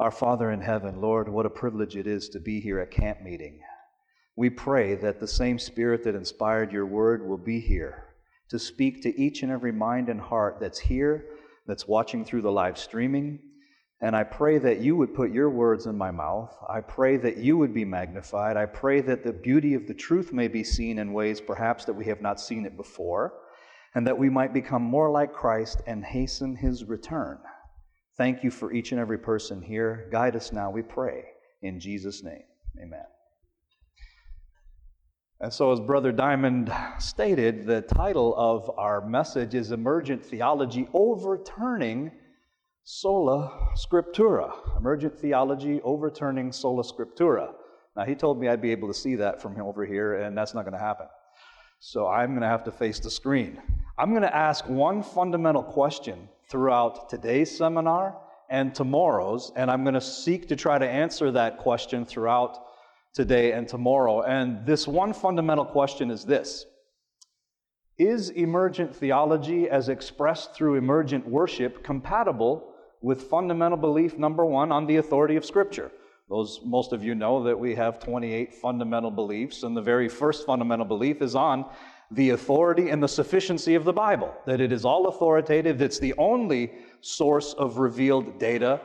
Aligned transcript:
Our 0.00 0.12
Father 0.12 0.52
in 0.52 0.60
heaven, 0.60 1.00
Lord, 1.00 1.28
what 1.28 1.44
a 1.44 1.50
privilege 1.50 1.96
it 1.96 2.06
is 2.06 2.28
to 2.28 2.38
be 2.38 2.60
here 2.60 2.78
at 2.78 2.92
camp 2.92 3.20
meeting. 3.20 3.58
We 4.36 4.48
pray 4.48 4.94
that 4.94 5.18
the 5.18 5.26
same 5.26 5.58
Spirit 5.58 6.04
that 6.04 6.14
inspired 6.14 6.70
your 6.70 6.86
word 6.86 7.26
will 7.26 7.36
be 7.36 7.58
here 7.58 8.04
to 8.50 8.60
speak 8.60 9.02
to 9.02 9.20
each 9.20 9.42
and 9.42 9.50
every 9.50 9.72
mind 9.72 10.08
and 10.08 10.20
heart 10.20 10.58
that's 10.60 10.78
here, 10.78 11.26
that's 11.66 11.88
watching 11.88 12.24
through 12.24 12.42
the 12.42 12.52
live 12.52 12.78
streaming. 12.78 13.40
And 14.00 14.14
I 14.14 14.22
pray 14.22 14.58
that 14.58 14.78
you 14.78 14.94
would 14.94 15.14
put 15.14 15.32
your 15.32 15.50
words 15.50 15.86
in 15.86 15.98
my 15.98 16.12
mouth. 16.12 16.56
I 16.68 16.80
pray 16.80 17.16
that 17.16 17.38
you 17.38 17.58
would 17.58 17.74
be 17.74 17.84
magnified. 17.84 18.56
I 18.56 18.66
pray 18.66 19.00
that 19.00 19.24
the 19.24 19.32
beauty 19.32 19.74
of 19.74 19.88
the 19.88 19.94
truth 19.94 20.32
may 20.32 20.46
be 20.46 20.62
seen 20.62 21.00
in 21.00 21.12
ways 21.12 21.40
perhaps 21.40 21.84
that 21.86 21.94
we 21.94 22.04
have 22.04 22.22
not 22.22 22.40
seen 22.40 22.66
it 22.66 22.76
before, 22.76 23.32
and 23.96 24.06
that 24.06 24.16
we 24.16 24.30
might 24.30 24.54
become 24.54 24.82
more 24.82 25.10
like 25.10 25.32
Christ 25.32 25.82
and 25.88 26.04
hasten 26.04 26.54
his 26.54 26.84
return. 26.84 27.40
Thank 28.18 28.42
you 28.42 28.50
for 28.50 28.72
each 28.72 28.90
and 28.90 29.00
every 29.00 29.16
person 29.16 29.62
here. 29.62 30.08
Guide 30.10 30.34
us 30.34 30.52
now, 30.52 30.70
we 30.70 30.82
pray. 30.82 31.22
In 31.62 31.78
Jesus' 31.78 32.24
name, 32.24 32.42
amen. 32.76 33.04
And 35.40 35.52
so, 35.52 35.70
as 35.70 35.78
Brother 35.78 36.10
Diamond 36.10 36.72
stated, 36.98 37.64
the 37.64 37.82
title 37.82 38.34
of 38.36 38.68
our 38.76 39.06
message 39.06 39.54
is 39.54 39.70
Emergent 39.70 40.24
Theology 40.24 40.88
Overturning 40.92 42.10
Sola 42.82 43.70
Scriptura. 43.76 44.52
Emergent 44.76 45.16
Theology 45.16 45.80
Overturning 45.82 46.50
Sola 46.50 46.82
Scriptura. 46.82 47.52
Now, 47.96 48.04
he 48.04 48.16
told 48.16 48.40
me 48.40 48.48
I'd 48.48 48.60
be 48.60 48.72
able 48.72 48.88
to 48.88 48.94
see 48.94 49.14
that 49.14 49.40
from 49.40 49.60
over 49.60 49.86
here, 49.86 50.22
and 50.22 50.36
that's 50.36 50.54
not 50.54 50.62
going 50.62 50.72
to 50.72 50.80
happen. 50.80 51.06
So, 51.78 52.08
I'm 52.08 52.30
going 52.30 52.42
to 52.42 52.48
have 52.48 52.64
to 52.64 52.72
face 52.72 52.98
the 52.98 53.12
screen. 53.12 53.62
I'm 53.96 54.10
going 54.10 54.22
to 54.22 54.36
ask 54.36 54.68
one 54.68 55.04
fundamental 55.04 55.62
question 55.62 56.28
throughout 56.48 57.10
today's 57.10 57.56
seminar 57.56 58.16
and 58.48 58.74
tomorrow's, 58.74 59.52
and 59.56 59.70
I'm 59.70 59.84
going 59.84 59.94
to 59.94 60.00
seek 60.00 60.48
to 60.48 60.56
try 60.56 60.78
to 60.78 60.88
answer 60.88 61.30
that 61.32 61.58
question 61.58 62.06
throughout 62.06 62.58
today 63.12 63.52
and 63.52 63.68
tomorrow. 63.68 64.22
And 64.22 64.64
this 64.64 64.88
one 64.88 65.12
fundamental 65.12 65.64
question 65.64 66.10
is 66.10 66.24
this 66.24 66.64
Is 67.98 68.30
emergent 68.30 68.96
theology, 68.96 69.68
as 69.68 69.88
expressed 69.88 70.54
through 70.54 70.76
emergent 70.76 71.26
worship, 71.26 71.84
compatible 71.84 72.72
with 73.00 73.24
fundamental 73.24 73.78
belief 73.78 74.18
number 74.18 74.44
one 74.44 74.72
on 74.72 74.86
the 74.86 74.96
authority 74.96 75.36
of 75.36 75.44
Scripture? 75.44 75.90
Those, 76.28 76.60
most 76.62 76.92
of 76.92 77.02
you 77.02 77.14
know 77.14 77.42
that 77.44 77.58
we 77.58 77.74
have 77.74 78.00
28 78.00 78.54
fundamental 78.54 79.10
beliefs, 79.10 79.62
and 79.62 79.76
the 79.76 79.82
very 79.82 80.08
first 80.08 80.44
fundamental 80.44 80.84
belief 80.84 81.22
is 81.22 81.34
on 81.34 81.64
the 82.10 82.30
authority 82.30 82.88
and 82.88 83.02
the 83.02 83.08
sufficiency 83.08 83.74
of 83.74 83.84
the 83.84 83.92
Bible, 83.92 84.34
that 84.46 84.60
it 84.60 84.72
is 84.72 84.84
all 84.84 85.08
authoritative, 85.08 85.82
it's 85.82 85.98
the 85.98 86.14
only 86.16 86.72
source 87.00 87.52
of 87.54 87.78
revealed 87.78 88.38
data 88.38 88.80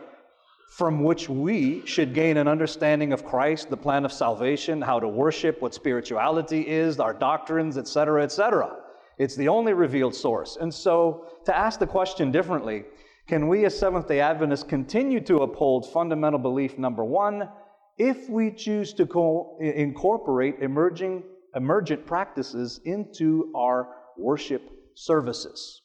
from 0.70 1.04
which 1.04 1.30
we 1.30 1.86
should 1.86 2.14
gain 2.14 2.36
an 2.38 2.48
understanding 2.48 3.14
of 3.14 3.24
Christ, 3.24 3.70
the 3.70 3.78
plan 3.78 4.06
of 4.06 4.12
salvation, 4.12 4.82
how 4.82 5.00
to 5.00 5.08
worship, 5.08 5.62
what 5.62 5.74
spirituality 5.74 6.68
is, 6.68 7.00
our 7.00 7.14
doctrines, 7.14 7.78
etc., 7.78 8.24
etc. 8.24 8.76
It's 9.20 9.36
the 9.36 9.48
only 9.48 9.74
revealed 9.74 10.16
source. 10.16 10.58
And 10.60 10.74
so, 10.74 11.28
to 11.46 11.56
ask 11.56 11.80
the 11.80 11.86
question 11.86 12.32
differently, 12.32 12.86
can 13.28 13.48
we 13.48 13.66
as 13.66 13.78
Seventh 13.78 14.08
day 14.08 14.20
Adventists 14.20 14.64
continue 14.64 15.22
to 15.22 15.44
uphold 15.44 15.90
fundamental 15.92 16.40
belief 16.40 16.78
number 16.80 17.06
one 17.06 17.50
if 17.98 18.28
we 18.28 18.50
choose 18.52 18.94
to 18.94 19.06
co- 19.06 19.58
incorporate 19.60 20.56
emerging 20.60 21.24
emergent 21.56 22.06
practices 22.06 22.80
into 22.86 23.52
our 23.56 23.90
worship 24.18 24.70
services. 24.96 25.82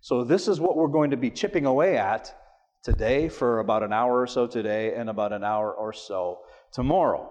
So, 0.00 0.24
this 0.24 0.48
is 0.48 0.60
what 0.60 0.76
we're 0.76 0.88
going 0.88 1.10
to 1.10 1.16
be 1.16 1.30
chipping 1.30 1.66
away 1.66 1.98
at 1.98 2.34
today 2.82 3.28
for 3.28 3.60
about 3.60 3.82
an 3.82 3.92
hour 3.92 4.20
or 4.20 4.26
so 4.26 4.46
today 4.46 4.94
and 4.94 5.10
about 5.10 5.32
an 5.32 5.44
hour 5.44 5.72
or 5.72 5.92
so 5.92 6.40
tomorrow. 6.72 7.28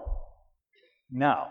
Now, 1.10 1.48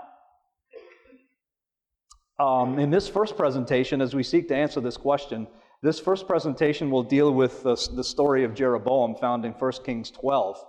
um, 2.38 2.78
in 2.78 2.90
this 2.90 3.08
first 3.08 3.36
presentation, 3.36 4.00
as 4.00 4.14
we 4.14 4.22
seek 4.22 4.46
to 4.48 4.56
answer 4.56 4.80
this 4.80 4.96
question, 4.96 5.48
this 5.82 5.98
first 5.98 6.28
presentation 6.28 6.90
will 6.90 7.02
deal 7.02 7.32
with 7.32 7.64
the, 7.64 7.74
the 7.94 8.04
story 8.04 8.44
of 8.44 8.54
Jeroboam 8.54 9.16
found 9.16 9.44
in 9.44 9.52
1 9.52 9.72
Kings 9.84 10.10
12 10.12 10.64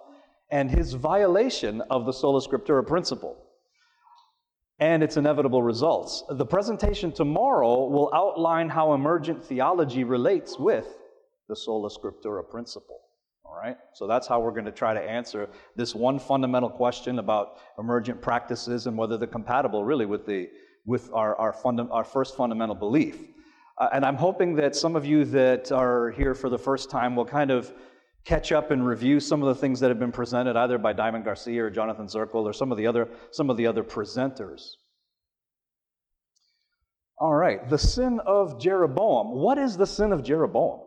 and 0.52 0.70
his 0.72 0.94
violation 0.94 1.82
of 1.90 2.06
the 2.06 2.14
sola 2.14 2.42
scriptura 2.42 2.86
principle 2.86 3.38
and 4.80 5.04
its 5.04 5.18
inevitable 5.18 5.62
results. 5.62 6.24
The 6.30 6.46
presentation 6.46 7.12
tomorrow 7.12 7.88
will 7.88 8.10
outline 8.14 8.70
how 8.70 8.94
emergent 8.94 9.44
theology 9.44 10.04
relates 10.04 10.58
with 10.58 10.88
the 11.50 11.56
sola 11.56 11.90
scriptura 11.90 12.48
principle. 12.50 13.00
All 13.44 13.56
right? 13.56 13.78
So 13.94 14.08
that's 14.08 14.28
how 14.28 14.40
we're 14.40 14.52
going 14.52 14.66
to 14.66 14.72
try 14.72 14.94
to 14.94 15.02
answer 15.02 15.50
this 15.76 15.96
one 15.96 16.20
fundamental 16.20 16.70
question 16.70 17.20
about 17.20 17.58
emergent 17.78 18.22
practices 18.22 18.88
and 18.88 18.98
whether 18.98 19.18
they're 19.18 19.28
compatible 19.28 19.84
really 19.84 20.06
with, 20.06 20.26
the, 20.26 20.50
with 20.86 21.10
our, 21.14 21.36
our, 21.36 21.52
funda- 21.52 21.90
our 21.90 22.04
first 22.04 22.38
fundamental 22.38 22.76
belief. 22.76 23.18
Uh, 23.78 23.90
and 23.92 24.06
I'm 24.06 24.16
hoping 24.16 24.56
that 24.56 24.76
some 24.76 24.96
of 24.96 25.06
you 25.06 25.26
that 25.26 25.72
are 25.72 26.12
here 26.12 26.36
for 26.36 26.50
the 26.50 26.60
first 26.60 26.90
time 26.90 27.16
will 27.16 27.26
kind 27.26 27.50
of 27.50 27.74
catch 28.26 28.52
up 28.52 28.72
and 28.72 28.86
review 28.86 29.20
some 29.20 29.42
of 29.42 29.48
the 29.48 29.60
things 29.60 29.80
that 29.80 29.90
have 29.90 30.00
been 30.00 30.12
presented 30.12 30.56
either 30.56 30.78
by 30.78 30.94
Diamond 30.94 31.26
Garcia 31.26 31.64
or 31.64 31.70
Jonathan 31.70 32.08
Zirkle 32.08 32.44
or 32.44 32.54
some 32.54 32.72
of 32.72 32.78
the 32.78 32.88
other 32.88 33.08
some 33.32 33.50
of 33.50 33.58
the 33.58 33.68
other 33.68 33.84
presenters. 33.84 34.76
All 37.18 37.34
right, 37.34 37.68
the 37.68 37.78
sin 37.78 38.22
of 38.26 38.62
Jeroboam. 38.62 39.32
What 39.32 39.58
is 39.58 39.76
the 39.76 39.86
sin 39.86 40.14
of 40.14 40.24
Jeroboam? 40.24 40.80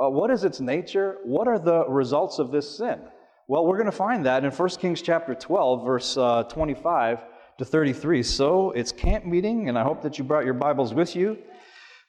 Uh, 0.00 0.08
what 0.08 0.30
is 0.30 0.44
its 0.44 0.60
nature? 0.60 1.18
What 1.24 1.48
are 1.48 1.58
the 1.58 1.86
results 1.86 2.38
of 2.38 2.50
this 2.50 2.78
sin? 2.78 3.00
Well, 3.46 3.66
we're 3.66 3.76
going 3.76 3.86
to 3.86 3.92
find 3.92 4.24
that 4.26 4.44
in 4.44 4.50
1 4.50 4.68
Kings 4.78 5.02
chapter 5.02 5.34
12, 5.34 5.84
verse 5.84 6.16
uh, 6.16 6.44
25 6.44 7.24
to 7.58 7.64
33. 7.64 8.22
So 8.22 8.70
it's 8.70 8.92
camp 8.92 9.26
meeting, 9.26 9.68
and 9.68 9.78
I 9.78 9.82
hope 9.82 10.00
that 10.02 10.16
you 10.16 10.24
brought 10.24 10.44
your 10.44 10.54
Bibles 10.54 10.94
with 10.94 11.14
you. 11.14 11.36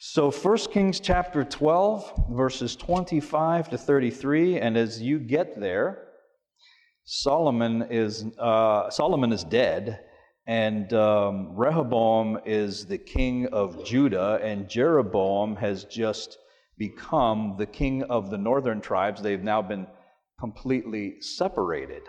So 0.04 0.32
1 0.32 0.58
Kings 0.72 1.00
chapter 1.00 1.44
12, 1.44 2.32
verses 2.32 2.76
25 2.76 3.70
to 3.70 3.78
33, 3.78 4.58
and 4.60 4.76
as 4.76 5.00
you 5.00 5.20
get 5.20 5.60
there, 5.60 6.08
Solomon 7.04 7.84
is, 7.84 8.26
uh, 8.40 8.90
Solomon 8.90 9.32
is 9.32 9.44
dead, 9.44 10.00
and 10.48 10.92
um, 10.94 11.56
Rehoboam 11.56 12.40
is 12.48 12.88
the 12.88 12.98
king 12.98 13.46
of 13.50 13.86
Judah, 13.86 14.40
and 14.42 14.68
Jeroboam 14.68 15.56
has 15.58 15.84
just 15.84 16.40
become 16.80 17.54
the 17.60 17.68
king 17.68 18.02
of 18.02 18.32
the 18.32 18.40
northern 18.40 18.82
tribes. 18.82 19.22
They've 19.22 19.44
now 19.44 19.62
been 19.62 19.86
completely 20.40 21.22
separated. 21.22 22.02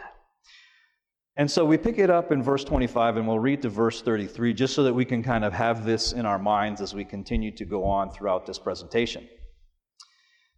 And 1.37 1.51
so 1.51 1.65
we 1.65 1.79
pick 1.79 1.99
it 1.99 2.11
up 2.11 2.31
in 2.31 2.43
verse 2.43 2.63
25 2.63 3.17
and 3.17 3.27
we'll 3.27 3.39
read 3.39 3.63
to 3.63 3.71
verse 3.71 4.03
33 4.03 4.53
just 4.53 4.75
so 4.75 4.83
that 4.83 4.93
we 4.93 5.07
can 5.07 5.23
kind 5.23 5.45
of 5.45 5.53
have 5.55 5.85
this 5.85 6.13
in 6.13 6.27
our 6.27 6.39
minds 6.39 6.83
as 6.83 6.95
we 6.95 7.05
continue 7.05 7.51
to 7.57 7.65
go 7.65 7.85
on 7.85 8.11
throughout 8.11 8.45
this 8.45 8.59
presentation. 8.59 9.27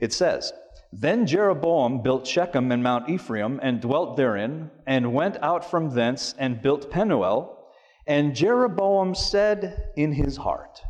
It 0.01 0.13
says, 0.13 0.53
Then 0.93 1.27
Jeroboam 1.27 2.03
built 2.03 2.27
Shechem 2.27 2.73
and 2.73 2.83
Mount 2.83 3.09
Ephraim 3.09 3.61
and 3.63 3.81
dwelt 3.81 4.17
therein, 4.17 4.71
and 4.87 5.15
went 5.15 5.37
out 5.43 5.65
from 5.71 5.91
thence 5.91 6.35
and 6.39 6.61
built 6.61 6.91
Penuel. 6.91 7.69
And 8.07 8.35
Jeroboam 8.35 9.15
said 9.15 9.93
in 9.97 10.13
his 10.13 10.37
heart, 10.37 10.81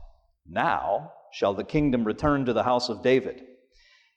Now 0.49 1.13
shall 1.31 1.53
the 1.53 1.65
kingdom 1.65 2.05
return 2.05 2.47
to 2.47 2.55
the 2.55 2.63
house 2.63 2.89
of 2.89 3.03
David. 3.03 3.45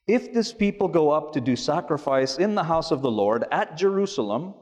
If 0.06 0.32
this 0.32 0.54
people 0.54 0.88
go 0.88 1.10
up 1.10 1.34
to 1.34 1.40
do 1.42 1.56
sacrifice 1.56 2.38
in 2.38 2.54
the 2.54 2.64
house 2.64 2.90
of 2.90 3.02
the 3.02 3.10
Lord 3.10 3.44
at 3.52 3.76
Jerusalem, 3.76 4.54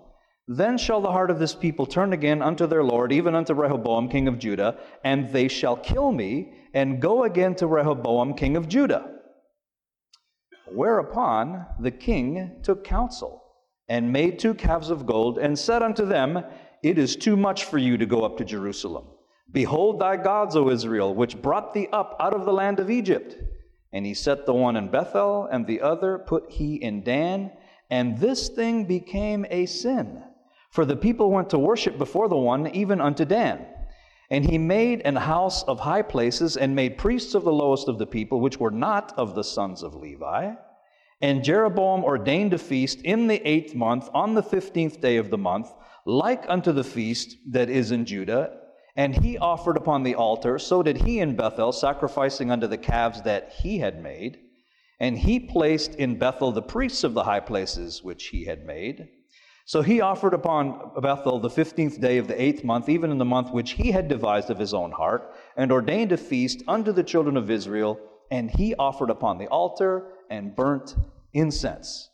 then 0.49 0.79
shall 0.79 1.01
the 1.01 1.11
heart 1.11 1.31
of 1.31 1.41
this 1.41 1.55
people 1.55 1.87
turn 1.87 2.13
again 2.13 2.41
unto 2.41 2.67
their 2.67 2.85
Lord, 2.85 3.13
even 3.13 3.35
unto 3.35 3.53
Rehoboam, 3.53 4.09
king 4.09 4.29
of 4.29 4.39
Judah, 4.39 4.79
and 5.03 5.31
they 5.31 5.49
shall 5.49 5.77
kill 5.77 6.13
me, 6.13 6.53
and 6.73 7.01
go 7.01 7.25
again 7.25 7.57
to 7.57 7.67
Rehoboam, 7.67 8.35
king 8.35 8.57
of 8.57 8.69
Judah. 8.69 9.11
Whereupon 10.73 11.67
the 11.81 11.91
king 11.91 12.61
took 12.63 12.85
counsel, 12.85 13.43
and 13.89 14.13
made 14.13 14.39
two 14.39 14.55
calves 14.55 14.91
of 14.91 15.07
gold, 15.07 15.39
and 15.39 15.59
said 15.59 15.83
unto 15.83 16.07
them, 16.07 16.45
It 16.83 16.97
is 16.97 17.17
too 17.17 17.37
much 17.37 17.65
for 17.65 17.79
you 17.79 17.97
to 17.97 18.07
go 18.07 18.23
up 18.23 18.37
to 18.39 18.45
Jerusalem. 18.45 19.07
Behold 19.51 20.01
thy 20.01 20.17
gods, 20.17 20.55
O 20.55 20.71
Israel, 20.71 21.15
which 21.15 21.41
brought 21.41 21.73
thee 21.73 21.89
up 21.93 22.17
out 22.21 22.35
of 22.35 22.45
the 22.45 22.53
land 22.53 22.79
of 22.79 22.91
Egypt. 22.91 23.37
And 23.93 24.05
he 24.05 24.15
set 24.15 24.45
the 24.45 24.55
one 24.55 24.77
in 24.77 24.91
Bethel, 24.91 25.49
and 25.51 25.67
the 25.67 25.81
other 25.81 26.19
put 26.19 26.51
he 26.51 26.77
in 26.77 27.03
Dan, 27.03 27.53
and 27.91 28.19
this 28.19 28.49
thing 28.49 28.85
became 28.85 29.47
a 29.51 29.67
sin. 29.67 30.23
For 30.71 30.85
the 30.85 30.97
people 30.97 31.31
went 31.31 31.51
to 31.51 31.59
worship 31.59 31.99
before 31.99 32.29
the 32.29 32.37
one, 32.37 32.67
even 32.69 33.01
unto 33.01 33.25
Dan. 33.25 33.67
And 34.31 34.45
he 34.45 34.59
made 34.59 35.03
an 35.03 35.17
house 35.17 35.63
of 35.63 35.81
high 35.81 36.03
places, 36.03 36.57
and 36.57 36.75
made 36.75 36.99
priests 36.99 37.35
of 37.35 37.45
the 37.45 37.53
lowest 37.53 37.89
of 37.89 37.99
the 37.99 38.07
people, 38.07 38.41
which 38.41 38.59
were 38.59 38.71
not 38.71 39.13
of 39.17 39.35
the 39.35 39.45
sons 39.45 39.83
of 39.83 39.95
Levi. 39.95 40.55
And 41.21 41.45
Jeroboam 41.45 42.05
ordained 42.05 42.53
a 42.53 42.59
feast 42.59 43.01
in 43.03 43.27
the 43.27 43.41
eighth 43.49 43.75
month, 43.75 44.11
on 44.13 44.35
the 44.35 44.43
fifteenth 44.43 45.01
day 45.01 45.17
of 45.17 45.31
the 45.31 45.39
month, 45.39 45.73
like 46.05 46.45
unto 46.49 46.73
the 46.73 46.85
feast 46.85 47.37
that 47.53 47.71
is 47.71 47.91
in 47.91 48.05
Judah. 48.05 48.59
And 48.97 49.15
he 49.15 49.39
offered 49.39 49.77
upon 49.77 50.03
the 50.03 50.15
altar, 50.15 50.59
so 50.59 50.83
did 50.83 50.99
he 50.99 51.21
in 51.21 51.37
Bethel, 51.37 51.73
sacrificing 51.73 52.51
unto 52.51 52.67
the 52.67 52.79
calves 52.79 53.23
that 53.23 53.53
he 53.63 53.79
had 53.79 54.03
made. 54.03 54.39
And 54.99 55.19
he 55.19 55.39
placed 55.39 55.95
in 55.95 56.19
Bethel 56.19 56.53
the 56.53 56.63
priests 56.63 57.05
of 57.05 57.15
the 57.15 57.25
high 57.25 57.41
places 57.41 58.03
which 58.03 58.29
he 58.29 58.45
had 58.45 58.65
made. 58.65 59.09
So 59.69 59.83
he 59.83 60.01
offered 60.01 60.33
upon 60.33 60.93
Bethel 61.03 61.41
the 61.41 61.51
fifteenth 61.51 62.01
day 62.01 62.19
of 62.19 62.29
the 62.29 62.41
eighth 62.41 62.63
month, 62.63 62.89
even 62.89 63.11
in 63.11 63.19
the 63.19 63.25
month 63.25 63.51
which 63.51 63.73
he 63.73 63.91
had 63.91 64.07
devised 64.07 64.49
of 64.49 64.61
his 64.61 64.73
own 64.73 64.93
heart, 64.93 65.35
and 65.57 65.73
ordained 65.73 66.13
a 66.13 66.17
feast 66.17 66.63
unto 66.69 66.93
the 66.93 67.03
children 67.03 67.37
of 67.37 67.51
Israel. 67.51 67.99
And 68.31 68.49
he 68.49 68.77
offered 68.77 69.11
upon 69.11 69.39
the 69.39 69.49
altar 69.49 70.07
and 70.31 70.55
burnt 70.55 70.95
incense. 71.33 72.11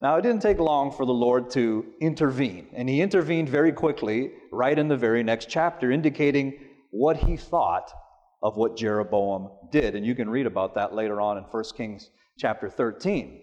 Now, 0.00 0.16
it 0.16 0.22
didn't 0.22 0.42
take 0.42 0.60
long 0.60 0.92
for 0.92 1.04
the 1.04 1.12
Lord 1.12 1.50
to 1.50 1.84
intervene, 2.00 2.68
and 2.72 2.88
he 2.88 3.00
intervened 3.00 3.48
very 3.48 3.72
quickly, 3.72 4.30
right 4.52 4.78
in 4.78 4.86
the 4.86 4.96
very 4.96 5.24
next 5.24 5.48
chapter, 5.48 5.90
indicating 5.90 6.58
what 6.92 7.16
he 7.16 7.36
thought 7.36 7.92
of 8.44 8.56
what 8.56 8.76
Jeroboam 8.76 9.50
did. 9.72 9.96
And 9.96 10.06
you 10.06 10.14
can 10.14 10.30
read 10.30 10.46
about 10.46 10.74
that 10.76 10.94
later 10.94 11.20
on 11.20 11.36
in 11.36 11.42
1 11.44 11.64
Kings 11.76 12.10
chapter 12.38 12.70
13. 12.70 13.41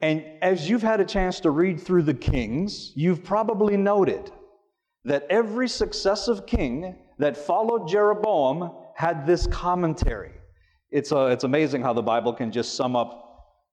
And 0.00 0.24
as 0.40 0.68
you've 0.68 0.82
had 0.82 1.00
a 1.00 1.04
chance 1.04 1.40
to 1.40 1.50
read 1.50 1.80
through 1.80 2.04
the 2.04 2.14
kings, 2.14 2.92
you've 2.94 3.22
probably 3.22 3.76
noted 3.76 4.30
that 5.04 5.26
every 5.28 5.68
successive 5.68 6.46
king 6.46 6.96
that 7.18 7.36
followed 7.36 7.88
Jeroboam 7.88 8.72
had 8.96 9.26
this 9.26 9.46
commentary. 9.46 10.32
It's, 10.90 11.12
uh, 11.12 11.26
it's 11.26 11.44
amazing 11.44 11.82
how 11.82 11.92
the 11.92 12.02
Bible 12.02 12.32
can 12.32 12.50
just 12.50 12.74
sum 12.74 12.96
up 12.96 13.26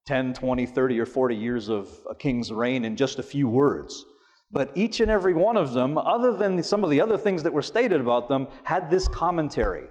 10, 0.06 0.34
20, 0.34 0.66
30, 0.66 1.00
or 1.00 1.06
40 1.06 1.36
years 1.36 1.70
of 1.70 1.90
a 2.10 2.16
king's 2.16 2.52
reign 2.52 2.86
in 2.86 2.96
just 2.96 3.20
a 3.20 3.24
few 3.24 3.48
words. 3.48 4.06
But 4.52 4.72
each 4.76 5.00
and 5.00 5.12
every 5.12 5.34
one 5.34 5.58
of 5.58 5.74
them, 5.74 5.98
other 5.98 6.36
than 6.36 6.62
some 6.64 6.84
of 6.84 6.90
the 6.90 7.02
other 7.02 7.18
things 7.18 7.44
that 7.44 7.52
were 7.52 7.62
stated 7.62 8.00
about 8.00 8.30
them, 8.30 8.48
had 8.64 8.90
this 8.90 9.08
commentary. 9.08 9.88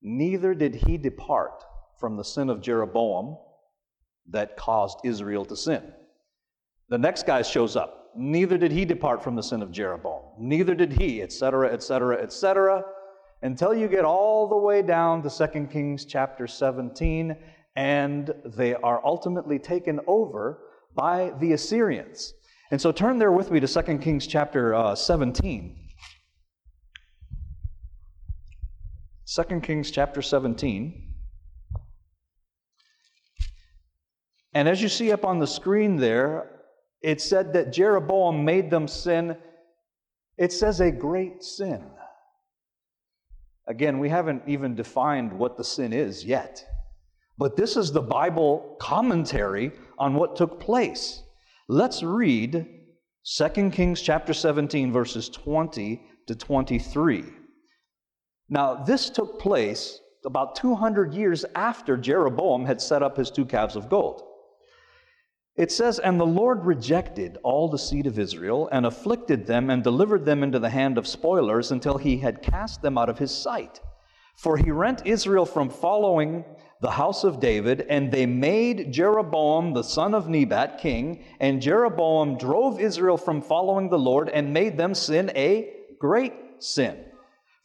Neither 0.00 0.54
did 0.54 0.74
he 0.74 0.96
depart 0.96 1.64
from 1.98 2.16
the 2.16 2.24
sin 2.24 2.48
of 2.48 2.62
Jeroboam 2.62 3.36
that 4.30 4.56
caused 4.56 4.98
Israel 5.04 5.44
to 5.46 5.56
sin. 5.56 5.82
The 6.88 6.98
next 6.98 7.26
guy 7.26 7.42
shows 7.42 7.76
up. 7.76 8.10
Neither 8.16 8.58
did 8.58 8.72
he 8.72 8.84
depart 8.84 9.22
from 9.22 9.36
the 9.36 9.42
sin 9.42 9.62
of 9.62 9.70
Jeroboam. 9.70 10.22
Neither 10.38 10.74
did 10.74 10.92
he, 10.92 11.22
etc., 11.22 11.72
etc., 11.72 12.22
etc., 12.22 12.82
until 13.42 13.74
you 13.74 13.86
get 13.88 14.04
all 14.04 14.48
the 14.48 14.56
way 14.56 14.82
down 14.82 15.22
to 15.22 15.30
2 15.30 15.68
Kings 15.70 16.04
chapter 16.04 16.46
17 16.46 17.36
and 17.76 18.34
they 18.44 18.74
are 18.74 19.00
ultimately 19.04 19.56
taken 19.56 20.00
over 20.08 20.58
by 20.96 21.32
the 21.38 21.52
Assyrians. 21.52 22.34
And 22.72 22.80
so 22.80 22.90
turn 22.90 23.18
there 23.18 23.30
with 23.30 23.52
me 23.52 23.60
to 23.60 23.68
2 23.68 23.98
Kings 23.98 24.26
chapter 24.26 24.74
uh, 24.74 24.96
17. 24.96 25.76
2 29.26 29.60
Kings 29.60 29.92
chapter 29.92 30.20
17. 30.20 31.07
And 34.58 34.66
as 34.66 34.82
you 34.82 34.88
see 34.88 35.12
up 35.12 35.24
on 35.24 35.38
the 35.38 35.46
screen 35.46 35.94
there, 35.94 36.50
it 37.00 37.20
said 37.20 37.52
that 37.52 37.72
Jeroboam 37.72 38.44
made 38.44 38.72
them 38.72 38.88
sin. 38.88 39.36
It 40.36 40.52
says 40.52 40.80
a 40.80 40.90
great 40.90 41.44
sin. 41.44 41.84
Again, 43.68 44.00
we 44.00 44.08
haven't 44.08 44.42
even 44.48 44.74
defined 44.74 45.32
what 45.32 45.56
the 45.56 45.62
sin 45.62 45.92
is 45.92 46.24
yet. 46.24 46.66
But 47.38 47.54
this 47.54 47.76
is 47.76 47.92
the 47.92 48.02
Bible 48.02 48.76
commentary 48.80 49.70
on 49.96 50.14
what 50.14 50.34
took 50.34 50.58
place. 50.58 51.22
Let's 51.68 52.02
read 52.02 52.66
2 53.36 53.70
Kings 53.70 54.02
chapter 54.02 54.34
17 54.34 54.92
verses 54.92 55.28
20 55.28 56.02
to 56.26 56.34
23. 56.34 57.24
Now, 58.48 58.74
this 58.74 59.08
took 59.08 59.38
place 59.38 60.00
about 60.26 60.56
200 60.56 61.14
years 61.14 61.44
after 61.54 61.96
Jeroboam 61.96 62.66
had 62.66 62.80
set 62.80 63.04
up 63.04 63.16
his 63.16 63.30
two 63.30 63.44
calves 63.44 63.76
of 63.76 63.88
gold. 63.88 64.24
It 65.58 65.72
says, 65.72 65.98
And 65.98 66.20
the 66.20 66.24
Lord 66.24 66.64
rejected 66.64 67.36
all 67.42 67.68
the 67.68 67.78
seed 67.78 68.06
of 68.06 68.16
Israel 68.16 68.68
and 68.70 68.86
afflicted 68.86 69.44
them 69.44 69.70
and 69.70 69.82
delivered 69.82 70.24
them 70.24 70.44
into 70.44 70.60
the 70.60 70.70
hand 70.70 70.96
of 70.96 71.06
spoilers 71.06 71.72
until 71.72 71.98
he 71.98 72.18
had 72.18 72.42
cast 72.42 72.80
them 72.80 72.96
out 72.96 73.08
of 73.08 73.18
his 73.18 73.36
sight. 73.36 73.80
For 74.36 74.56
he 74.56 74.70
rent 74.70 75.02
Israel 75.04 75.44
from 75.44 75.68
following 75.68 76.44
the 76.80 76.92
house 76.92 77.24
of 77.24 77.40
David, 77.40 77.84
and 77.90 78.12
they 78.12 78.24
made 78.24 78.92
Jeroboam 78.92 79.74
the 79.74 79.82
son 79.82 80.14
of 80.14 80.28
Nebat 80.28 80.78
king, 80.78 81.24
and 81.40 81.60
Jeroboam 81.60 82.38
drove 82.38 82.80
Israel 82.80 83.16
from 83.16 83.42
following 83.42 83.88
the 83.88 83.98
Lord 83.98 84.28
and 84.28 84.54
made 84.54 84.76
them 84.76 84.94
sin 84.94 85.32
a 85.34 85.74
great 85.98 86.34
sin. 86.60 87.04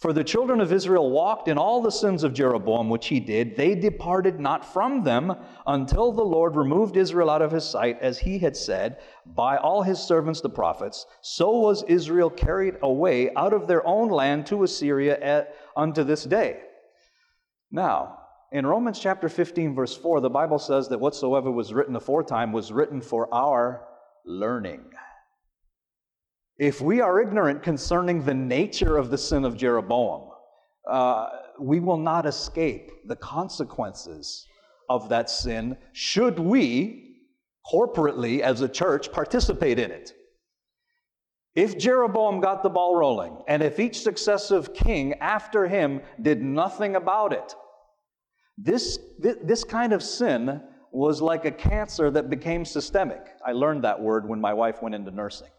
For 0.04 0.12
the 0.12 0.22
children 0.22 0.60
of 0.60 0.74
Israel 0.74 1.12
walked 1.12 1.48
in 1.48 1.58
all 1.58 1.82
the 1.82 1.90
sins 1.90 2.26
of 2.26 2.34
Jeroboam, 2.34 2.90
which 2.90 3.08
he 3.08 3.22
did. 3.22 3.56
They 3.56 3.74
departed 3.74 4.38
not 4.38 4.66
from 4.66 5.06
them 5.06 5.34
until 5.66 6.12
the 6.12 6.26
Lord 6.26 6.58
removed 6.58 6.98
Israel 6.98 7.30
out 7.30 7.42
of 7.42 7.54
his 7.54 7.64
sight, 7.64 8.00
as 8.02 8.20
he 8.20 8.38
had 8.38 8.58
said 8.58 8.98
by 9.26 9.56
all 9.56 9.82
his 9.82 10.00
servants 10.00 10.42
the 10.42 10.50
prophets. 10.50 11.06
So 11.22 11.58
was 11.58 11.84
Israel 11.84 12.30
carried 12.30 12.76
away 12.82 13.34
out 13.36 13.54
of 13.54 13.66
their 13.66 13.88
own 13.88 14.10
land 14.10 14.46
to 14.48 14.64
Assyria 14.64 15.18
at, 15.22 15.56
unto 15.78 16.04
this 16.04 16.26
day. 16.26 16.60
Now, 17.72 18.18
in 18.52 18.66
Romans 18.66 19.00
chapter 19.00 19.30
15, 19.30 19.74
verse 19.74 19.96
4, 19.96 20.20
the 20.20 20.30
Bible 20.30 20.60
says 20.60 20.90
that 20.90 21.00
whatsoever 21.00 21.50
was 21.50 21.74
written 21.74 21.96
aforetime 21.96 22.52
was 22.52 22.74
written 22.74 23.00
for 23.00 23.34
our 23.34 23.88
learning. 24.26 24.84
If 26.58 26.82
we 26.82 27.02
are 27.02 27.20
ignorant 27.20 27.64
concerning 27.64 28.24
the 28.24 28.34
nature 28.34 28.98
of 28.98 29.10
the 29.10 29.18
sin 29.18 29.44
of 29.44 29.58
Jeroboam, 29.58 30.30
uh, 30.88 31.30
we 31.60 31.80
will 31.80 31.98
not 31.98 32.26
escape 32.26 32.92
the 33.08 33.16
consequences 33.16 34.46
of 34.90 35.10
that 35.10 35.30
sin 35.30 35.78
should 35.94 36.38
we, 36.38 37.18
corporately 37.72 38.42
as 38.42 38.62
a 38.62 38.70
church, 38.70 39.12
participate 39.12 39.80
in 39.80 39.90
it. 39.90 40.14
If 41.56 41.78
Jeroboam 41.78 42.40
got 42.40 42.64
the 42.64 42.70
ball 42.70 42.96
rolling, 42.96 43.38
and 43.48 43.64
if 43.64 43.80
each 43.80 44.02
successive 44.02 44.74
king 44.74 45.14
after 45.16 45.68
him 45.68 46.02
did 46.22 46.42
nothing 46.42 46.96
about 46.96 47.34
it, 47.34 47.56
this, 48.58 49.00
this 49.20 49.64
kind 49.64 49.94
of 49.94 50.04
sin 50.04 50.62
was 50.92 51.22
like 51.22 51.46
a 51.46 51.52
cancer 51.52 52.12
that 52.12 52.30
became 52.30 52.66
systemic. 52.66 53.22
I 53.46 53.52
learned 53.54 53.84
that 53.84 54.00
word 54.00 54.28
when 54.28 54.42
my 54.42 54.54
wife 54.54 54.82
went 54.82 54.94
into 54.94 55.12
nursing. 55.12 55.50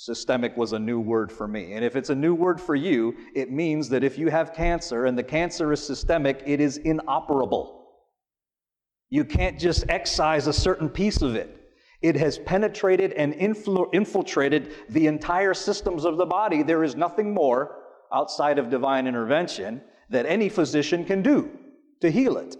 Systemic 0.00 0.56
was 0.56 0.74
a 0.74 0.78
new 0.78 1.00
word 1.00 1.32
for 1.32 1.48
me. 1.48 1.72
And 1.72 1.84
if 1.84 1.96
it's 1.96 2.08
a 2.08 2.14
new 2.14 2.32
word 2.32 2.60
for 2.60 2.76
you, 2.76 3.16
it 3.34 3.50
means 3.50 3.88
that 3.88 4.04
if 4.04 4.16
you 4.16 4.28
have 4.28 4.54
cancer 4.54 5.06
and 5.06 5.18
the 5.18 5.24
cancer 5.24 5.72
is 5.72 5.84
systemic, 5.84 6.40
it 6.46 6.60
is 6.60 6.76
inoperable. 6.76 7.84
You 9.10 9.24
can't 9.24 9.58
just 9.58 9.86
excise 9.88 10.46
a 10.46 10.52
certain 10.52 10.88
piece 10.88 11.20
of 11.20 11.34
it. 11.34 11.72
It 12.00 12.14
has 12.14 12.38
penetrated 12.38 13.12
and 13.14 13.34
influ- 13.34 13.92
infiltrated 13.92 14.72
the 14.88 15.08
entire 15.08 15.52
systems 15.52 16.04
of 16.04 16.16
the 16.16 16.26
body. 16.26 16.62
There 16.62 16.84
is 16.84 16.94
nothing 16.94 17.34
more 17.34 17.80
outside 18.14 18.60
of 18.60 18.70
divine 18.70 19.08
intervention 19.08 19.82
that 20.10 20.26
any 20.26 20.48
physician 20.48 21.04
can 21.06 21.22
do 21.22 21.50
to 22.02 22.08
heal 22.08 22.36
it. 22.36 22.54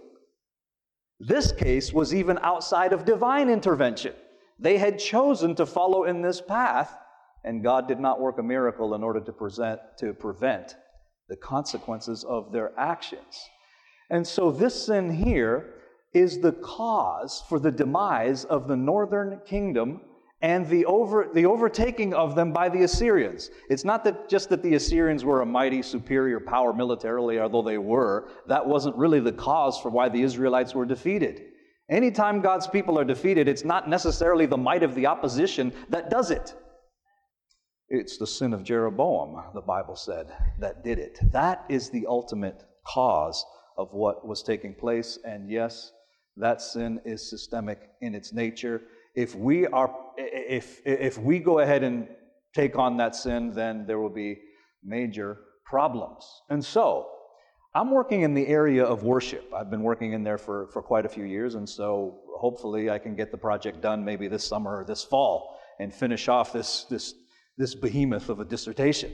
This 1.21 1.53
case 1.53 1.93
was 1.93 2.13
even 2.13 2.37
outside 2.41 2.91
of 2.91 3.05
divine 3.05 3.49
intervention. 3.49 4.13
They 4.59 4.77
had 4.77 4.99
chosen 4.99 5.55
to 5.55 5.65
follow 5.65 6.03
in 6.03 6.21
this 6.21 6.41
path, 6.41 6.97
and 7.43 7.63
God 7.63 7.87
did 7.87 7.99
not 7.99 8.19
work 8.19 8.37
a 8.37 8.43
miracle 8.43 8.93
in 8.95 9.03
order 9.03 9.19
to, 9.19 9.31
present, 9.31 9.79
to 9.97 10.13
prevent 10.13 10.75
the 11.29 11.37
consequences 11.37 12.23
of 12.23 12.51
their 12.51 12.71
actions. 12.77 13.49
And 14.09 14.25
so, 14.25 14.51
this 14.51 14.85
sin 14.85 15.09
here 15.11 15.75
is 16.13 16.39
the 16.39 16.53
cause 16.53 17.43
for 17.47 17.59
the 17.59 17.71
demise 17.71 18.43
of 18.45 18.67
the 18.67 18.75
northern 18.75 19.39
kingdom 19.45 20.01
and 20.41 20.67
the, 20.67 20.85
over, 20.85 21.29
the 21.33 21.45
overtaking 21.45 22.13
of 22.13 22.33
them 22.33 22.53
by 22.53 22.69
the 22.69 22.83
Assyrians. 22.83 23.51
It's 23.69 23.83
not 23.83 24.03
that 24.05 24.29
just 24.29 24.49
that 24.49 24.63
the 24.63 24.75
Assyrians 24.75 25.25
were 25.25 25.41
a 25.41 25.45
mighty 25.45 25.81
superior 25.81 26.39
power 26.39 26.73
militarily, 26.73 27.39
although 27.39 27.61
they 27.61 27.77
were. 27.77 28.29
That 28.47 28.65
wasn't 28.65 28.95
really 28.95 29.19
the 29.19 29.33
cause 29.33 29.77
for 29.77 29.89
why 29.89 30.07
the 30.09 30.21
Israelites 30.21 30.73
were 30.73 30.85
defeated. 30.85 31.43
Anytime 31.89 32.39
God's 32.39 32.67
people 32.67 32.97
are 32.97 33.05
defeated, 33.05 33.47
it's 33.47 33.65
not 33.65 33.89
necessarily 33.89 34.45
the 34.45 34.57
might 34.57 34.83
of 34.83 34.95
the 34.95 35.07
opposition 35.07 35.73
that 35.89 36.09
does 36.09 36.31
it. 36.31 36.55
It's 37.89 38.17
the 38.17 38.27
sin 38.27 38.53
of 38.53 38.63
Jeroboam, 38.63 39.43
the 39.53 39.61
Bible 39.61 39.95
said, 39.95 40.31
that 40.59 40.83
did 40.83 40.99
it. 40.99 41.19
That 41.31 41.65
is 41.69 41.89
the 41.89 42.05
ultimate 42.07 42.63
cause 42.85 43.43
of 43.77 43.93
what 43.93 44.27
was 44.27 44.43
taking 44.43 44.75
place. 44.75 45.17
And 45.25 45.49
yes, 45.49 45.91
that 46.37 46.61
sin 46.61 47.01
is 47.05 47.29
systemic 47.29 47.89
in 48.01 48.15
its 48.15 48.33
nature 48.33 48.81
if 49.15 49.35
we 49.35 49.67
are 49.67 49.93
if 50.17 50.81
if 50.85 51.17
we 51.17 51.39
go 51.39 51.59
ahead 51.59 51.83
and 51.83 52.07
take 52.53 52.77
on 52.77 52.97
that 52.97 53.15
sin 53.15 53.51
then 53.51 53.85
there 53.85 53.99
will 53.99 54.09
be 54.09 54.39
major 54.83 55.39
problems 55.65 56.41
and 56.49 56.63
so 56.63 57.09
i'm 57.75 57.91
working 57.91 58.21
in 58.21 58.33
the 58.33 58.47
area 58.47 58.83
of 58.83 59.03
worship 59.03 59.51
i've 59.53 59.69
been 59.69 59.83
working 59.83 60.13
in 60.13 60.23
there 60.23 60.37
for 60.37 60.67
for 60.67 60.81
quite 60.81 61.05
a 61.05 61.09
few 61.09 61.25
years 61.25 61.55
and 61.55 61.67
so 61.67 62.19
hopefully 62.37 62.89
i 62.89 62.97
can 62.97 63.15
get 63.15 63.31
the 63.31 63.37
project 63.37 63.81
done 63.81 64.03
maybe 64.03 64.27
this 64.27 64.43
summer 64.43 64.77
or 64.77 64.85
this 64.85 65.03
fall 65.03 65.59
and 65.79 65.93
finish 65.93 66.27
off 66.27 66.53
this 66.53 66.85
this 66.85 67.13
this 67.59 67.75
behemoth 67.75 68.29
of 68.29 68.39
a 68.39 68.45
dissertation 68.45 69.11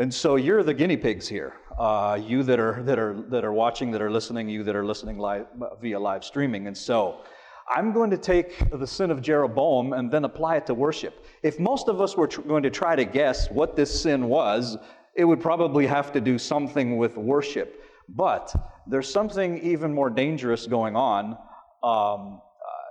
and 0.00 0.12
so 0.12 0.36
you're 0.36 0.62
the 0.62 0.72
guinea 0.72 0.96
pigs 0.96 1.28
here 1.28 1.54
uh, 1.78 2.18
you 2.20 2.42
that 2.44 2.58
are, 2.58 2.82
that, 2.84 2.98
are, 2.98 3.22
that 3.28 3.44
are 3.44 3.52
watching, 3.52 3.90
that 3.90 4.00
are 4.00 4.10
listening, 4.10 4.48
you 4.48 4.64
that 4.64 4.74
are 4.74 4.84
listening 4.84 5.18
live, 5.18 5.46
via 5.80 6.00
live 6.00 6.24
streaming. 6.24 6.66
And 6.68 6.76
so 6.76 7.22
I'm 7.68 7.92
going 7.92 8.10
to 8.10 8.16
take 8.16 8.70
the 8.70 8.86
sin 8.86 9.10
of 9.10 9.20
Jeroboam 9.20 9.92
and 9.92 10.10
then 10.10 10.24
apply 10.24 10.56
it 10.56 10.66
to 10.66 10.74
worship. 10.74 11.26
If 11.42 11.60
most 11.60 11.88
of 11.88 12.00
us 12.00 12.16
were 12.16 12.26
tr- 12.28 12.40
going 12.40 12.62
to 12.62 12.70
try 12.70 12.96
to 12.96 13.04
guess 13.04 13.50
what 13.50 13.76
this 13.76 14.02
sin 14.02 14.28
was, 14.28 14.78
it 15.16 15.24
would 15.26 15.40
probably 15.40 15.86
have 15.86 16.12
to 16.12 16.20
do 16.20 16.38
something 16.38 16.96
with 16.96 17.18
worship. 17.18 17.82
But 18.08 18.54
there's 18.86 19.12
something 19.12 19.58
even 19.58 19.92
more 19.92 20.08
dangerous 20.08 20.66
going 20.66 20.96
on 20.96 21.36
um, 21.82 22.40
uh, 22.40 22.40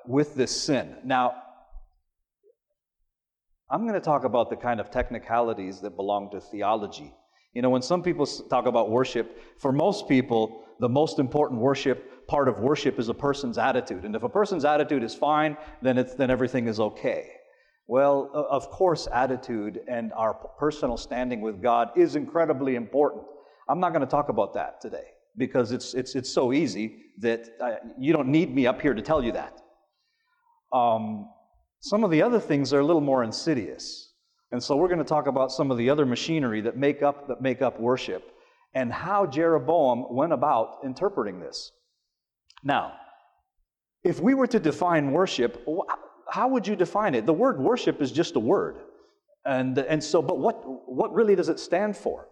with 0.05 0.35
this 0.35 0.55
sin. 0.55 0.95
Now, 1.03 1.41
I'm 3.71 3.81
going 3.81 3.93
to 3.93 3.99
talk 3.99 4.23
about 4.23 4.49
the 4.49 4.55
kind 4.55 4.79
of 4.79 4.89
technicalities 4.89 5.79
that 5.81 5.95
belong 5.95 6.31
to 6.31 6.41
theology. 6.41 7.13
You 7.53 7.61
know, 7.61 7.69
when 7.69 7.81
some 7.81 8.01
people 8.01 8.25
talk 8.25 8.65
about 8.65 8.89
worship, 8.89 9.39
for 9.59 9.71
most 9.71 10.07
people, 10.07 10.63
the 10.79 10.89
most 10.89 11.19
important 11.19 11.61
worship 11.61 12.27
part 12.27 12.47
of 12.47 12.59
worship 12.59 12.99
is 12.99 13.09
a 13.09 13.13
person's 13.13 13.57
attitude. 13.57 14.05
And 14.05 14.15
if 14.15 14.23
a 14.23 14.29
person's 14.29 14.65
attitude 14.65 15.03
is 15.03 15.15
fine, 15.15 15.57
then, 15.81 15.97
it's, 15.97 16.13
then 16.13 16.29
everything 16.29 16.67
is 16.67 16.79
okay. 16.79 17.31
Well, 17.87 18.29
of 18.33 18.69
course, 18.69 19.07
attitude 19.11 19.79
and 19.87 20.13
our 20.13 20.35
personal 20.35 20.95
standing 20.95 21.41
with 21.41 21.59
God 21.61 21.89
is 21.95 22.15
incredibly 22.15 22.75
important. 22.75 23.23
I'm 23.67 23.79
not 23.79 23.89
going 23.89 24.01
to 24.01 24.11
talk 24.11 24.29
about 24.29 24.53
that 24.53 24.79
today 24.79 25.07
because 25.37 25.71
it's, 25.71 25.95
it's, 25.95 26.15
it's 26.15 26.31
so 26.31 26.53
easy 26.53 27.03
that 27.17 27.47
I, 27.61 27.77
you 27.97 28.13
don't 28.13 28.27
need 28.27 28.53
me 28.53 28.67
up 28.67 28.79
here 28.79 28.93
to 28.93 29.01
tell 29.01 29.23
you 29.23 29.31
that. 29.31 29.59
Um, 30.71 31.29
some 31.79 32.03
of 32.03 32.11
the 32.11 32.21
other 32.21 32.39
things 32.39 32.73
are 32.73 32.79
a 32.79 32.85
little 32.85 33.01
more 33.01 33.23
insidious. 33.23 34.13
And 34.51 34.61
so 34.61 34.75
we're 34.75 34.87
going 34.87 34.99
to 34.99 35.05
talk 35.05 35.27
about 35.27 35.51
some 35.51 35.71
of 35.71 35.77
the 35.77 35.89
other 35.89 36.05
machinery 36.05 36.61
that 36.61 36.75
make 36.75 37.03
up, 37.03 37.27
that 37.27 37.41
make 37.41 37.61
up 37.61 37.79
worship 37.79 38.31
and 38.73 38.91
how 38.91 39.25
Jeroboam 39.25 40.05
went 40.09 40.33
about 40.33 40.79
interpreting 40.83 41.39
this. 41.39 41.71
Now, 42.63 42.93
if 44.03 44.19
we 44.19 44.33
were 44.33 44.47
to 44.47 44.59
define 44.59 45.11
worship, 45.11 45.65
how 46.29 46.49
would 46.49 46.67
you 46.67 46.75
define 46.75 47.15
it? 47.15 47.25
The 47.25 47.33
word 47.33 47.59
worship 47.59 48.01
is 48.01 48.11
just 48.11 48.35
a 48.35 48.39
word. 48.39 48.77
And, 49.45 49.77
and 49.77 50.03
so, 50.03 50.21
but 50.21 50.37
what, 50.37 50.61
what 50.87 51.13
really 51.13 51.35
does 51.35 51.49
it 51.49 51.59
stand 51.59 51.97
for? 51.97 52.27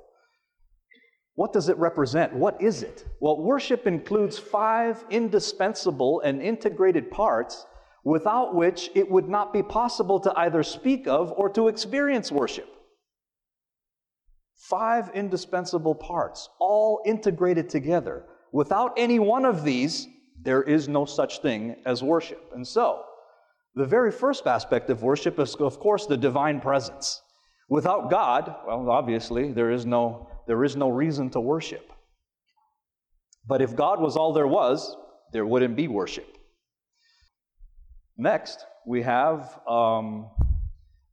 What 1.36 1.54
does 1.54 1.70
it 1.70 1.78
represent? 1.78 2.34
What 2.34 2.62
is 2.62 2.84
it? 2.84 3.06
Well, 3.20 3.42
worship 3.42 3.88
includes 3.88 4.38
five 4.38 5.04
indispensable 5.10 6.22
and 6.22 6.42
integrated 6.42 7.12
parts 7.12 7.66
without 8.08 8.56
which 8.56 8.90
it 8.96 9.12
would 9.12 9.28
not 9.28 9.52
be 9.52 9.62
possible 9.62 10.18
to 10.18 10.32
either 10.40 10.64
speak 10.64 11.08
of 11.08 11.34
or 11.36 11.50
to 11.50 11.68
experience 11.68 12.32
worship. 12.32 12.70
Five 14.56 15.12
indispensable 15.14 15.94
parts, 15.94 16.48
all 16.58 17.02
integrated 17.06 17.70
together. 17.70 18.24
Without 18.54 18.94
any 18.96 19.20
one 19.20 19.44
of 19.44 19.66
these, 19.66 20.08
there 20.42 20.64
is 20.64 20.88
no 20.88 21.04
such 21.04 21.42
thing 21.42 21.76
as 21.86 22.02
worship. 22.02 22.42
And 22.56 22.66
so, 22.66 23.04
the 23.76 23.86
very 23.86 24.14
first 24.14 24.48
aspect 24.48 24.90
of 24.90 25.04
worship 25.04 25.38
is, 25.38 25.54
of 25.56 25.78
course, 25.78 26.06
the 26.06 26.16
divine 26.16 26.62
presence. 26.62 27.22
Without 27.68 28.10
God, 28.10 28.56
well, 28.66 28.90
obviously, 28.90 29.52
there 29.52 29.70
is 29.70 29.86
no 29.86 30.30
there 30.48 30.64
is 30.64 30.78
no 30.78 30.88
reason 30.88 31.30
to 31.32 31.42
worship. 31.42 31.92
But 33.46 33.62
if 33.62 33.76
God 33.76 34.00
was 34.00 34.16
all 34.16 34.32
there 34.32 34.48
was, 34.48 34.96
there 35.34 35.46
wouldn't 35.46 35.76
be 35.76 35.90
worship. 35.90 36.37
Next, 38.18 38.66
we 38.86 39.04
have, 39.04 39.60
um, 39.68 40.30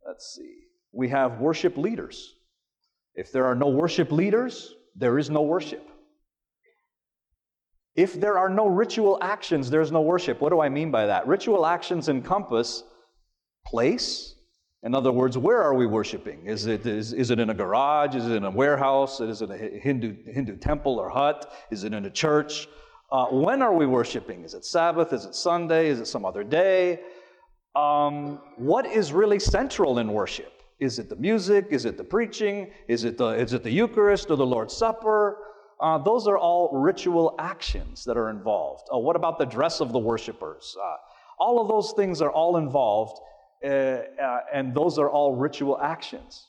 let's 0.06 0.34
see, 0.34 0.64
we 0.92 1.08
have 1.10 1.40
worship 1.40 1.76
leaders. 1.76 2.34
If 3.14 3.30
there 3.30 3.44
are 3.44 3.54
no 3.54 3.68
worship 3.68 4.10
leaders, 4.10 4.74
there 4.96 5.18
is 5.18 5.28
no 5.28 5.42
worship. 5.42 5.86
If 7.94 8.14
there 8.20 8.38
are 8.38 8.48
no 8.48 8.66
ritual 8.66 9.18
actions, 9.20 9.70
there's 9.70 9.92
no 9.92 10.00
worship. 10.00 10.40
What 10.40 10.50
do 10.50 10.60
I 10.60 10.68
mean 10.68 10.90
by 10.90 11.06
that? 11.06 11.26
Ritual 11.26 11.66
actions 11.66 12.08
encompass 12.08 12.82
place, 13.66 14.34
in 14.82 14.94
other 14.94 15.12
words, 15.12 15.38
where 15.38 15.62
are 15.62 15.74
we 15.74 15.86
worshiping? 15.86 16.46
Is 16.46 16.66
it, 16.66 16.86
is, 16.86 17.12
is 17.12 17.30
it 17.30 17.38
in 17.38 17.50
a 17.50 17.54
garage? 17.54 18.16
Is 18.16 18.26
it 18.26 18.32
in 18.32 18.44
a 18.44 18.50
warehouse? 18.50 19.20
Is 19.20 19.42
it 19.42 19.50
a 19.50 19.56
Hindu, 19.56 20.16
Hindu 20.30 20.56
temple 20.56 20.98
or 20.98 21.08
hut? 21.08 21.52
Is 21.70 21.84
it 21.84 21.94
in 21.94 22.04
a 22.04 22.10
church? 22.10 22.66
Uh, 23.14 23.26
when 23.26 23.62
are 23.62 23.72
we 23.72 23.86
worshiping? 23.86 24.42
Is 24.42 24.54
it 24.54 24.64
Sabbath? 24.64 25.12
Is 25.12 25.24
it 25.24 25.36
Sunday? 25.36 25.86
Is 25.86 26.00
it 26.00 26.06
some 26.06 26.24
other 26.24 26.42
day? 26.42 26.98
Um, 27.76 28.40
what 28.56 28.86
is 28.86 29.12
really 29.12 29.38
central 29.38 30.00
in 30.00 30.12
worship? 30.12 30.52
Is 30.80 30.98
it 30.98 31.08
the 31.08 31.14
music? 31.14 31.68
Is 31.70 31.84
it 31.84 31.96
the 31.96 32.02
preaching? 32.02 32.72
Is 32.88 33.04
it 33.04 33.16
the, 33.16 33.28
is 33.28 33.52
it 33.52 33.62
the 33.62 33.70
Eucharist 33.70 34.32
or 34.32 34.36
the 34.36 34.44
Lord's 34.44 34.76
Supper? 34.76 35.38
Uh, 35.80 35.96
those 35.98 36.26
are 36.26 36.36
all 36.36 36.70
ritual 36.72 37.36
actions 37.38 38.02
that 38.02 38.16
are 38.16 38.30
involved. 38.30 38.88
Uh, 38.92 38.98
what 38.98 39.14
about 39.14 39.38
the 39.38 39.44
dress 39.44 39.80
of 39.80 39.92
the 39.92 39.98
worshipers? 40.00 40.76
Uh, 40.76 40.96
all 41.38 41.60
of 41.60 41.68
those 41.68 41.92
things 41.92 42.20
are 42.20 42.32
all 42.32 42.56
involved 42.56 43.20
uh, 43.64 43.68
uh, 43.68 44.40
and 44.52 44.74
those 44.74 44.98
are 44.98 45.08
all 45.08 45.36
ritual 45.36 45.78
actions. 45.80 46.48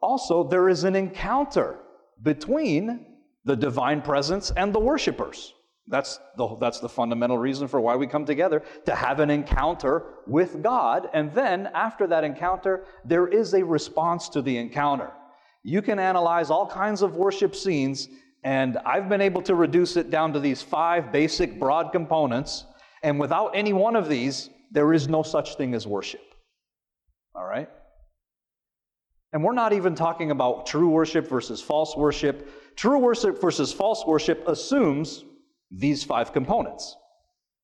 Also, 0.00 0.42
there 0.42 0.70
is 0.70 0.84
an 0.84 0.96
encounter 0.96 1.80
between 2.22 3.04
the 3.44 3.54
divine 3.54 4.00
presence 4.00 4.50
and 4.56 4.74
the 4.74 4.80
worshipers. 4.80 5.52
That's 5.88 6.20
the, 6.36 6.56
that's 6.60 6.80
the 6.80 6.88
fundamental 6.88 7.36
reason 7.36 7.66
for 7.66 7.80
why 7.80 7.96
we 7.96 8.06
come 8.06 8.24
together 8.24 8.62
to 8.86 8.94
have 8.94 9.18
an 9.20 9.30
encounter 9.30 10.04
with 10.26 10.62
God. 10.62 11.08
And 11.12 11.32
then, 11.32 11.68
after 11.74 12.06
that 12.06 12.22
encounter, 12.24 12.84
there 13.04 13.26
is 13.26 13.52
a 13.54 13.64
response 13.64 14.28
to 14.30 14.42
the 14.42 14.56
encounter. 14.58 15.10
You 15.64 15.82
can 15.82 15.98
analyze 15.98 16.50
all 16.50 16.66
kinds 16.66 17.02
of 17.02 17.16
worship 17.16 17.54
scenes, 17.56 18.08
and 18.44 18.78
I've 18.78 19.08
been 19.08 19.20
able 19.20 19.42
to 19.42 19.54
reduce 19.54 19.96
it 19.96 20.10
down 20.10 20.32
to 20.34 20.40
these 20.40 20.62
five 20.62 21.10
basic 21.12 21.58
broad 21.58 21.90
components. 21.92 22.64
And 23.02 23.18
without 23.18 23.50
any 23.54 23.72
one 23.72 23.96
of 23.96 24.08
these, 24.08 24.50
there 24.70 24.92
is 24.92 25.08
no 25.08 25.22
such 25.22 25.56
thing 25.56 25.74
as 25.74 25.86
worship. 25.86 26.22
All 27.34 27.44
right? 27.44 27.68
And 29.32 29.42
we're 29.42 29.54
not 29.54 29.72
even 29.72 29.94
talking 29.94 30.30
about 30.30 30.66
true 30.66 30.88
worship 30.90 31.28
versus 31.28 31.60
false 31.60 31.96
worship. 31.96 32.76
True 32.76 32.98
worship 32.98 33.40
versus 33.40 33.72
false 33.72 34.04
worship 34.06 34.46
assumes 34.46 35.24
these 35.72 36.04
five 36.04 36.32
components. 36.32 36.96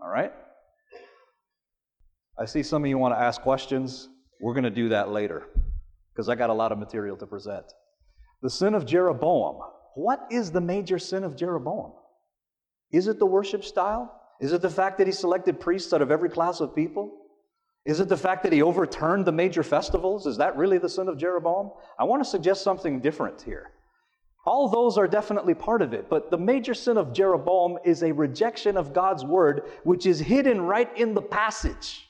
All 0.00 0.08
right? 0.08 0.32
I 2.38 2.46
see 2.46 2.62
some 2.62 2.84
of 2.84 2.88
you 2.88 2.98
want 2.98 3.14
to 3.14 3.20
ask 3.20 3.40
questions. 3.40 4.08
We're 4.40 4.54
going 4.54 4.64
to 4.64 4.70
do 4.70 4.90
that 4.90 5.10
later 5.10 5.48
because 6.12 6.28
I 6.28 6.34
got 6.34 6.50
a 6.50 6.54
lot 6.54 6.72
of 6.72 6.78
material 6.78 7.16
to 7.16 7.26
present. 7.26 7.64
The 8.42 8.50
sin 8.50 8.74
of 8.74 8.86
Jeroboam. 8.86 9.60
What 9.94 10.26
is 10.30 10.52
the 10.52 10.60
major 10.60 10.98
sin 10.98 11.24
of 11.24 11.36
Jeroboam? 11.36 11.92
Is 12.92 13.08
it 13.08 13.18
the 13.18 13.26
worship 13.26 13.64
style? 13.64 14.14
Is 14.40 14.52
it 14.52 14.62
the 14.62 14.70
fact 14.70 14.98
that 14.98 15.08
he 15.08 15.12
selected 15.12 15.58
priests 15.58 15.92
out 15.92 16.00
of 16.00 16.12
every 16.12 16.30
class 16.30 16.60
of 16.60 16.74
people? 16.74 17.12
Is 17.84 17.98
it 17.98 18.08
the 18.08 18.16
fact 18.16 18.44
that 18.44 18.52
he 18.52 18.62
overturned 18.62 19.24
the 19.24 19.32
major 19.32 19.64
festivals? 19.64 20.26
Is 20.26 20.36
that 20.36 20.56
really 20.56 20.78
the 20.78 20.88
sin 20.88 21.08
of 21.08 21.18
Jeroboam? 21.18 21.72
I 21.98 22.04
want 22.04 22.22
to 22.22 22.28
suggest 22.28 22.62
something 22.62 23.00
different 23.00 23.42
here. 23.42 23.72
All 24.48 24.66
those 24.66 24.96
are 24.96 25.06
definitely 25.06 25.52
part 25.52 25.82
of 25.82 25.92
it, 25.92 26.08
but 26.08 26.30
the 26.30 26.38
major 26.38 26.72
sin 26.72 26.96
of 26.96 27.12
Jeroboam 27.12 27.76
is 27.84 28.02
a 28.02 28.12
rejection 28.12 28.78
of 28.78 28.94
God's 28.94 29.22
word, 29.22 29.64
which 29.84 30.06
is 30.06 30.18
hidden 30.18 30.62
right 30.62 30.88
in 30.96 31.12
the 31.12 31.20
passage. 31.20 32.08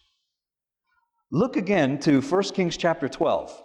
Look 1.33 1.57
again 1.57 1.99
to 1.99 2.21
1 2.21 2.43
Kings 2.55 2.77
chapter 2.77 3.09
12. 3.09 3.61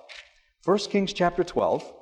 1 0.66 0.78
Kings 0.90 1.14
chapter 1.14 1.44
12. 1.44 1.94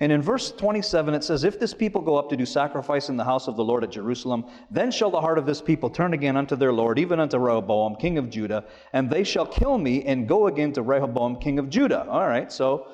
And 0.00 0.10
in 0.10 0.22
verse 0.22 0.52
27, 0.52 1.12
it 1.12 1.22
says, 1.22 1.44
If 1.44 1.60
this 1.60 1.74
people 1.74 2.00
go 2.00 2.16
up 2.16 2.30
to 2.30 2.36
do 2.36 2.46
sacrifice 2.46 3.10
in 3.10 3.18
the 3.18 3.24
house 3.24 3.46
of 3.46 3.56
the 3.56 3.64
Lord 3.64 3.84
at 3.84 3.90
Jerusalem, 3.90 4.46
then 4.70 4.90
shall 4.90 5.10
the 5.10 5.20
heart 5.20 5.36
of 5.36 5.44
this 5.44 5.60
people 5.60 5.90
turn 5.90 6.14
again 6.14 6.38
unto 6.38 6.56
their 6.56 6.72
Lord, 6.72 6.98
even 6.98 7.20
unto 7.20 7.36
Rehoboam, 7.36 7.96
king 7.96 8.16
of 8.16 8.30
Judah, 8.30 8.64
and 8.94 9.10
they 9.10 9.22
shall 9.22 9.44
kill 9.44 9.76
me 9.76 10.02
and 10.04 10.26
go 10.26 10.46
again 10.46 10.72
to 10.72 10.82
Rehoboam, 10.82 11.36
king 11.40 11.58
of 11.58 11.68
Judah. 11.68 12.06
All 12.08 12.26
right, 12.26 12.50
so 12.50 12.86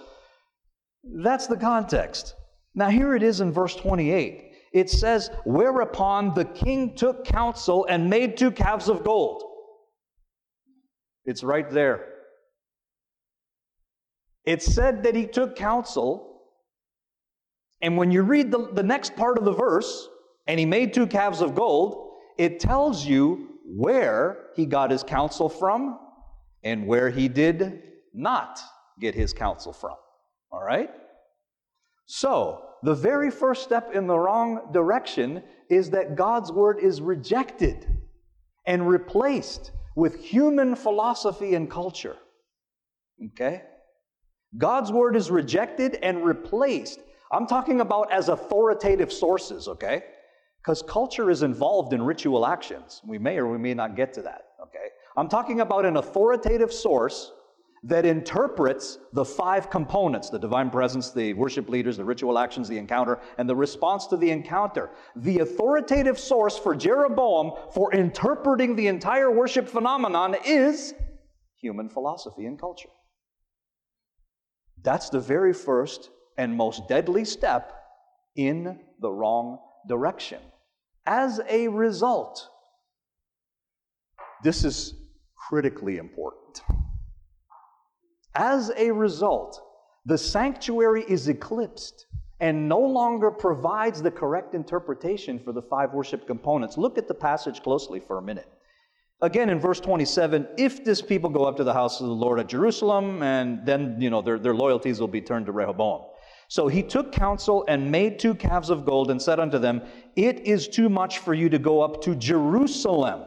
that's 1.04 1.46
the 1.46 1.56
context. 1.56 2.34
Now, 2.74 2.88
here 2.88 3.14
it 3.14 3.22
is 3.22 3.40
in 3.40 3.52
verse 3.52 3.76
28. 3.76 4.52
It 4.72 4.88
says, 4.88 5.30
Whereupon 5.44 6.34
the 6.34 6.46
king 6.46 6.94
took 6.94 7.24
counsel 7.24 7.86
and 7.88 8.08
made 8.08 8.36
two 8.36 8.50
calves 8.50 8.88
of 8.88 9.04
gold. 9.04 9.42
It's 11.24 11.42
right 11.42 11.70
there. 11.70 12.06
It 14.44 14.62
said 14.62 15.02
that 15.04 15.14
he 15.14 15.26
took 15.26 15.54
counsel 15.54 16.32
and 17.82 17.96
when 17.96 18.12
you 18.12 18.22
read 18.22 18.52
the, 18.52 18.68
the 18.72 18.82
next 18.84 19.16
part 19.16 19.36
of 19.36 19.44
the 19.44 19.52
verse, 19.52 20.08
and 20.46 20.58
he 20.58 20.64
made 20.64 20.94
two 20.94 21.06
calves 21.06 21.40
of 21.40 21.54
gold, 21.54 22.12
it 22.38 22.60
tells 22.60 23.04
you 23.04 23.58
where 23.66 24.46
he 24.54 24.66
got 24.66 24.90
his 24.90 25.02
counsel 25.02 25.48
from 25.48 25.98
and 26.62 26.86
where 26.86 27.10
he 27.10 27.28
did 27.28 27.82
not 28.14 28.60
get 29.00 29.14
his 29.14 29.32
counsel 29.32 29.72
from. 29.72 29.96
All 30.52 30.62
right? 30.62 30.90
So, 32.06 32.64
the 32.82 32.94
very 32.94 33.30
first 33.30 33.62
step 33.62 33.94
in 33.94 34.06
the 34.06 34.18
wrong 34.18 34.71
direction 34.73 35.42
is 35.71 35.90
that 35.90 36.16
God's 36.16 36.50
word 36.50 36.78
is 36.80 37.00
rejected 37.00 37.87
and 38.66 38.88
replaced 38.88 39.71
with 39.94 40.18
human 40.18 40.75
philosophy 40.75 41.54
and 41.54 41.71
culture. 41.71 42.16
Okay? 43.32 43.62
God's 44.59 44.90
word 44.90 45.16
is 45.16 45.30
rejected 45.30 45.99
and 46.02 46.25
replaced 46.25 46.99
I'm 47.32 47.47
talking 47.47 47.80
about 47.80 48.12
as 48.12 48.28
authoritative 48.28 49.11
sources, 49.11 49.66
okay? 49.66 50.04
Because 50.61 50.82
culture 50.82 51.30
is 51.30 51.42
involved 51.42 51.94
in 51.94 52.02
ritual 52.02 52.47
actions. 52.47 53.00
We 53.06 53.18
may 53.18 53.38
or 53.38 53.49
we 53.49 53.59
may 53.59 53.73
not 53.73 53.97
get 53.97 54.12
to 54.14 54.23
that, 54.23 54.42
okay? 54.62 54.90
I'm 55.16 55.28
talking 55.28 55.61
about 55.61 55.87
an 55.87 55.97
authoritative 55.97 56.73
source 56.73 57.32
that 57.84 58.06
interprets 58.06 58.98
the 59.12 59.24
five 59.24 59.68
components 59.68 60.30
the 60.30 60.38
divine 60.38 60.70
presence, 60.70 61.10
the 61.10 61.34
worship 61.34 61.68
leaders, 61.68 61.96
the 61.96 62.04
ritual 62.04 62.38
actions, 62.38 62.68
the 62.68 62.78
encounter, 62.78 63.18
and 63.38 63.48
the 63.48 63.56
response 63.56 64.06
to 64.06 64.16
the 64.16 64.30
encounter. 64.30 64.90
The 65.16 65.40
authoritative 65.40 66.18
source 66.18 66.56
for 66.56 66.74
Jeroboam 66.74 67.52
for 67.72 67.92
interpreting 67.92 68.76
the 68.76 68.86
entire 68.86 69.30
worship 69.30 69.68
phenomenon 69.68 70.36
is 70.46 70.94
human 71.60 71.88
philosophy 71.88 72.46
and 72.46 72.58
culture. 72.58 72.88
That's 74.82 75.10
the 75.10 75.20
very 75.20 75.52
first 75.52 76.10
and 76.36 76.56
most 76.56 76.88
deadly 76.88 77.24
step 77.24 77.72
in 78.36 78.80
the 79.00 79.10
wrong 79.10 79.58
direction. 79.88 80.40
As 81.04 81.40
a 81.48 81.68
result, 81.68 82.48
this 84.42 84.64
is 84.64 84.94
critically 85.48 85.98
important. 85.98 86.62
As 88.34 88.70
a 88.76 88.90
result, 88.90 89.60
the 90.06 90.18
sanctuary 90.18 91.04
is 91.06 91.28
eclipsed 91.28 92.06
and 92.40 92.68
no 92.68 92.80
longer 92.80 93.30
provides 93.30 94.02
the 94.02 94.10
correct 94.10 94.54
interpretation 94.54 95.38
for 95.38 95.52
the 95.52 95.62
five 95.62 95.92
worship 95.92 96.26
components. 96.26 96.76
Look 96.76 96.98
at 96.98 97.06
the 97.06 97.14
passage 97.14 97.62
closely 97.62 98.00
for 98.00 98.18
a 98.18 98.22
minute. 98.22 98.48
Again, 99.20 99.50
in 99.50 99.60
verse 99.60 99.78
27, 99.78 100.48
if 100.58 100.84
this 100.84 101.00
people 101.00 101.30
go 101.30 101.44
up 101.44 101.56
to 101.58 101.64
the 101.64 101.72
house 101.72 102.00
of 102.00 102.08
the 102.08 102.12
Lord 102.12 102.40
at 102.40 102.48
Jerusalem, 102.48 103.22
and 103.22 103.64
then, 103.64 104.00
you 104.00 104.10
know, 104.10 104.20
their, 104.20 104.40
their 104.40 104.54
loyalties 104.54 104.98
will 104.98 105.06
be 105.06 105.20
turned 105.20 105.46
to 105.46 105.52
Rehoboam. 105.52 106.02
So 106.48 106.66
he 106.66 106.82
took 106.82 107.12
counsel 107.12 107.64
and 107.68 107.92
made 107.92 108.18
two 108.18 108.34
calves 108.34 108.68
of 108.68 108.84
gold 108.84 109.12
and 109.12 109.22
said 109.22 109.38
unto 109.38 109.58
them, 109.58 109.80
It 110.16 110.40
is 110.40 110.66
too 110.66 110.88
much 110.88 111.18
for 111.18 111.34
you 111.34 111.48
to 111.50 111.58
go 111.60 111.80
up 111.80 112.02
to 112.02 112.16
Jerusalem. 112.16 113.22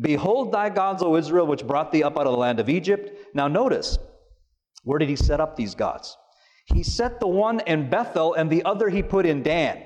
Behold 0.00 0.52
thy 0.52 0.70
gods, 0.70 1.02
O 1.02 1.16
Israel, 1.16 1.48
which 1.48 1.66
brought 1.66 1.90
thee 1.90 2.04
up 2.04 2.16
out 2.16 2.26
of 2.26 2.32
the 2.32 2.38
land 2.38 2.60
of 2.60 2.68
Egypt. 2.68 3.34
Now 3.34 3.48
notice, 3.48 3.98
where 4.84 4.98
did 4.98 5.08
he 5.08 5.16
set 5.16 5.40
up 5.40 5.56
these 5.56 5.74
gods? 5.74 6.16
He 6.66 6.82
set 6.82 7.20
the 7.20 7.26
one 7.26 7.60
in 7.60 7.90
Bethel 7.90 8.34
and 8.34 8.48
the 8.48 8.64
other 8.64 8.88
he 8.88 9.02
put 9.02 9.26
in 9.26 9.42
Dan. 9.42 9.82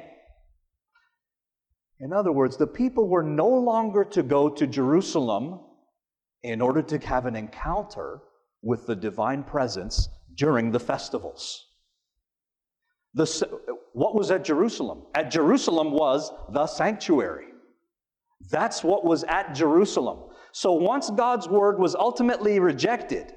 In 2.01 2.13
other 2.13 2.31
words, 2.31 2.57
the 2.57 2.67
people 2.67 3.09
were 3.09 3.25
no 3.25 3.49
longer 3.49 4.05
to 4.05 4.23
go 4.23 4.49
to 4.49 4.67
Jerusalem 4.67 5.61
in 6.43 6.61
order 6.61 6.83
to 6.83 6.99
have 6.99 7.27
an 7.27 7.35
encounter 7.35 8.21
with 8.63 8.87
the 8.87 8.95
divine 8.95 9.43
presence 9.43 10.09
during 10.37 10.71
the 10.71 10.79
festivals. 10.81 11.67
The, 13.15 13.25
what 13.93 14.15
was 14.15 14.31
at 14.31 14.45
Jerusalem? 14.45 15.03
At 15.15 15.31
Jerusalem 15.31 15.91
was 15.91 16.31
the 16.53 16.67
sanctuary. 16.67 17.47
That's 18.51 18.85
what 18.85 19.05
was 19.05 19.25
at 19.25 19.55
Jerusalem. 19.55 20.31
So 20.53 20.73
once 20.73 21.11
God's 21.11 21.49
word 21.49 21.81
was 21.81 21.97
ultimately 21.97 22.61
rejected, 22.61 23.33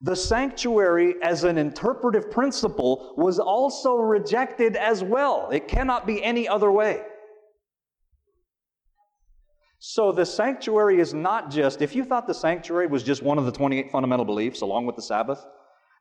the 0.00 0.16
sanctuary 0.16 1.14
as 1.22 1.44
an 1.44 1.56
interpretive 1.56 2.30
principle 2.30 3.14
was 3.16 3.38
also 3.38 3.94
rejected 3.94 4.76
as 4.76 5.02
well. 5.02 5.48
It 5.50 5.68
cannot 5.68 6.06
be 6.06 6.22
any 6.22 6.48
other 6.48 6.70
way. 6.70 7.02
So 9.78 10.12
the 10.12 10.24
sanctuary 10.24 10.98
is 10.98 11.12
not 11.12 11.50
just, 11.50 11.82
if 11.82 11.94
you 11.94 12.04
thought 12.04 12.26
the 12.26 12.34
sanctuary 12.34 12.86
was 12.86 13.02
just 13.02 13.22
one 13.22 13.38
of 13.38 13.44
the 13.44 13.52
28 13.52 13.90
fundamental 13.90 14.24
beliefs 14.24 14.62
along 14.62 14.86
with 14.86 14.96
the 14.96 15.02
Sabbath, 15.02 15.44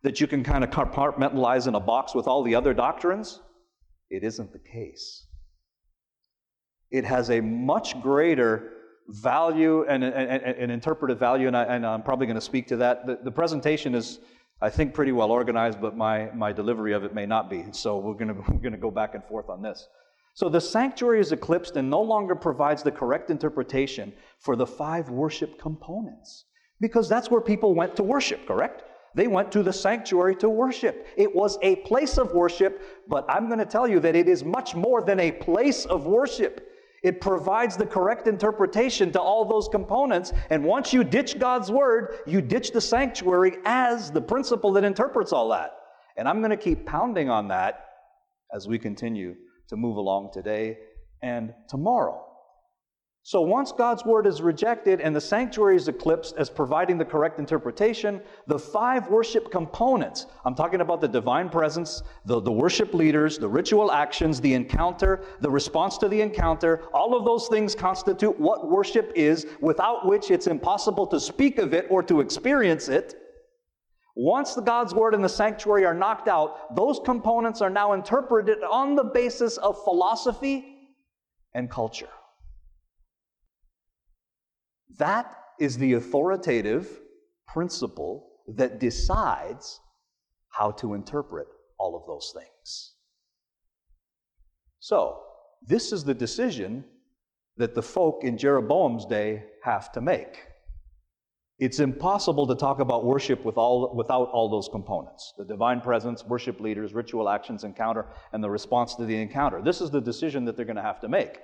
that 0.03 0.21
you 0.21 0.27
can 0.27 0.43
kind 0.43 0.63
of 0.63 0.69
compartmentalize 0.69 1.67
in 1.67 1.75
a 1.75 1.79
box 1.79 2.15
with 2.15 2.27
all 2.27 2.43
the 2.43 2.55
other 2.55 2.73
doctrines, 2.73 3.41
it 4.09 4.23
isn't 4.23 4.53
the 4.53 4.59
case. 4.59 5.27
It 6.91 7.05
has 7.05 7.29
a 7.29 7.41
much 7.41 7.99
greater 8.01 8.71
value 9.07 9.85
and 9.85 10.03
an 10.03 10.69
interpretive 10.69 11.19
value, 11.19 11.47
and, 11.47 11.57
I, 11.57 11.93
am 11.93 12.03
probably 12.03 12.25
going 12.25 12.35
to 12.35 12.41
speak 12.41 12.67
to 12.67 12.77
that. 12.77 13.05
The, 13.05 13.19
the, 13.23 13.31
presentation 13.31 13.95
is, 13.95 14.19
I 14.61 14.69
think, 14.69 14.93
pretty 14.93 15.11
well 15.11 15.31
organized, 15.31 15.81
but 15.81 15.97
my, 15.97 16.29
my 16.33 16.53
delivery 16.53 16.93
of 16.93 17.03
it 17.03 17.13
may 17.13 17.25
not 17.25 17.49
be. 17.49 17.65
So 17.71 17.97
we're 17.97 18.13
going 18.13 18.35
we're 18.49 18.59
going 18.59 18.71
to 18.71 18.77
go 18.77 18.91
back 18.91 19.15
and 19.15 19.23
forth 19.25 19.49
on 19.49 19.61
this. 19.61 19.87
So 20.35 20.49
the 20.49 20.61
sanctuary 20.61 21.19
is 21.19 21.31
eclipsed 21.31 21.75
and 21.75 21.89
no 21.89 22.01
longer 22.01 22.33
provides 22.33 22.81
the 22.81 22.91
correct 22.91 23.29
interpretation 23.29 24.13
for 24.39 24.55
the 24.55 24.65
five 24.65 25.09
worship 25.09 25.59
components. 25.59 26.45
Because 26.79 27.07
that's 27.07 27.29
where 27.29 27.41
people 27.41 27.75
went 27.75 27.95
to 27.97 28.03
worship, 28.03 28.47
correct? 28.47 28.83
They 29.15 29.27
went 29.27 29.51
to 29.51 29.61
the 29.61 29.71
sanctuary 29.71 30.35
to 30.37 30.49
worship. 30.49 31.07
It 31.15 31.33
was 31.33 31.59
a 31.61 31.75
place 31.77 32.17
of 32.17 32.33
worship, 32.33 32.81
but 33.07 33.25
I'm 33.29 33.47
going 33.47 33.59
to 33.59 33.65
tell 33.65 33.87
you 33.87 33.99
that 33.99 34.15
it 34.15 34.27
is 34.27 34.43
much 34.43 34.75
more 34.75 35.03
than 35.03 35.19
a 35.19 35.31
place 35.31 35.85
of 35.85 36.07
worship. 36.07 36.67
It 37.03 37.19
provides 37.19 37.75
the 37.75 37.85
correct 37.85 38.27
interpretation 38.27 39.11
to 39.11 39.21
all 39.21 39.45
those 39.45 39.67
components. 39.67 40.31
And 40.49 40.63
once 40.63 40.93
you 40.93 41.03
ditch 41.03 41.37
God's 41.37 41.69
word, 41.69 42.19
you 42.25 42.41
ditch 42.41 42.71
the 42.71 42.79
sanctuary 42.81 43.57
as 43.65 44.09
the 44.09 44.21
principle 44.21 44.71
that 44.73 44.85
interprets 44.85 45.33
all 45.33 45.49
that. 45.49 45.75
And 46.15 46.27
I'm 46.27 46.39
going 46.39 46.51
to 46.51 46.57
keep 46.57 46.85
pounding 46.85 47.29
on 47.29 47.49
that 47.49 47.87
as 48.53 48.67
we 48.67 48.79
continue 48.79 49.35
to 49.67 49.75
move 49.75 49.97
along 49.97 50.31
today 50.33 50.77
and 51.21 51.53
tomorrow. 51.67 52.32
So 53.25 53.39
once 53.39 53.71
God's 53.71 54.03
word 54.03 54.27
is 54.27 54.41
rejected 54.41 54.99
and 54.99 55.15
the 55.15 55.21
sanctuary 55.21 55.77
is 55.77 55.87
eclipsed 55.87 56.35
as 56.35 56.49
providing 56.49 56.97
the 56.97 57.05
correct 57.05 57.39
interpretation, 57.39 58.21
the 58.47 58.59
five 58.59 59.07
worship 59.07 59.49
components, 59.49 60.25
I'm 60.43 60.55
talking 60.55 60.81
about 60.81 60.99
the 60.99 61.07
divine 61.07 61.47
presence, 61.47 62.03
the, 62.25 62.41
the 62.41 62.51
worship 62.51 62.93
leaders, 62.93 63.37
the 63.37 63.47
ritual 63.47 63.93
actions, 63.93 64.41
the 64.41 64.53
encounter, 64.53 65.23
the 65.39 65.49
response 65.49 65.97
to 65.99 66.09
the 66.09 66.19
encounter, 66.19 66.83
all 66.93 67.15
of 67.15 67.23
those 67.23 67.47
things 67.47 67.75
constitute 67.75 68.37
what 68.37 68.69
worship 68.69 69.13
is, 69.15 69.47
without 69.61 70.05
which 70.05 70.29
it's 70.29 70.47
impossible 70.47 71.07
to 71.07 71.17
speak 71.17 71.59
of 71.59 71.73
it 71.73 71.87
or 71.89 72.03
to 72.03 72.19
experience 72.19 72.89
it. 72.89 73.15
Once 74.17 74.53
the 74.53 74.61
God's 74.61 74.93
word 74.93 75.15
and 75.15 75.23
the 75.23 75.29
sanctuary 75.29 75.85
are 75.85 75.93
knocked 75.93 76.27
out, 76.27 76.75
those 76.75 76.99
components 77.05 77.61
are 77.61 77.69
now 77.69 77.93
interpreted 77.93 78.57
on 78.69 78.95
the 78.95 79.03
basis 79.05 79.55
of 79.55 79.81
philosophy 79.85 80.89
and 81.53 81.71
culture. 81.71 82.09
That 84.97 85.35
is 85.59 85.77
the 85.77 85.93
authoritative 85.93 87.01
principle 87.47 88.29
that 88.47 88.79
decides 88.79 89.79
how 90.49 90.71
to 90.71 90.93
interpret 90.93 91.47
all 91.79 91.95
of 91.95 92.05
those 92.07 92.33
things. 92.35 92.93
So, 94.79 95.21
this 95.65 95.91
is 95.91 96.03
the 96.03 96.13
decision 96.13 96.83
that 97.57 97.75
the 97.75 97.81
folk 97.81 98.23
in 98.23 98.37
Jeroboam's 98.37 99.05
day 99.05 99.43
have 99.63 99.91
to 99.93 100.01
make. 100.01 100.39
It's 101.59 101.79
impossible 101.79 102.47
to 102.47 102.55
talk 102.55 102.79
about 102.79 103.05
worship 103.05 103.45
with 103.45 103.57
all, 103.57 103.95
without 103.95 104.29
all 104.29 104.49
those 104.49 104.67
components 104.67 105.33
the 105.37 105.45
divine 105.45 105.79
presence, 105.81 106.25
worship 106.25 106.59
leaders, 106.59 106.93
ritual 106.93 107.29
actions, 107.29 107.63
encounter, 107.63 108.07
and 108.33 108.43
the 108.43 108.49
response 108.49 108.95
to 108.95 109.05
the 109.05 109.15
encounter. 109.15 109.61
This 109.61 109.79
is 109.79 109.91
the 109.91 110.01
decision 110.01 110.45
that 110.45 110.57
they're 110.57 110.65
going 110.65 110.75
to 110.75 110.81
have 110.81 110.99
to 111.01 111.07
make. 111.07 111.39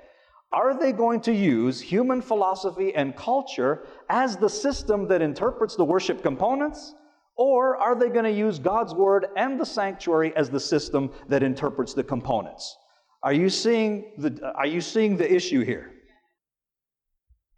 Are 0.51 0.79
they 0.79 0.91
going 0.91 1.21
to 1.21 1.33
use 1.33 1.79
human 1.79 2.21
philosophy 2.21 2.95
and 2.95 3.15
culture 3.15 3.83
as 4.09 4.35
the 4.35 4.49
system 4.49 5.07
that 5.07 5.21
interprets 5.21 5.75
the 5.75 5.85
worship 5.85 6.23
components? 6.23 6.95
Or 7.35 7.77
are 7.77 7.95
they 7.95 8.09
going 8.09 8.25
to 8.25 8.31
use 8.31 8.57
God's 8.57 8.93
word 8.93 9.27
and 9.37 9.59
the 9.59 9.65
sanctuary 9.65 10.35
as 10.35 10.49
the 10.49 10.59
system 10.59 11.11
that 11.27 11.43
interprets 11.43 11.93
the 11.93 12.03
components? 12.03 12.75
Are 13.21 13.33
you 13.33 13.49
seeing 13.49 14.11
the, 14.17 14.51
are 14.55 14.65
you 14.65 14.81
seeing 14.81 15.17
the 15.17 15.31
issue 15.31 15.63
here? 15.63 15.91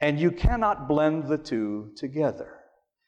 And 0.01 0.19
you 0.19 0.31
cannot 0.31 0.87
blend 0.87 1.27
the 1.27 1.37
two 1.37 1.91
together. 1.95 2.57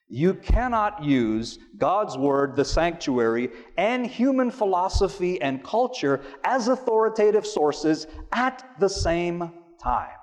You 0.08 0.36
cannot 0.36 1.04
use 1.04 1.58
God's 1.78 2.18
Word, 2.18 2.56
the 2.56 2.66
sanctuary, 2.66 3.50
and 3.78 4.06
human 4.06 4.52
philosophy 4.52 5.42
and 5.42 5.64
culture 5.64 6.22
as 6.44 6.68
authoritative 6.68 7.48
sources 7.48 8.06
at 8.32 8.64
the 8.80 8.90
same 8.90 9.52
time. 9.84 10.18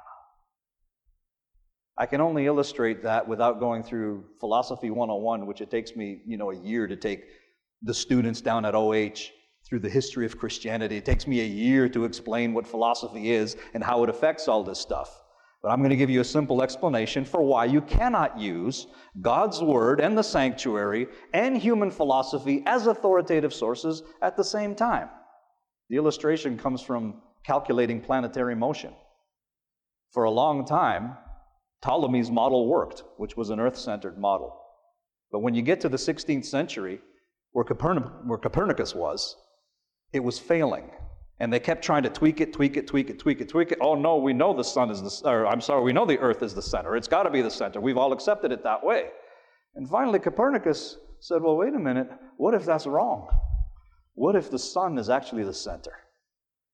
I 1.99 2.07
can 2.07 2.23
only 2.23 2.47
illustrate 2.47 3.03
that 3.03 3.29
without 3.29 3.61
going 3.61 3.83
through 3.83 4.25
Philosophy 4.41 4.91
101, 4.91 5.47
which 5.47 5.61
it 5.61 5.71
takes 5.71 5.95
me, 5.95 6.23
you 6.27 6.39
know, 6.39 6.51
a 6.51 6.57
year 6.57 6.87
to 6.87 6.97
take 6.97 7.25
the 7.83 7.93
students 7.93 8.41
down 8.41 8.65
at 8.65 8.75
OH 8.75 9.31
through 9.69 9.81
the 9.81 9.91
history 9.91 10.25
of 10.25 10.39
Christianity. 10.39 10.97
It 10.97 11.05
takes 11.05 11.27
me 11.27 11.43
a 11.43 11.47
year 11.47 11.91
to 11.91 12.05
explain 12.05 12.55
what 12.55 12.67
philosophy 12.67 13.33
is 13.33 13.57
and 13.75 13.85
how 13.85 14.03
it 14.03 14.09
affects 14.09 14.49
all 14.49 14.65
this 14.65 14.79
stuff. 14.79 15.15
But 15.63 15.69
I'm 15.73 15.81
going 15.81 15.91
to 15.91 15.97
give 15.97 16.09
you 16.09 16.23
a 16.23 16.25
simple 16.25 16.63
explanation 16.63 17.23
for 17.23 17.43
why 17.43 17.67
you 17.67 17.83
cannot 17.83 18.39
use 18.39 18.87
God's 19.21 19.61
Word 19.61 20.01
and 20.01 20.17
the 20.17 20.23
sanctuary 20.23 21.07
and 21.35 21.55
human 21.55 21.91
philosophy 21.91 22.63
as 22.65 22.87
authoritative 22.87 23.53
sources 23.53 24.03
at 24.23 24.39
the 24.39 24.45
same 24.45 24.75
time. 24.75 25.11
The 25.91 25.97
illustration 25.97 26.57
comes 26.57 26.81
from 26.81 27.21
calculating 27.45 28.01
planetary 28.01 28.55
motion. 28.55 28.95
For 30.13 30.25
a 30.25 30.31
long 30.31 30.65
time, 30.65 31.17
Ptolemy's 31.83 32.31
model 32.31 32.67
worked, 32.67 33.05
which 33.17 33.37
was 33.37 33.51
an 33.51 33.61
earth 33.61 33.79
centered 33.79 34.19
model. 34.19 34.57
But 35.31 35.41
when 35.41 35.55
you 35.55 35.63
get 35.63 35.81
to 35.83 35.89
the 35.89 35.97
16th 35.97 36.45
century, 36.45 37.01
where, 37.53 37.65
Copernic- 37.65 38.27
where 38.27 38.39
Copernicus 38.39 38.95
was, 38.95 39.37
it 40.13 40.21
was 40.21 40.39
failing. 40.39 40.91
And 41.39 41.53
they 41.53 41.61
kept 41.61 41.83
trying 41.83 42.03
to 42.03 42.11
tweak 42.11 42.41
it, 42.41 42.53
tweak 42.53 42.77
it, 42.77 42.87
tweak 42.87 43.09
it, 43.09 43.19
tweak 43.19 43.41
it, 43.41 43.49
tweak 43.49 43.73
it. 43.73 43.79
Oh 43.81 43.95
no, 43.95 44.17
we 44.17 44.33
know 44.33 44.53
the 44.53 44.65
sun 44.65 44.91
is 44.91 45.01
the, 45.01 45.31
or 45.31 45.47
I'm 45.47 45.61
sorry, 45.61 45.83
we 45.83 45.93
know 45.93 46.05
the 46.05 46.19
earth 46.19 46.43
is 46.43 46.55
the 46.55 46.63
center. 46.63 46.97
It's 46.97 47.09
got 47.09 47.23
to 47.23 47.31
be 47.31 47.41
the 47.41 47.51
center. 47.51 47.81
We've 47.81 47.97
all 47.97 48.13
accepted 48.13 48.53
it 48.53 48.63
that 48.65 48.85
way. 48.85 49.07
And 49.75 49.89
finally, 49.89 50.19
Copernicus 50.19 50.99
said, 51.21 51.43
well, 51.43 51.57
wait 51.57 51.75
a 51.75 51.79
minute. 51.79 52.11
What 52.37 52.55
if 52.55 52.67
that's 52.67 52.87
wrong? 52.87 53.29
What 54.15 54.37
if 54.37 54.51
the 54.51 54.59
sun 54.59 54.99
is 54.99 55.09
actually 55.09 55.45
the 55.45 55.55
center? 55.55 55.93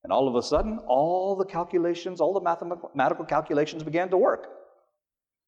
And 0.06 0.12
all 0.12 0.28
of 0.28 0.36
a 0.36 0.42
sudden, 0.42 0.78
all 0.86 1.34
the 1.34 1.44
calculations, 1.44 2.20
all 2.20 2.32
the 2.32 2.40
mathematical 2.40 3.24
calculations 3.24 3.82
began 3.82 4.08
to 4.10 4.16
work. 4.16 4.46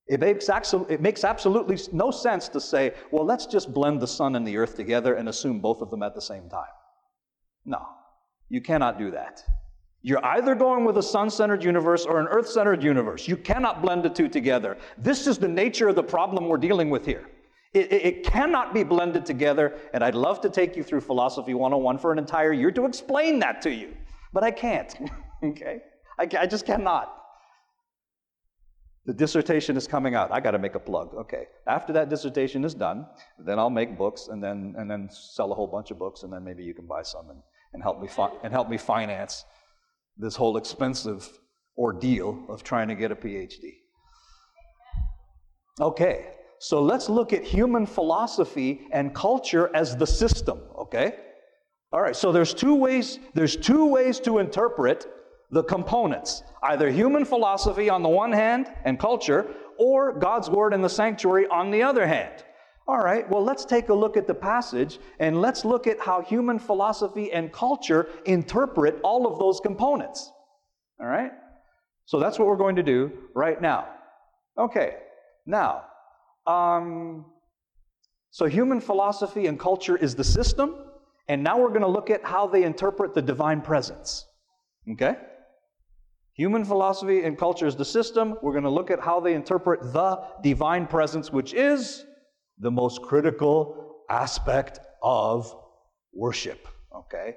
It 0.08 0.18
makes, 0.18 0.48
it 0.48 1.00
makes 1.00 1.22
absolutely 1.22 1.78
no 1.92 2.10
sense 2.10 2.48
to 2.48 2.60
say, 2.60 2.94
well, 3.12 3.24
let's 3.24 3.46
just 3.46 3.72
blend 3.72 4.00
the 4.00 4.08
sun 4.08 4.34
and 4.34 4.44
the 4.44 4.56
earth 4.56 4.74
together 4.74 5.14
and 5.14 5.28
assume 5.28 5.60
both 5.60 5.80
of 5.80 5.92
them 5.92 6.02
at 6.02 6.16
the 6.16 6.20
same 6.20 6.48
time. 6.48 6.72
No, 7.66 7.86
you 8.48 8.60
cannot 8.60 8.98
do 8.98 9.12
that. 9.12 9.44
You're 10.02 10.26
either 10.26 10.56
going 10.56 10.84
with 10.84 10.98
a 10.98 11.04
sun 11.04 11.30
centered 11.30 11.62
universe 11.62 12.04
or 12.04 12.18
an 12.18 12.26
earth 12.26 12.48
centered 12.48 12.82
universe. 12.82 13.28
You 13.28 13.36
cannot 13.36 13.80
blend 13.80 14.02
the 14.02 14.10
two 14.10 14.28
together. 14.28 14.76
This 14.96 15.28
is 15.28 15.38
the 15.38 15.46
nature 15.46 15.86
of 15.86 15.94
the 15.94 16.02
problem 16.02 16.48
we're 16.48 16.56
dealing 16.56 16.90
with 16.90 17.06
here. 17.06 17.28
It, 17.74 17.92
it, 17.92 18.04
it, 18.04 18.24
cannot 18.24 18.74
be 18.74 18.82
blended 18.82 19.24
together, 19.24 19.78
and 19.94 20.02
I'd 20.02 20.16
love 20.16 20.40
to 20.40 20.50
take 20.50 20.76
you 20.76 20.82
through 20.82 21.02
Philosophy 21.02 21.54
101 21.54 21.98
for 21.98 22.10
an 22.10 22.18
entire 22.18 22.52
year 22.52 22.72
to 22.72 22.86
explain 22.86 23.38
that 23.38 23.62
to 23.62 23.70
you, 23.70 23.94
but 24.32 24.42
I 24.44 24.50
can't. 24.50 24.94
okay? 25.44 25.80
I, 26.18 26.28
I 26.38 26.46
just 26.46 26.66
cannot. 26.66 27.14
The 29.06 29.14
dissertation 29.14 29.76
is 29.76 29.86
coming 29.86 30.14
out. 30.14 30.30
I 30.30 30.40
got 30.40 30.50
to 30.50 30.58
make 30.58 30.74
a 30.74 30.80
plug. 30.80 31.14
Okay. 31.14 31.44
After 31.66 31.94
that 31.94 32.10
dissertation 32.10 32.64
is 32.64 32.74
done, 32.74 33.06
then 33.38 33.58
I'll 33.58 33.70
make 33.70 33.96
books 33.96 34.28
and 34.28 34.44
then 34.44 34.74
and 34.76 34.90
then 34.90 35.08
sell 35.10 35.50
a 35.50 35.54
whole 35.54 35.66
bunch 35.66 35.90
of 35.90 35.98
books 35.98 36.24
and 36.24 36.32
then 36.32 36.44
maybe 36.44 36.62
you 36.62 36.74
can 36.74 36.86
buy 36.86 37.02
some 37.02 37.30
and, 37.30 37.40
and 37.72 37.82
help 37.82 38.02
me 38.02 38.08
fi- 38.08 38.36
and 38.42 38.52
help 38.52 38.68
me 38.68 38.76
finance 38.76 39.44
this 40.18 40.36
whole 40.36 40.58
expensive 40.58 41.26
ordeal 41.78 42.44
of 42.50 42.62
trying 42.62 42.88
to 42.88 42.94
get 42.94 43.10
a 43.10 43.16
PhD. 43.16 43.76
Okay. 45.80 46.34
So 46.58 46.82
let's 46.82 47.08
look 47.08 47.32
at 47.32 47.44
human 47.44 47.86
philosophy 47.86 48.88
and 48.90 49.14
culture 49.14 49.70
as 49.74 49.96
the 49.96 50.06
system, 50.06 50.60
okay? 50.76 51.14
All 51.92 52.00
right. 52.00 52.16
So 52.16 52.32
there's 52.32 52.54
two 52.54 52.74
ways 52.74 53.18
there's 53.34 53.56
two 53.56 53.86
ways 53.86 54.20
to 54.20 54.38
interpret 54.38 55.06
the 55.50 55.64
components 55.64 56.42
either 56.62 56.90
human 56.90 57.24
philosophy 57.24 57.88
on 57.88 58.02
the 58.02 58.08
one 58.08 58.32
hand 58.32 58.66
and 58.84 58.98
culture, 58.98 59.46
or 59.78 60.18
God's 60.18 60.50
word 60.50 60.74
in 60.74 60.82
the 60.82 60.88
sanctuary 60.88 61.46
on 61.46 61.70
the 61.70 61.82
other 61.82 62.06
hand. 62.06 62.44
All 62.88 62.98
right, 62.98 63.28
well, 63.30 63.44
let's 63.44 63.66
take 63.66 63.90
a 63.90 63.94
look 63.94 64.16
at 64.16 64.26
the 64.26 64.34
passage 64.34 64.98
and 65.20 65.42
let's 65.42 65.64
look 65.64 65.86
at 65.86 66.00
how 66.00 66.22
human 66.22 66.58
philosophy 66.58 67.30
and 67.32 67.52
culture 67.52 68.08
interpret 68.24 68.98
all 69.02 69.30
of 69.30 69.38
those 69.38 69.60
components. 69.60 70.32
All 70.98 71.06
right? 71.06 71.30
So 72.06 72.18
that's 72.18 72.38
what 72.38 72.48
we're 72.48 72.56
going 72.56 72.76
to 72.76 72.82
do 72.82 73.12
right 73.34 73.60
now. 73.60 73.88
Okay, 74.56 74.94
now, 75.44 75.82
um, 76.46 77.26
so 78.30 78.46
human 78.46 78.80
philosophy 78.80 79.46
and 79.46 79.60
culture 79.60 79.96
is 79.96 80.14
the 80.14 80.24
system, 80.24 80.74
and 81.28 81.42
now 81.42 81.58
we're 81.58 81.68
going 81.68 81.82
to 81.82 81.86
look 81.86 82.10
at 82.10 82.24
how 82.24 82.46
they 82.46 82.64
interpret 82.64 83.14
the 83.14 83.22
divine 83.22 83.60
presence. 83.60 84.26
Okay? 84.92 85.16
Human 86.34 86.64
philosophy 86.64 87.24
and 87.24 87.36
culture 87.36 87.66
is 87.66 87.76
the 87.76 87.84
system. 87.84 88.36
We're 88.42 88.52
going 88.52 88.64
to 88.64 88.70
look 88.70 88.90
at 88.90 89.00
how 89.00 89.20
they 89.20 89.34
interpret 89.34 89.92
the 89.92 90.20
divine 90.42 90.86
presence, 90.86 91.32
which 91.32 91.52
is 91.52 92.04
the 92.58 92.70
most 92.70 93.02
critical 93.02 94.04
aspect 94.08 94.80
of 95.02 95.54
worship. 96.14 96.66
Okay? 96.94 97.34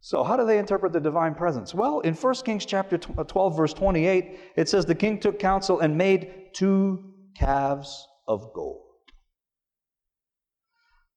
So, 0.00 0.22
how 0.22 0.36
do 0.36 0.46
they 0.46 0.58
interpret 0.58 0.92
the 0.92 1.00
divine 1.00 1.34
presence? 1.34 1.74
Well, 1.74 2.00
in 2.00 2.14
1 2.14 2.34
Kings 2.44 2.64
chapter 2.64 2.98
uh, 3.18 3.24
12, 3.24 3.56
verse 3.56 3.74
28, 3.74 4.38
it 4.56 4.68
says, 4.68 4.86
The 4.86 4.94
king 4.94 5.18
took 5.18 5.38
counsel 5.38 5.80
and 5.80 5.98
made 5.98 6.54
two 6.54 7.12
calves 7.36 8.06
of 8.28 8.52
gold. 8.54 8.84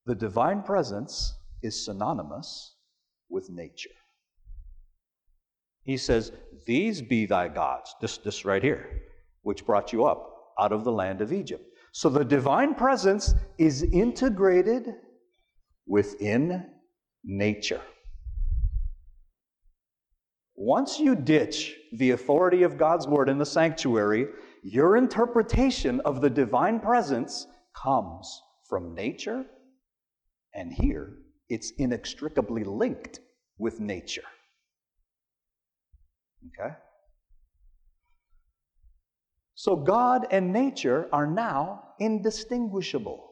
The 0.06 0.16
divine 0.16 0.62
presence 0.62 1.32
is 1.62 1.84
synonymous 1.84 2.76
with 3.28 3.50
nature. 3.50 3.90
He 5.84 5.96
says, 5.96 6.32
These 6.66 7.02
be 7.02 7.26
thy 7.26 7.48
gods, 7.48 7.94
this, 8.00 8.18
this 8.18 8.44
right 8.44 8.62
here, 8.62 9.02
which 9.42 9.66
brought 9.66 9.92
you 9.92 10.04
up 10.04 10.54
out 10.58 10.72
of 10.72 10.84
the 10.84 10.92
land 10.92 11.20
of 11.20 11.32
Egypt. 11.32 11.64
So 11.92 12.08
the 12.08 12.24
divine 12.24 12.74
presence 12.74 13.34
is 13.58 13.82
integrated 13.82 14.86
within 15.86 16.66
nature. 17.24 17.80
Once 20.54 21.00
you 21.00 21.16
ditch 21.16 21.74
the 21.92 22.12
authority 22.12 22.62
of 22.62 22.78
God's 22.78 23.06
word 23.06 23.28
in 23.28 23.38
the 23.38 23.46
sanctuary, 23.46 24.28
your 24.62 24.96
interpretation 24.96 26.00
of 26.00 26.20
the 26.20 26.30
divine 26.30 26.78
presence 26.78 27.46
comes 27.74 28.42
from 28.68 28.94
nature, 28.94 29.44
and 30.54 30.72
here 30.72 31.21
it's 31.52 31.70
inextricably 31.76 32.64
linked 32.64 33.20
with 33.58 33.78
nature. 33.78 34.24
Okay? 36.46 36.74
So 39.54 39.76
God 39.76 40.26
and 40.30 40.50
nature 40.50 41.08
are 41.12 41.26
now 41.26 41.84
indistinguishable. 42.00 43.28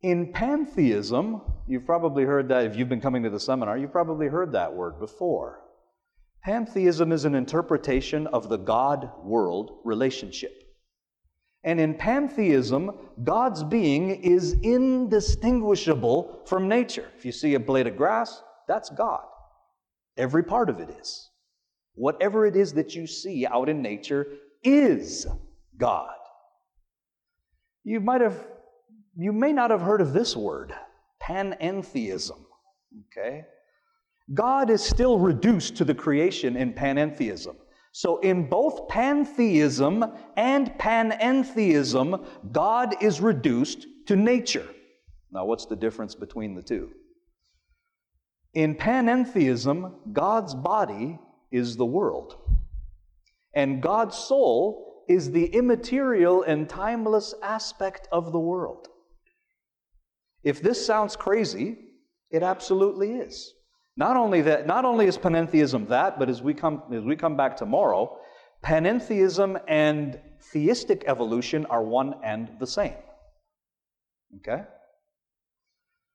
In 0.00 0.32
pantheism, 0.32 1.42
you've 1.66 1.84
probably 1.84 2.24
heard 2.24 2.48
that 2.48 2.64
if 2.64 2.76
you've 2.76 2.88
been 2.88 3.02
coming 3.02 3.24
to 3.24 3.30
the 3.30 3.38
seminar, 3.38 3.76
you've 3.76 3.92
probably 3.92 4.28
heard 4.28 4.52
that 4.52 4.72
word 4.72 4.98
before. 4.98 5.60
Pantheism 6.44 7.12
is 7.12 7.26
an 7.26 7.34
interpretation 7.34 8.26
of 8.28 8.48
the 8.48 8.56
God 8.56 9.10
world 9.22 9.80
relationship. 9.84 10.67
And 11.64 11.80
in 11.80 11.94
pantheism, 11.94 12.92
God's 13.24 13.64
being 13.64 14.10
is 14.10 14.52
indistinguishable 14.62 16.42
from 16.46 16.68
nature. 16.68 17.08
If 17.16 17.24
you 17.24 17.32
see 17.32 17.54
a 17.54 17.60
blade 17.60 17.86
of 17.86 17.96
grass, 17.96 18.42
that's 18.68 18.90
God. 18.90 19.24
Every 20.16 20.44
part 20.44 20.70
of 20.70 20.78
it 20.80 20.90
is. 20.90 21.30
Whatever 21.94 22.46
it 22.46 22.54
is 22.54 22.72
that 22.74 22.94
you 22.94 23.06
see 23.06 23.46
out 23.46 23.68
in 23.68 23.82
nature 23.82 24.26
is 24.62 25.26
God. 25.76 26.14
You 27.82 28.00
might 28.00 28.20
have, 28.20 28.46
you 29.16 29.32
may 29.32 29.52
not 29.52 29.70
have 29.70 29.80
heard 29.80 30.00
of 30.00 30.12
this 30.12 30.36
word, 30.36 30.72
panentheism. 31.20 32.38
Okay? 33.06 33.44
God 34.34 34.70
is 34.70 34.82
still 34.82 35.18
reduced 35.18 35.76
to 35.76 35.84
the 35.84 35.94
creation 35.94 36.56
in 36.56 36.72
panentheism. 36.72 37.56
So, 37.92 38.18
in 38.18 38.48
both 38.48 38.88
pantheism 38.88 40.04
and 40.36 40.68
panentheism, 40.78 42.24
God 42.52 43.02
is 43.02 43.20
reduced 43.20 43.86
to 44.06 44.16
nature. 44.16 44.68
Now, 45.30 45.44
what's 45.44 45.66
the 45.66 45.76
difference 45.76 46.14
between 46.14 46.54
the 46.54 46.62
two? 46.62 46.90
In 48.54 48.74
panentheism, 48.74 49.94
God's 50.12 50.54
body 50.54 51.18
is 51.50 51.76
the 51.76 51.86
world, 51.86 52.36
and 53.54 53.82
God's 53.82 54.16
soul 54.16 55.04
is 55.08 55.30
the 55.30 55.46
immaterial 55.46 56.42
and 56.42 56.68
timeless 56.68 57.34
aspect 57.42 58.08
of 58.12 58.32
the 58.32 58.38
world. 58.38 58.88
If 60.42 60.62
this 60.62 60.84
sounds 60.84 61.16
crazy, 61.16 61.78
it 62.30 62.42
absolutely 62.42 63.12
is. 63.12 63.54
Not 63.98 64.16
only 64.16 64.42
that, 64.42 64.68
not 64.68 64.84
only 64.84 65.06
is 65.06 65.18
panentheism 65.18 65.88
that, 65.88 66.20
but 66.20 66.28
as 66.28 66.40
we 66.40 66.54
come 66.54 66.84
as 66.94 67.02
we 67.02 67.16
come 67.16 67.36
back 67.36 67.56
tomorrow, 67.56 68.16
panentheism 68.64 69.60
and 69.66 70.20
theistic 70.52 71.02
evolution 71.08 71.66
are 71.66 71.82
one 71.82 72.14
and 72.22 72.48
the 72.60 72.66
same. 72.66 72.94
Okay? 74.36 74.62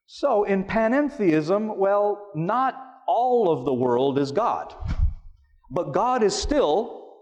So, 0.05 0.45
in 0.45 0.63
panentheism, 0.63 1.75
well, 1.75 2.31
not 2.33 2.75
all 3.05 3.51
of 3.51 3.65
the 3.65 3.73
world 3.73 4.17
is 4.17 4.31
God. 4.31 4.73
But 5.69 5.91
God 5.91 6.23
is 6.23 6.33
still 6.33 7.15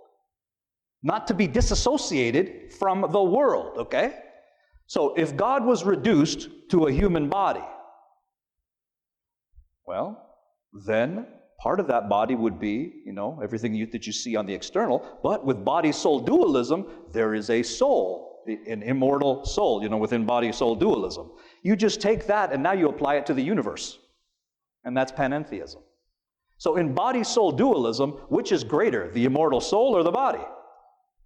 not 1.01 1.25
to 1.27 1.33
be 1.33 1.47
disassociated 1.47 2.71
from 2.73 3.07
the 3.09 3.23
world, 3.23 3.77
okay? 3.77 4.13
So, 4.85 5.15
if 5.15 5.35
God 5.35 5.65
was 5.65 5.83
reduced 5.85 6.49
to 6.69 6.85
a 6.85 6.91
human 6.91 7.29
body, 7.29 7.63
well, 9.87 10.30
then 10.73 11.27
part 11.59 11.79
of 11.79 11.87
that 11.87 12.09
body 12.09 12.35
would 12.35 12.59
be, 12.59 13.01
you 13.05 13.13
know, 13.13 13.39
everything 13.43 13.73
you, 13.73 13.85
that 13.87 14.07
you 14.07 14.13
see 14.13 14.35
on 14.35 14.45
the 14.45 14.53
external. 14.53 15.19
But 15.21 15.45
with 15.45 15.63
body 15.63 15.91
soul 15.91 16.19
dualism, 16.19 16.87
there 17.11 17.35
is 17.35 17.49
a 17.49 17.61
soul, 17.61 18.43
an 18.47 18.81
immortal 18.81 19.45
soul, 19.45 19.83
you 19.83 19.89
know, 19.89 19.97
within 19.97 20.25
body 20.25 20.51
soul 20.51 20.75
dualism. 20.75 21.31
You 21.61 21.75
just 21.75 22.01
take 22.01 22.25
that 22.27 22.51
and 22.51 22.63
now 22.63 22.71
you 22.73 22.89
apply 22.89 23.15
it 23.15 23.25
to 23.27 23.33
the 23.33 23.43
universe. 23.43 23.99
And 24.83 24.97
that's 24.97 25.11
panentheism. 25.11 25.81
So 26.57 26.77
in 26.77 26.93
body 26.93 27.23
soul 27.23 27.51
dualism, 27.51 28.11
which 28.29 28.51
is 28.51 28.63
greater, 28.63 29.11
the 29.11 29.25
immortal 29.25 29.61
soul 29.61 29.95
or 29.95 30.03
the 30.03 30.11
body? 30.11 30.43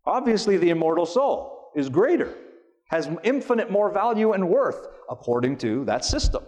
Obviously, 0.05 0.57
the 0.57 0.69
immortal 0.69 1.05
soul 1.05 1.71
is 1.75 1.89
greater, 1.89 2.33
has 2.89 3.09
infinite 3.23 3.71
more 3.71 3.91
value 3.91 4.33
and 4.33 4.47
worth 4.47 4.87
according 5.09 5.57
to 5.57 5.83
that 5.85 6.05
system. 6.05 6.43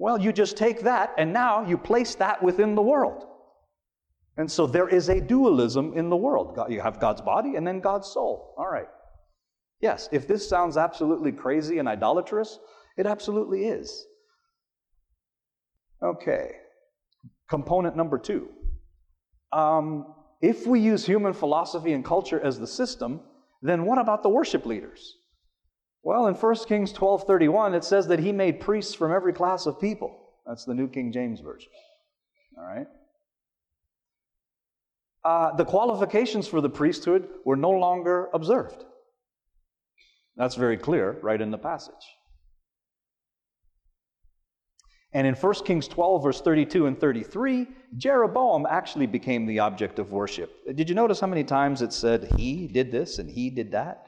Well, 0.00 0.18
you 0.18 0.32
just 0.32 0.56
take 0.56 0.80
that 0.80 1.12
and 1.18 1.30
now 1.30 1.62
you 1.62 1.76
place 1.76 2.14
that 2.14 2.42
within 2.42 2.74
the 2.74 2.80
world. 2.80 3.26
And 4.38 4.50
so 4.50 4.66
there 4.66 4.88
is 4.88 5.10
a 5.10 5.20
dualism 5.20 5.92
in 5.92 6.08
the 6.08 6.16
world. 6.16 6.58
You 6.70 6.80
have 6.80 6.98
God's 6.98 7.20
body 7.20 7.56
and 7.56 7.66
then 7.66 7.80
God's 7.80 8.08
soul. 8.08 8.54
All 8.56 8.66
right. 8.66 8.88
Yes, 9.82 10.08
if 10.10 10.26
this 10.26 10.48
sounds 10.48 10.78
absolutely 10.78 11.32
crazy 11.32 11.78
and 11.78 11.86
idolatrous, 11.86 12.58
it 12.96 13.06
absolutely 13.06 13.66
is. 13.66 14.06
Okay. 16.02 16.52
Component 17.50 17.94
number 17.94 18.18
two. 18.18 18.48
Um, 19.52 20.14
if 20.40 20.66
we 20.66 20.80
use 20.80 21.04
human 21.04 21.34
philosophy 21.34 21.92
and 21.92 22.02
culture 22.02 22.40
as 22.40 22.58
the 22.58 22.66
system, 22.66 23.20
then 23.60 23.84
what 23.84 23.98
about 23.98 24.22
the 24.22 24.30
worship 24.30 24.64
leaders? 24.64 25.18
Well, 26.02 26.26
in 26.26 26.34
1 26.34 26.54
Kings 26.66 26.92
12:31 26.92 27.74
it 27.74 27.84
says 27.84 28.08
that 28.08 28.20
he 28.20 28.32
made 28.32 28.60
priests 28.60 28.94
from 28.94 29.12
every 29.12 29.32
class 29.32 29.66
of 29.66 29.80
people. 29.80 30.16
That's 30.46 30.64
the 30.64 30.74
New 30.74 30.88
King 30.88 31.12
James 31.12 31.40
version. 31.40 31.70
All 32.56 32.64
right? 32.64 32.86
Uh, 35.22 35.54
the 35.56 35.64
qualifications 35.64 36.48
for 36.48 36.60
the 36.60 36.70
priesthood 36.70 37.28
were 37.44 37.56
no 37.56 37.70
longer 37.70 38.30
observed. 38.32 38.84
That's 40.36 40.54
very 40.54 40.78
clear 40.78 41.18
right 41.22 41.40
in 41.40 41.50
the 41.50 41.58
passage. 41.58 41.94
And 45.12 45.26
in 45.26 45.34
1 45.34 45.54
Kings 45.64 45.88
12, 45.88 46.22
verse 46.22 46.40
32 46.40 46.86
and 46.86 46.98
33, 46.98 47.66
Jeroboam 47.96 48.64
actually 48.70 49.06
became 49.06 49.44
the 49.44 49.58
object 49.58 49.98
of 49.98 50.12
worship. 50.12 50.52
Did 50.74 50.88
you 50.88 50.94
notice 50.94 51.18
how 51.18 51.26
many 51.26 51.42
times 51.42 51.82
it 51.82 51.92
said 51.92 52.32
he 52.36 52.68
did 52.68 52.92
this 52.92 53.18
and 53.18 53.28
he 53.28 53.50
did 53.50 53.72
that? 53.72 54.06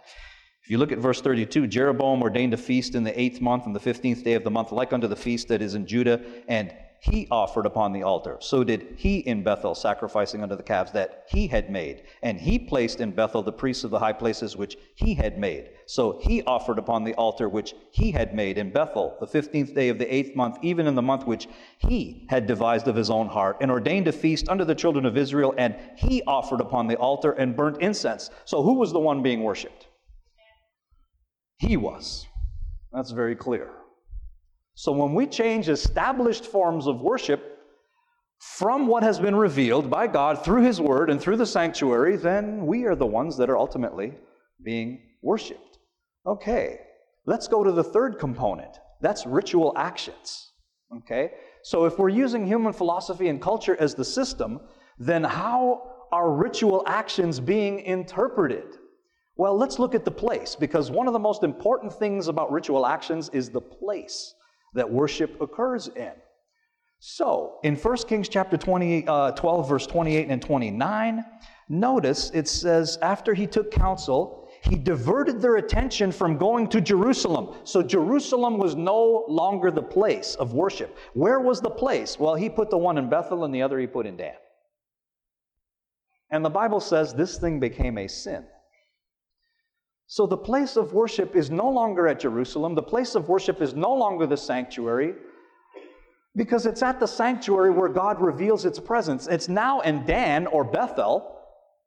If 0.62 0.70
you 0.70 0.78
look 0.78 0.92
at 0.92 0.98
verse 0.98 1.20
32, 1.20 1.66
Jeroboam 1.66 2.22
ordained 2.22 2.54
a 2.54 2.56
feast 2.56 2.94
in 2.94 3.02
the 3.02 3.20
eighth 3.20 3.40
month 3.40 3.66
and 3.66 3.74
the 3.74 3.80
fifteenth 3.80 4.22
day 4.22 4.34
of 4.34 4.44
the 4.44 4.50
month, 4.50 4.70
like 4.70 4.92
unto 4.92 5.08
the 5.08 5.16
feast 5.16 5.48
that 5.48 5.60
is 5.60 5.74
in 5.74 5.88
Judah, 5.88 6.20
and 6.46 6.72
he 7.00 7.26
offered 7.32 7.66
upon 7.66 7.92
the 7.92 8.04
altar. 8.04 8.36
So 8.38 8.62
did 8.62 8.94
he 8.96 9.18
in 9.18 9.42
Bethel, 9.42 9.74
sacrificing 9.74 10.40
unto 10.40 10.54
the 10.54 10.62
calves 10.62 10.92
that 10.92 11.24
he 11.28 11.48
had 11.48 11.68
made. 11.68 12.04
And 12.22 12.38
he 12.38 12.60
placed 12.60 13.00
in 13.00 13.10
Bethel 13.10 13.42
the 13.42 13.50
priests 13.50 13.82
of 13.82 13.90
the 13.90 13.98
high 13.98 14.12
places 14.12 14.56
which 14.56 14.76
he 14.94 15.14
had 15.14 15.36
made. 15.36 15.70
So 15.86 16.20
he 16.22 16.44
offered 16.44 16.78
upon 16.78 17.02
the 17.02 17.14
altar 17.14 17.48
which 17.48 17.74
he 17.90 18.12
had 18.12 18.32
made 18.32 18.56
in 18.56 18.70
Bethel, 18.70 19.16
the 19.18 19.26
fifteenth 19.26 19.74
day 19.74 19.88
of 19.88 19.98
the 19.98 20.14
eighth 20.14 20.36
month, 20.36 20.58
even 20.62 20.86
in 20.86 20.94
the 20.94 21.02
month 21.02 21.26
which 21.26 21.48
he 21.78 22.24
had 22.28 22.46
devised 22.46 22.86
of 22.86 22.94
his 22.94 23.10
own 23.10 23.26
heart, 23.26 23.56
and 23.60 23.68
ordained 23.68 24.06
a 24.06 24.12
feast 24.12 24.48
unto 24.48 24.64
the 24.64 24.76
children 24.76 25.06
of 25.06 25.16
Israel, 25.16 25.54
and 25.58 25.74
he 25.96 26.22
offered 26.22 26.60
upon 26.60 26.86
the 26.86 26.96
altar 26.98 27.32
and 27.32 27.56
burnt 27.56 27.82
incense. 27.82 28.30
So 28.44 28.62
who 28.62 28.74
was 28.74 28.92
the 28.92 29.00
one 29.00 29.24
being 29.24 29.42
worshipped? 29.42 29.88
He 31.62 31.76
was. 31.76 32.26
That's 32.92 33.12
very 33.12 33.36
clear. 33.36 33.70
So 34.74 34.90
when 34.90 35.14
we 35.14 35.28
change 35.28 35.68
established 35.68 36.44
forms 36.44 36.88
of 36.88 37.00
worship 37.00 37.60
from 38.40 38.88
what 38.88 39.04
has 39.04 39.20
been 39.20 39.36
revealed 39.36 39.88
by 39.88 40.08
God 40.08 40.44
through 40.44 40.62
His 40.64 40.80
Word 40.80 41.08
and 41.08 41.20
through 41.20 41.36
the 41.36 41.46
sanctuary, 41.46 42.16
then 42.16 42.66
we 42.66 42.84
are 42.86 42.96
the 42.96 43.06
ones 43.06 43.36
that 43.36 43.48
are 43.48 43.56
ultimately 43.56 44.14
being 44.64 45.02
worshiped. 45.22 45.78
Okay, 46.26 46.80
let's 47.26 47.46
go 47.46 47.62
to 47.62 47.70
the 47.70 47.84
third 47.84 48.18
component. 48.18 48.80
That's 49.00 49.24
ritual 49.24 49.72
actions. 49.76 50.50
Okay, 50.96 51.30
so 51.62 51.84
if 51.84 51.96
we're 51.96 52.08
using 52.08 52.44
human 52.44 52.72
philosophy 52.72 53.28
and 53.28 53.40
culture 53.40 53.76
as 53.78 53.94
the 53.94 54.04
system, 54.04 54.58
then 54.98 55.22
how 55.22 56.06
are 56.10 56.32
ritual 56.32 56.82
actions 56.88 57.38
being 57.38 57.78
interpreted? 57.80 58.78
Well, 59.42 59.58
let's 59.58 59.80
look 59.80 59.96
at 59.96 60.04
the 60.04 60.10
place 60.12 60.54
because 60.54 60.92
one 60.92 61.08
of 61.08 61.12
the 61.14 61.18
most 61.18 61.42
important 61.42 61.92
things 61.92 62.28
about 62.28 62.52
ritual 62.52 62.86
actions 62.86 63.28
is 63.30 63.50
the 63.50 63.60
place 63.60 64.36
that 64.74 64.88
worship 64.88 65.40
occurs 65.40 65.88
in. 65.88 66.12
So, 67.00 67.58
in 67.64 67.74
1 67.74 67.96
Kings 68.06 68.28
chapter 68.28 68.56
20, 68.56 69.04
uh, 69.08 69.32
12, 69.32 69.68
verse 69.68 69.84
28 69.88 70.28
and 70.28 70.40
29, 70.40 71.24
notice 71.68 72.30
it 72.32 72.46
says, 72.46 72.98
after 73.02 73.34
he 73.34 73.48
took 73.48 73.72
counsel, 73.72 74.48
he 74.62 74.76
diverted 74.76 75.42
their 75.42 75.56
attention 75.56 76.12
from 76.12 76.36
going 76.36 76.68
to 76.68 76.80
Jerusalem. 76.80 77.56
So, 77.64 77.82
Jerusalem 77.82 78.58
was 78.58 78.76
no 78.76 79.24
longer 79.26 79.72
the 79.72 79.82
place 79.82 80.36
of 80.36 80.54
worship. 80.54 80.96
Where 81.14 81.40
was 81.40 81.60
the 81.60 81.68
place? 81.68 82.16
Well, 82.16 82.36
he 82.36 82.48
put 82.48 82.70
the 82.70 82.78
one 82.78 82.96
in 82.96 83.10
Bethel 83.10 83.42
and 83.42 83.52
the 83.52 83.62
other 83.62 83.80
he 83.80 83.88
put 83.88 84.06
in 84.06 84.16
Dan. 84.16 84.36
And 86.30 86.44
the 86.44 86.50
Bible 86.50 86.78
says 86.78 87.12
this 87.12 87.38
thing 87.38 87.58
became 87.58 87.98
a 87.98 88.06
sin. 88.06 88.44
So 90.12 90.26
the 90.26 90.36
place 90.36 90.76
of 90.76 90.92
worship 90.92 91.34
is 91.36 91.50
no 91.50 91.70
longer 91.70 92.06
at 92.06 92.20
Jerusalem. 92.20 92.74
The 92.74 92.82
place 92.82 93.14
of 93.14 93.30
worship 93.30 93.62
is 93.62 93.72
no 93.72 93.94
longer 93.94 94.26
the 94.26 94.36
sanctuary 94.36 95.14
because 96.36 96.66
it's 96.66 96.82
at 96.82 97.00
the 97.00 97.06
sanctuary 97.06 97.70
where 97.70 97.88
God 97.88 98.20
reveals 98.20 98.66
its 98.66 98.78
presence. 98.78 99.26
It's 99.26 99.48
now 99.48 99.80
in 99.80 100.04
Dan 100.04 100.46
or 100.46 100.64
Bethel, 100.64 101.34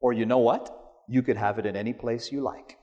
or 0.02 0.12
you 0.12 0.26
know 0.26 0.40
what? 0.40 0.76
You 1.08 1.22
could 1.22 1.38
have 1.38 1.60
it 1.60 1.68
in 1.68 1.76
any 1.76 1.94
place 1.94 2.32
you 2.32 2.42
like. 2.42 2.80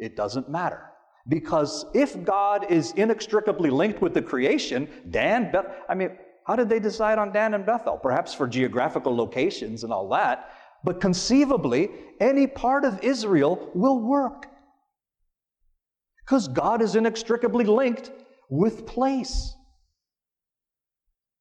It 0.00 0.16
doesn't 0.16 0.50
matter. 0.50 0.82
Because 1.28 1.86
if 1.94 2.20
God 2.24 2.72
is 2.72 2.90
inextricably 2.96 3.70
linked 3.70 4.02
with 4.02 4.14
the 4.14 4.22
creation, 4.22 4.88
Dan, 5.10 5.52
Bethel, 5.52 5.70
I 5.88 5.94
mean, 5.94 6.18
how 6.44 6.56
did 6.56 6.68
they 6.68 6.80
decide 6.80 7.18
on 7.18 7.32
Dan 7.32 7.54
and 7.54 7.64
Bethel? 7.64 7.98
Perhaps 7.98 8.34
for 8.34 8.48
geographical 8.48 9.14
locations 9.14 9.84
and 9.84 9.92
all 9.92 10.08
that. 10.08 10.50
But 10.84 11.00
conceivably, 11.00 11.90
any 12.20 12.46
part 12.46 12.84
of 12.84 13.02
Israel 13.02 13.70
will 13.74 14.00
work. 14.00 14.46
Because 16.24 16.48
God 16.48 16.80
is 16.80 16.96
inextricably 16.96 17.64
linked 17.64 18.10
with 18.48 18.86
place. 18.86 19.54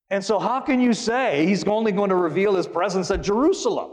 And 0.09 0.23
so, 0.23 0.39
how 0.39 0.59
can 0.59 0.79
you 0.79 0.93
say 0.93 1.45
He's 1.45 1.63
only 1.65 1.91
going 1.91 2.09
to 2.09 2.15
reveal 2.15 2.55
His 2.55 2.67
presence 2.67 3.11
at 3.11 3.21
Jerusalem? 3.21 3.91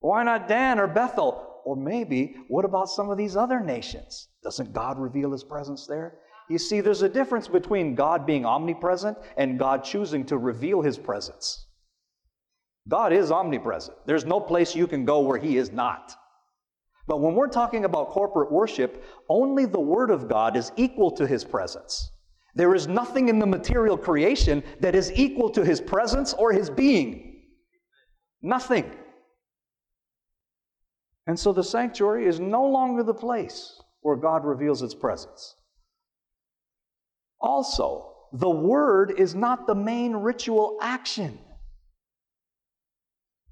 Why 0.00 0.22
not 0.22 0.48
Dan 0.48 0.78
or 0.78 0.86
Bethel? 0.86 1.46
Or 1.64 1.76
maybe, 1.76 2.36
what 2.48 2.64
about 2.64 2.88
some 2.88 3.10
of 3.10 3.18
these 3.18 3.36
other 3.36 3.60
nations? 3.60 4.28
Doesn't 4.42 4.72
God 4.72 4.98
reveal 4.98 5.32
His 5.32 5.44
presence 5.44 5.86
there? 5.86 6.18
You 6.48 6.58
see, 6.58 6.80
there's 6.80 7.02
a 7.02 7.08
difference 7.08 7.48
between 7.48 7.94
God 7.94 8.26
being 8.26 8.46
omnipresent 8.46 9.18
and 9.36 9.58
God 9.58 9.84
choosing 9.84 10.24
to 10.26 10.38
reveal 10.38 10.82
His 10.82 10.98
presence. 10.98 11.66
God 12.90 13.12
is 13.12 13.30
omnipresent. 13.30 13.96
There's 14.04 14.26
no 14.26 14.40
place 14.40 14.74
you 14.74 14.88
can 14.88 15.04
go 15.04 15.20
where 15.20 15.38
He 15.38 15.56
is 15.56 15.70
not. 15.70 16.16
But 17.06 17.20
when 17.20 17.34
we're 17.34 17.48
talking 17.48 17.84
about 17.84 18.10
corporate 18.10 18.50
worship, 18.50 19.04
only 19.28 19.64
the 19.64 19.80
Word 19.80 20.10
of 20.10 20.28
God 20.28 20.56
is 20.56 20.72
equal 20.76 21.12
to 21.12 21.26
His 21.26 21.44
presence. 21.44 22.10
There 22.56 22.74
is 22.74 22.88
nothing 22.88 23.28
in 23.28 23.38
the 23.38 23.46
material 23.46 23.96
creation 23.96 24.64
that 24.80 24.96
is 24.96 25.12
equal 25.12 25.50
to 25.50 25.64
His 25.64 25.80
presence 25.80 26.34
or 26.34 26.52
His 26.52 26.68
being. 26.68 27.42
Nothing. 28.42 28.90
And 31.28 31.38
so 31.38 31.52
the 31.52 31.62
sanctuary 31.62 32.26
is 32.26 32.40
no 32.40 32.64
longer 32.64 33.04
the 33.04 33.14
place 33.14 33.80
where 34.00 34.16
God 34.16 34.44
reveals 34.44 34.80
His 34.80 34.96
presence. 34.96 35.54
Also, 37.40 38.14
the 38.32 38.50
Word 38.50 39.14
is 39.16 39.36
not 39.36 39.68
the 39.68 39.76
main 39.76 40.16
ritual 40.16 40.76
action 40.82 41.38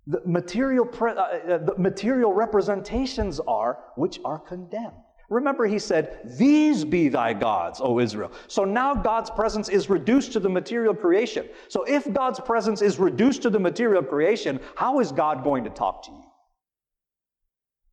the 0.08 0.22
material, 0.24 0.86
pre- 0.86 1.12
uh, 1.12 1.14
uh, 1.14 1.58
the 1.58 1.74
material 1.76 2.32
representations 2.32 3.40
are 3.40 3.78
which 3.96 4.18
are 4.24 4.38
condemned. 4.38 4.96
Remember, 5.28 5.66
he 5.66 5.78
said, 5.78 6.20
These 6.38 6.86
be 6.86 7.10
thy 7.10 7.34
gods, 7.34 7.80
O 7.82 8.00
Israel. 8.00 8.32
So 8.46 8.64
now 8.64 8.94
God's 8.94 9.28
presence 9.28 9.68
is 9.68 9.90
reduced 9.90 10.32
to 10.32 10.40
the 10.40 10.48
material 10.48 10.94
creation. 10.94 11.46
So 11.68 11.84
if 11.84 12.10
God's 12.10 12.40
presence 12.40 12.80
is 12.80 12.98
reduced 12.98 13.42
to 13.42 13.50
the 13.50 13.60
material 13.60 14.02
creation, 14.02 14.60
how 14.74 15.00
is 15.00 15.12
God 15.12 15.44
going 15.44 15.64
to 15.64 15.70
talk 15.70 16.04
to 16.06 16.10
you? 16.10 16.24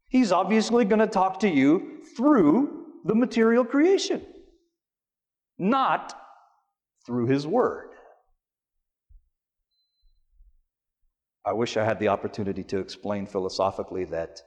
He's 0.07 0.31
obviously 0.31 0.85
going 0.85 0.99
to 0.99 1.07
talk 1.07 1.41
to 1.41 1.49
you 1.49 2.01
through 2.15 2.85
the 3.03 3.15
material 3.15 3.65
creation, 3.65 4.25
not 5.57 6.17
through 7.05 7.27
his 7.27 7.45
word. 7.45 7.94
I 11.45 11.53
wish 11.53 11.77
I 11.77 11.85
had 11.85 11.99
the 11.99 12.07
opportunity 12.07 12.63
to 12.63 12.79
explain 12.79 13.27
philosophically 13.27 14.05
that 14.05 14.41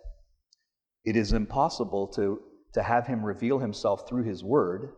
it 1.05 1.17
is 1.17 1.33
impossible 1.33 2.09
to, 2.09 2.41
to 2.75 2.83
have 2.83 3.07
him 3.07 3.25
reveal 3.25 3.59
himself 3.59 4.09
through 4.09 4.25
his 4.25 4.43
word 4.43 4.91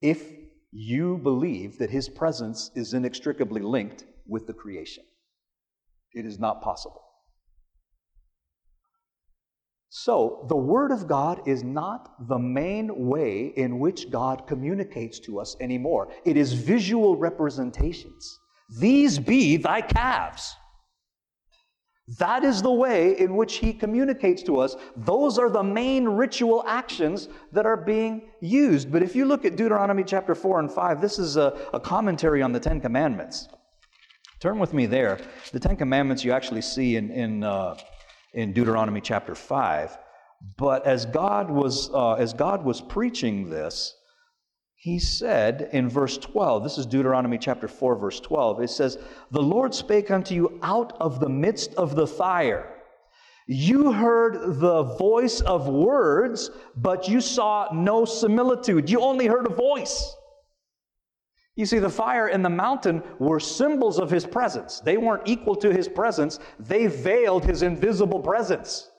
if 0.00 0.32
you 0.72 1.18
believe 1.18 1.78
that 1.78 1.90
his 1.90 2.08
presence 2.08 2.70
is 2.74 2.94
inextricably 2.94 3.60
linked 3.60 4.06
with 4.26 4.46
the 4.46 4.54
creation. 4.54 5.04
It 6.14 6.24
is 6.24 6.38
not 6.38 6.62
possible. 6.62 7.02
So, 9.94 10.46
the 10.48 10.56
Word 10.56 10.90
of 10.90 11.06
God 11.06 11.46
is 11.46 11.62
not 11.62 12.26
the 12.26 12.38
main 12.38 13.08
way 13.08 13.52
in 13.56 13.78
which 13.78 14.10
God 14.10 14.46
communicates 14.46 15.20
to 15.20 15.38
us 15.38 15.54
anymore. 15.60 16.08
It 16.24 16.38
is 16.38 16.54
visual 16.54 17.14
representations. 17.16 18.38
These 18.80 19.18
be 19.18 19.58
thy 19.58 19.82
calves. 19.82 20.56
That 22.18 22.44
is 22.44 22.62
the 22.62 22.72
way 22.72 23.18
in 23.18 23.36
which 23.36 23.56
he 23.56 23.72
communicates 23.72 24.42
to 24.44 24.58
us. 24.58 24.76
Those 24.96 25.38
are 25.38 25.48
the 25.48 25.62
main 25.62 26.06
ritual 26.06 26.64
actions 26.66 27.28
that 27.52 27.64
are 27.64 27.76
being 27.76 28.22
used. 28.40 28.90
But 28.90 29.02
if 29.02 29.14
you 29.14 29.24
look 29.24 29.44
at 29.44 29.56
Deuteronomy 29.56 30.04
chapter 30.04 30.34
4 30.34 30.60
and 30.60 30.70
5, 30.70 31.00
this 31.00 31.18
is 31.18 31.36
a, 31.36 31.68
a 31.72 31.80
commentary 31.80 32.42
on 32.42 32.52
the 32.52 32.60
Ten 32.60 32.80
Commandments. 32.80 33.48
Turn 34.40 34.58
with 34.58 34.74
me 34.74 34.86
there. 34.86 35.20
The 35.52 35.60
Ten 35.60 35.76
Commandments 35.76 36.24
you 36.24 36.32
actually 36.32 36.62
see 36.62 36.96
in, 36.96 37.10
in, 37.10 37.44
uh, 37.44 37.76
in 38.34 38.52
Deuteronomy 38.52 39.00
chapter 39.00 39.34
5. 39.34 39.96
But 40.56 40.84
as 40.86 41.06
God 41.06 41.50
was, 41.50 41.88
uh, 41.94 42.14
as 42.14 42.32
God 42.32 42.64
was 42.64 42.80
preaching 42.80 43.48
this, 43.48 43.94
he 44.82 44.98
said 44.98 45.68
in 45.72 45.88
verse 45.88 46.18
12, 46.18 46.64
this 46.64 46.76
is 46.76 46.86
Deuteronomy 46.86 47.38
chapter 47.38 47.68
4, 47.68 47.94
verse 47.94 48.18
12, 48.18 48.62
it 48.62 48.70
says, 48.70 48.98
The 49.30 49.40
Lord 49.40 49.72
spake 49.72 50.10
unto 50.10 50.34
you 50.34 50.58
out 50.60 50.96
of 50.98 51.20
the 51.20 51.28
midst 51.28 51.72
of 51.74 51.94
the 51.94 52.04
fire. 52.08 52.68
You 53.46 53.92
heard 53.92 54.58
the 54.58 54.82
voice 54.82 55.40
of 55.40 55.68
words, 55.68 56.50
but 56.74 57.06
you 57.06 57.20
saw 57.20 57.68
no 57.72 58.04
similitude. 58.04 58.90
You 58.90 59.02
only 59.02 59.28
heard 59.28 59.46
a 59.46 59.54
voice. 59.54 60.16
You 61.54 61.64
see, 61.64 61.78
the 61.78 61.88
fire 61.88 62.26
and 62.26 62.44
the 62.44 62.50
mountain 62.50 63.04
were 63.20 63.38
symbols 63.38 64.00
of 64.00 64.10
his 64.10 64.26
presence. 64.26 64.80
They 64.80 64.96
weren't 64.96 65.28
equal 65.28 65.54
to 65.56 65.72
his 65.72 65.86
presence, 65.86 66.40
they 66.58 66.88
veiled 66.88 67.44
his 67.44 67.62
invisible 67.62 68.18
presence. 68.18 68.90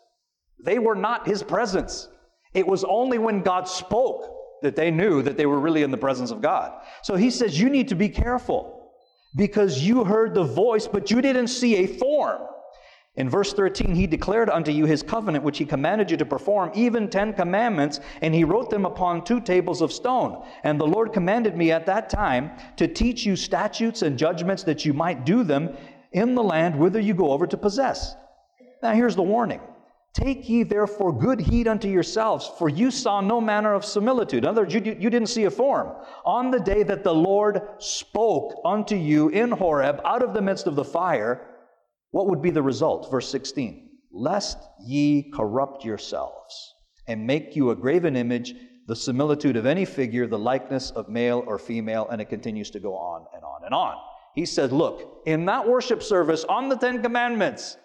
They 0.63 0.79
were 0.79 0.95
not 0.95 1.27
his 1.27 1.43
presence. 1.43 2.07
It 2.53 2.65
was 2.65 2.85
only 2.85 3.17
when 3.17 3.41
God 3.41 3.67
spoke 3.67 4.42
that 4.63 4.75
they 4.75 4.89
knew 4.89 5.21
that 5.21 5.37
they 5.37 5.45
were 5.45 5.59
really 5.59 5.83
in 5.83 5.91
the 5.91 5.97
presence 5.97 6.31
of 6.31 6.41
God. 6.41 6.73
So 7.03 7.15
he 7.15 7.29
says, 7.29 7.59
You 7.59 7.69
need 7.69 7.89
to 7.89 7.95
be 7.95 8.09
careful 8.09 8.91
because 9.35 9.79
you 9.79 10.03
heard 10.03 10.33
the 10.33 10.43
voice, 10.43 10.87
but 10.87 11.11
you 11.11 11.21
didn't 11.21 11.47
see 11.47 11.75
a 11.77 11.87
form. 11.87 12.41
In 13.15 13.29
verse 13.29 13.53
13, 13.53 13.93
he 13.93 14.07
declared 14.07 14.49
unto 14.49 14.71
you 14.71 14.85
his 14.85 15.03
covenant, 15.03 15.43
which 15.43 15.59
he 15.59 15.65
commanded 15.65 16.09
you 16.09 16.17
to 16.17 16.25
perform, 16.25 16.71
even 16.73 17.09
ten 17.09 17.33
commandments, 17.33 17.99
and 18.21 18.33
he 18.33 18.43
wrote 18.43 18.71
them 18.71 18.85
upon 18.85 19.23
two 19.23 19.39
tables 19.39 19.81
of 19.81 19.93
stone. 19.93 20.43
And 20.63 20.81
the 20.81 20.87
Lord 20.87 21.13
commanded 21.13 21.55
me 21.55 21.71
at 21.71 21.85
that 21.85 22.09
time 22.09 22.51
to 22.77 22.87
teach 22.87 23.23
you 23.23 23.35
statutes 23.35 24.01
and 24.01 24.17
judgments 24.17 24.63
that 24.63 24.83
you 24.83 24.93
might 24.93 25.25
do 25.25 25.43
them 25.43 25.77
in 26.11 26.33
the 26.33 26.41
land 26.41 26.75
whither 26.75 26.99
you 26.99 27.13
go 27.13 27.31
over 27.31 27.45
to 27.45 27.57
possess. 27.57 28.15
Now, 28.81 28.93
here's 28.93 29.15
the 29.15 29.21
warning 29.21 29.61
Take 30.13 30.47
ye 30.47 30.61
therefore 30.61 31.11
good 31.11 31.39
heed 31.39 31.67
unto 31.67 31.87
yourselves, 31.87 32.49
for 32.59 32.69
you 32.69 32.91
saw 32.91 33.19
no 33.19 33.41
manner 33.41 33.73
of 33.73 33.83
similitude. 33.83 34.43
In 34.43 34.49
other 34.49 34.61
words, 34.61 34.73
you, 34.75 34.81
you 34.81 35.09
didn't 35.09 35.29
see 35.29 35.45
a 35.45 35.51
form. 35.51 35.91
On 36.23 36.51
the 36.51 36.59
day 36.59 36.83
that 36.83 37.03
the 37.03 37.13
Lord 37.13 37.61
spoke 37.79 38.61
unto 38.63 38.95
you 38.95 39.29
in 39.29 39.49
Horeb 39.49 40.01
out 40.05 40.21
of 40.21 40.35
the 40.35 40.41
midst 40.41 40.67
of 40.67 40.75
the 40.75 40.83
fire, 40.83 41.47
what 42.11 42.27
would 42.27 42.43
be 42.43 42.51
the 42.51 42.61
result? 42.61 43.09
Verse 43.09 43.27
16 43.29 43.89
Lest 44.11 44.59
ye 44.85 45.31
corrupt 45.31 45.83
yourselves 45.83 46.75
and 47.07 47.25
make 47.25 47.55
you 47.55 47.71
a 47.71 47.75
graven 47.75 48.15
image, 48.15 48.53
the 48.87 48.95
similitude 48.95 49.55
of 49.55 49.65
any 49.65 49.83
figure, 49.83 50.27
the 50.27 50.37
likeness 50.37 50.91
of 50.91 51.09
male 51.09 51.43
or 51.47 51.57
female, 51.57 52.07
and 52.09 52.21
it 52.21 52.29
continues 52.29 52.69
to 52.69 52.79
go 52.79 52.95
on 52.95 53.25
and 53.33 53.43
on 53.43 53.65
and 53.65 53.73
on. 53.73 53.95
He 54.35 54.45
said, 54.45 54.71
Look, 54.71 55.23
in 55.25 55.45
that 55.45 55.67
worship 55.67 56.03
service 56.03 56.43
on 56.43 56.69
the 56.69 56.75
Ten 56.75 57.01
Commandments, 57.01 57.77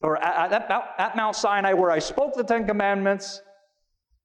or 0.00 0.22
at, 0.22 0.52
at, 0.52 0.94
at 0.98 1.16
Mount 1.16 1.36
Sinai 1.36 1.72
where 1.72 1.90
I 1.90 1.98
spoke 1.98 2.34
the 2.34 2.44
Ten 2.44 2.66
Commandments, 2.66 3.40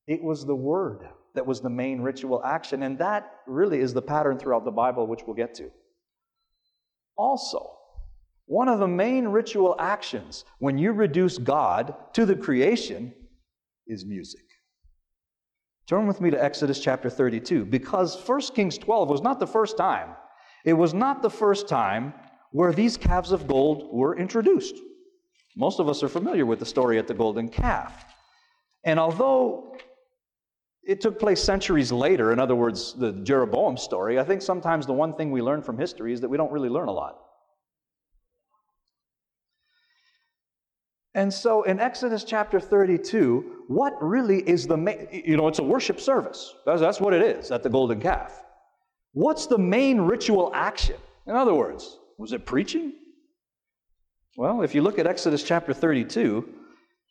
it 0.08 0.24
was 0.24 0.46
the 0.46 0.56
Word 0.56 1.08
that 1.36 1.46
was 1.46 1.62
the 1.62 1.70
main 1.70 2.02
ritual 2.02 2.44
action. 2.44 2.84
And 2.84 2.98
that 3.00 3.32
really 3.48 3.80
is 3.80 3.94
the 3.94 4.02
pattern 4.02 4.38
throughout 4.38 4.66
the 4.66 4.72
Bible, 4.72 5.08
which 5.08 5.22
we'll 5.26 5.36
get 5.36 5.56
to. 5.56 5.70
Also, 7.18 7.78
one 8.46 8.68
of 8.68 8.80
the 8.80 8.88
main 8.88 9.28
ritual 9.28 9.76
actions 9.80 10.46
when 10.60 10.78
you 10.78 10.92
reduce 10.92 11.38
God 11.38 11.96
to 12.14 12.26
the 12.26 12.36
creation 12.36 13.14
is 13.88 14.06
music. 14.06 14.42
Turn 15.88 16.08
with 16.08 16.22
me 16.22 16.30
to 16.32 16.42
Exodus 16.42 16.80
chapter 16.80 17.10
32 17.10 17.66
because 17.66 18.22
1 18.28 18.42
Kings 18.56 18.78
12 18.78 19.10
was 19.10 19.22
not 19.22 19.40
the 19.40 19.48
first 19.48 19.78
time. 19.78 20.16
It 20.66 20.74
was 20.74 20.94
not 20.94 21.22
the 21.22 21.30
first 21.30 21.68
time 21.68 22.14
where 22.52 22.72
these 22.72 22.96
calves 22.96 23.32
of 23.32 23.48
gold 23.48 23.90
were 23.92 24.18
introduced. 24.18 24.76
Most 25.56 25.80
of 25.80 25.88
us 25.88 26.04
are 26.04 26.10
familiar 26.10 26.46
with 26.46 26.60
the 26.60 26.66
story 26.66 26.98
at 26.98 27.08
the 27.08 27.14
golden 27.14 27.48
calf. 27.48 28.06
And 28.86 29.00
although 29.00 29.78
it 30.84 31.00
took 31.00 31.20
place 31.20 31.42
centuries 31.42 31.92
later, 31.92 32.32
in 32.32 32.40
other 32.40 32.56
words, 32.56 32.94
the 32.94 33.12
Jeroboam 33.12 33.78
story, 33.78 34.20
I 34.20 34.24
think 34.24 34.42
sometimes 34.42 34.86
the 34.86 34.94
one 34.94 35.14
thing 35.16 35.32
we 35.32 35.42
learn 35.42 35.62
from 35.62 35.78
history 35.78 36.12
is 36.14 36.22
that 36.22 36.30
we 36.30 36.38
don't 36.38 36.52
really 36.52 36.70
learn 36.70 36.88
a 36.88 36.92
lot. 36.92 37.20
And 41.16 41.32
so 41.32 41.64
in 41.64 41.80
Exodus 41.80 42.24
chapter 42.24 42.60
32, 42.60 43.66
what 43.68 43.94
really 44.02 44.40
is 44.50 44.66
the 44.66 44.76
main, 44.76 45.08
you 45.12 45.38
know, 45.38 45.48
it's 45.48 45.60
a 45.60 45.64
worship 45.64 46.00
service. 46.00 46.56
That's, 46.66 46.82
that's 46.82 47.00
what 47.00 47.14
it 47.14 47.22
is 47.22 47.52
at 47.52 47.62
the 47.62 47.70
golden 47.70 48.02
calf. 48.02 48.42
What's 49.14 49.46
the 49.46 49.60
main 49.60 50.02
ritual 50.02 50.52
action? 50.56 50.96
In 51.28 51.36
other 51.36 51.54
words, 51.54 52.00
was 52.18 52.34
it 52.34 52.48
preaching? 52.48 52.94
Well, 54.36 54.62
if 54.62 54.74
you 54.74 54.82
look 54.82 54.98
at 54.98 55.08
Exodus 55.08 55.44
chapter 55.44 55.74
32, 55.74 56.48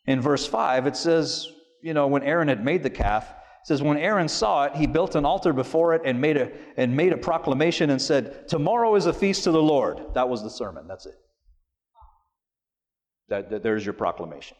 in 0.07 0.21
verse 0.21 0.47
5, 0.47 0.87
it 0.87 0.97
says, 0.97 1.49
you 1.83 1.95
know, 1.95 2.07
when 2.09 2.23
Aaron 2.23 2.49
had 2.49 2.65
made 2.65 2.83
the 2.83 2.91
calf, 2.91 3.31
it 3.31 3.67
says, 3.67 3.81
when 3.81 3.97
Aaron 3.97 4.29
saw 4.29 4.65
it, 4.65 4.75
he 4.75 4.89
built 4.89 5.15
an 5.15 5.25
altar 5.25 5.53
before 5.53 5.95
it 5.95 6.03
and 6.05 6.21
made 6.21 6.37
a, 6.37 6.51
and 6.77 6.97
made 6.97 7.13
a 7.13 7.17
proclamation 7.17 7.91
and 7.91 8.03
said, 8.03 8.49
Tomorrow 8.49 8.97
is 8.97 9.07
a 9.07 9.13
feast 9.13 9.45
to 9.45 9.53
the 9.53 9.63
Lord. 9.63 10.01
That 10.15 10.29
was 10.29 10.43
the 10.43 10.51
sermon. 10.51 10.89
That's 10.89 11.07
it. 11.07 11.15
That, 13.29 13.51
that, 13.51 13.63
there's 13.63 13.85
your 13.85 13.93
proclamation. 13.93 14.57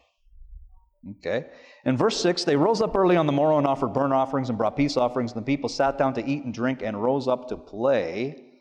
Okay. 1.19 1.47
In 1.83 1.97
verse 1.97 2.21
6, 2.21 2.45
they 2.45 2.55
rose 2.55 2.81
up 2.81 2.95
early 2.95 3.17
on 3.17 3.25
the 3.25 3.33
morrow 3.33 3.57
and 3.57 3.67
offered 3.67 3.93
burnt 3.93 4.13
offerings 4.13 4.47
and 4.47 4.57
brought 4.57 4.77
peace 4.77 4.95
offerings. 4.95 5.33
And 5.33 5.41
the 5.41 5.45
people 5.45 5.67
sat 5.67 5.97
down 5.97 6.13
to 6.13 6.25
eat 6.25 6.45
and 6.45 6.53
drink 6.53 6.81
and 6.81 7.01
rose 7.01 7.27
up 7.27 7.49
to 7.49 7.57
play. 7.57 8.52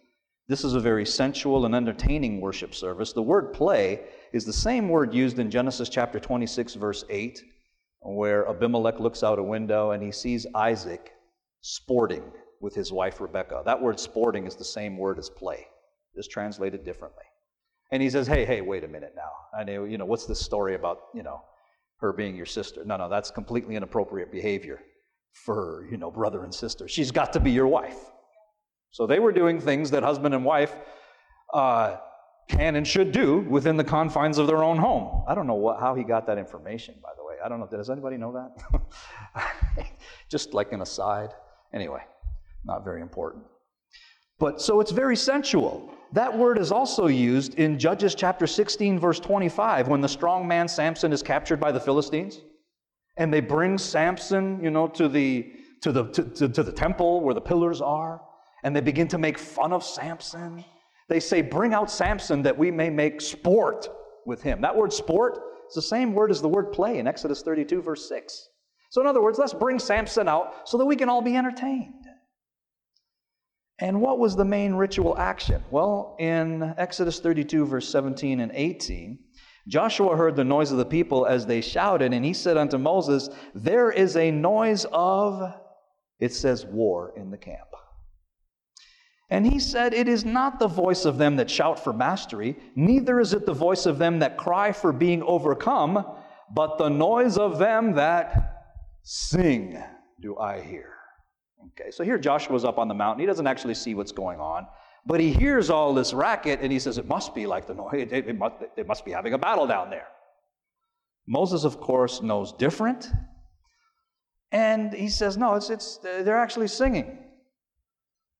This 0.48 0.64
is 0.64 0.74
a 0.74 0.80
very 0.80 1.06
sensual 1.06 1.64
and 1.66 1.74
entertaining 1.74 2.40
worship 2.40 2.74
service. 2.74 3.12
The 3.12 3.22
word 3.22 3.52
play 3.52 4.00
is 4.32 4.44
the 4.44 4.52
same 4.52 4.88
word 4.88 5.14
used 5.14 5.38
in 5.38 5.50
Genesis 5.50 5.88
chapter 5.88 6.18
26, 6.18 6.74
verse 6.74 7.04
8, 7.08 7.42
where 8.00 8.48
Abimelech 8.48 8.98
looks 8.98 9.22
out 9.22 9.38
a 9.38 9.42
window 9.42 9.92
and 9.92 10.02
he 10.02 10.10
sees 10.10 10.46
Isaac 10.54 11.12
sporting 11.60 12.24
with 12.60 12.74
his 12.74 12.92
wife 12.92 13.20
Rebekah. 13.20 13.62
That 13.64 13.80
word 13.80 14.00
sporting 14.00 14.46
is 14.46 14.56
the 14.56 14.64
same 14.64 14.98
word 14.98 15.18
as 15.18 15.30
play, 15.30 15.68
just 16.16 16.30
translated 16.30 16.84
differently. 16.84 17.24
And 17.92 18.02
he 18.02 18.10
says, 18.10 18.26
Hey, 18.26 18.44
hey, 18.44 18.62
wait 18.62 18.82
a 18.82 18.88
minute 18.88 19.14
now. 19.14 19.30
I 19.56 19.62
know, 19.62 19.84
you 19.84 19.96
know, 19.96 20.06
what's 20.06 20.26
this 20.26 20.40
story 20.40 20.74
about, 20.74 20.98
you 21.14 21.22
know, 21.22 21.40
her 21.98 22.12
being 22.12 22.34
your 22.34 22.46
sister? 22.46 22.84
No, 22.84 22.96
no, 22.96 23.08
that's 23.08 23.30
completely 23.30 23.76
inappropriate 23.76 24.32
behavior 24.32 24.80
for, 25.32 25.86
you 25.90 25.98
know, 25.98 26.10
brother 26.10 26.42
and 26.42 26.52
sister. 26.52 26.88
She's 26.88 27.12
got 27.12 27.32
to 27.34 27.40
be 27.40 27.52
your 27.52 27.68
wife. 27.68 27.98
So 28.92 29.06
they 29.06 29.18
were 29.18 29.32
doing 29.32 29.58
things 29.58 29.90
that 29.90 30.02
husband 30.02 30.34
and 30.34 30.44
wife 30.44 30.74
uh, 31.52 31.96
can 32.48 32.76
and 32.76 32.86
should 32.86 33.10
do 33.10 33.38
within 33.38 33.78
the 33.78 33.84
confines 33.84 34.36
of 34.36 34.46
their 34.46 34.62
own 34.62 34.76
home. 34.76 35.24
I 35.26 35.34
don't 35.34 35.46
know 35.46 35.54
what, 35.54 35.80
how 35.80 35.94
he 35.94 36.04
got 36.04 36.26
that 36.26 36.36
information, 36.36 36.96
by 37.02 37.08
the 37.16 37.24
way. 37.24 37.36
I 37.42 37.48
don't 37.48 37.58
know. 37.58 37.66
Does 37.66 37.88
anybody 37.88 38.18
know 38.18 38.32
that? 38.32 39.86
Just 40.28 40.52
like 40.52 40.72
an 40.72 40.82
aside. 40.82 41.30
Anyway, 41.72 42.02
not 42.66 42.84
very 42.84 43.00
important. 43.00 43.44
But 44.38 44.60
so 44.60 44.80
it's 44.80 44.90
very 44.90 45.16
sensual. 45.16 45.90
That 46.12 46.36
word 46.36 46.58
is 46.58 46.70
also 46.70 47.06
used 47.06 47.54
in 47.54 47.78
Judges 47.78 48.14
chapter 48.14 48.46
16, 48.46 48.98
verse 48.98 49.18
25, 49.20 49.88
when 49.88 50.02
the 50.02 50.08
strong 50.08 50.46
man 50.46 50.68
Samson 50.68 51.14
is 51.14 51.22
captured 51.22 51.58
by 51.58 51.72
the 51.72 51.80
Philistines. 51.80 52.40
And 53.16 53.32
they 53.32 53.40
bring 53.40 53.78
Samson, 53.78 54.62
you 54.62 54.70
know, 54.70 54.86
to 54.88 55.08
the, 55.08 55.50
to 55.80 55.92
the, 55.92 56.04
to, 56.08 56.24
to, 56.24 56.48
to 56.50 56.62
the 56.62 56.72
temple 56.72 57.22
where 57.22 57.34
the 57.34 57.40
pillars 57.40 57.80
are 57.80 58.20
and 58.62 58.74
they 58.74 58.80
begin 58.80 59.08
to 59.08 59.18
make 59.18 59.38
fun 59.38 59.72
of 59.72 59.84
Samson. 59.84 60.64
They 61.08 61.20
say, 61.20 61.42
Bring 61.42 61.74
out 61.74 61.90
Samson 61.90 62.42
that 62.42 62.56
we 62.56 62.70
may 62.70 62.90
make 62.90 63.20
sport 63.20 63.88
with 64.24 64.42
him. 64.42 64.60
That 64.60 64.76
word 64.76 64.92
sport 64.92 65.38
is 65.68 65.74
the 65.74 65.82
same 65.82 66.14
word 66.14 66.30
as 66.30 66.40
the 66.40 66.48
word 66.48 66.72
play 66.72 66.98
in 66.98 67.06
Exodus 67.06 67.42
32, 67.42 67.82
verse 67.82 68.08
6. 68.08 68.48
So, 68.90 69.00
in 69.00 69.06
other 69.06 69.22
words, 69.22 69.38
let's 69.38 69.54
bring 69.54 69.78
Samson 69.78 70.28
out 70.28 70.68
so 70.68 70.78
that 70.78 70.84
we 70.84 70.96
can 70.96 71.08
all 71.08 71.22
be 71.22 71.36
entertained. 71.36 72.04
And 73.78 74.00
what 74.00 74.18
was 74.18 74.36
the 74.36 74.44
main 74.44 74.74
ritual 74.74 75.18
action? 75.18 75.64
Well, 75.70 76.14
in 76.20 76.74
Exodus 76.76 77.18
32, 77.18 77.66
verse 77.66 77.88
17 77.88 78.38
and 78.40 78.52
18, 78.54 79.18
Joshua 79.66 80.16
heard 80.16 80.36
the 80.36 80.44
noise 80.44 80.72
of 80.72 80.78
the 80.78 80.84
people 80.84 81.26
as 81.26 81.46
they 81.46 81.60
shouted, 81.60 82.12
and 82.12 82.24
he 82.24 82.32
said 82.32 82.56
unto 82.56 82.78
Moses, 82.78 83.28
There 83.54 83.90
is 83.90 84.16
a 84.16 84.30
noise 84.30 84.86
of, 84.92 85.54
it 86.20 86.32
says, 86.32 86.64
war 86.66 87.12
in 87.16 87.30
the 87.30 87.38
camp. 87.38 87.68
And 89.32 89.46
he 89.46 89.60
said, 89.60 89.94
It 89.94 90.08
is 90.08 90.26
not 90.26 90.58
the 90.58 90.68
voice 90.68 91.06
of 91.06 91.16
them 91.16 91.36
that 91.36 91.50
shout 91.50 91.82
for 91.82 91.94
mastery, 91.94 92.54
neither 92.76 93.18
is 93.18 93.32
it 93.32 93.46
the 93.46 93.54
voice 93.54 93.86
of 93.86 93.96
them 93.96 94.18
that 94.18 94.36
cry 94.36 94.72
for 94.72 94.92
being 94.92 95.22
overcome, 95.22 96.04
but 96.54 96.76
the 96.76 96.90
noise 96.90 97.38
of 97.38 97.58
them 97.58 97.94
that 97.94 98.66
sing 99.02 99.82
do 100.20 100.36
I 100.36 100.60
hear. 100.60 100.96
Okay, 101.68 101.90
so 101.90 102.04
here 102.04 102.18
Joshua's 102.18 102.66
up 102.66 102.76
on 102.76 102.88
the 102.88 102.94
mountain. 102.94 103.20
He 103.20 103.26
doesn't 103.26 103.46
actually 103.46 103.72
see 103.72 103.94
what's 103.94 104.12
going 104.12 104.38
on, 104.38 104.66
But 105.06 105.18
he 105.18 105.32
hears 105.32 105.70
all 105.70 105.94
this 105.94 106.12
racket 106.12 106.60
and 106.60 106.70
he 106.70 106.78
says, 106.78 106.98
It 106.98 107.08
must 107.08 107.34
be 107.34 107.46
like 107.46 107.66
the 107.66 107.74
noise. 107.74 108.08
It, 108.12 108.36
must, 108.36 108.56
they 108.76 108.82
must 108.82 109.02
be 109.02 109.12
having 109.12 109.32
a 109.32 109.38
battle 109.38 109.66
down 109.66 109.88
there. 109.88 110.08
Moses, 111.26 111.64
of 111.64 111.80
course, 111.80 112.20
knows 112.20 112.52
different. 112.52 113.08
And 114.50 114.92
he 114.92 115.08
says, 115.08 115.38
No, 115.38 115.54
it's, 115.54 115.70
it's, 115.70 115.96
they're 116.02 116.38
actually 116.38 116.68
singing. 116.68 117.21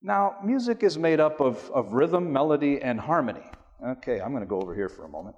Now, 0.05 0.37
music 0.43 0.83
is 0.83 0.99
made 0.99 1.21
up 1.21 1.41
of, 1.41 1.71
of 1.73 1.93
rhythm, 1.93 2.33
melody, 2.33 2.83
and 2.83 2.99
harmony. 2.99 3.45
Okay, 3.85 4.21
I'm 4.21 4.33
going 4.33 4.43
to 4.43 4.49
go 4.49 4.61
over 4.61 4.75
here 4.75 4.89
for 4.89 5.05
a 5.05 5.09
moment. 5.09 5.37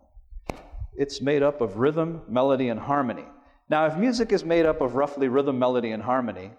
It's 0.97 1.21
made 1.21 1.43
up 1.43 1.61
of 1.61 1.77
rhythm, 1.77 2.23
melody, 2.29 2.71
and 2.71 2.81
harmony. 2.81 3.27
Now, 3.69 3.85
if 3.85 3.99
music 3.99 4.33
is 4.33 4.43
made 4.43 4.65
up 4.65 4.81
of 4.81 4.95
roughly 4.95 5.29
rhythm, 5.29 5.59
melody, 5.59 5.91
and 5.91 6.03
harmony, 6.03 6.51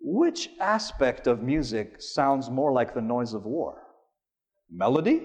which 0.00 0.50
aspect 0.58 1.28
of 1.28 1.42
music 1.42 2.02
sounds 2.02 2.50
more 2.50 2.72
like 2.72 2.92
the 2.92 3.00
noise 3.00 3.34
of 3.34 3.44
war? 3.44 3.82
Melody? 4.68 5.22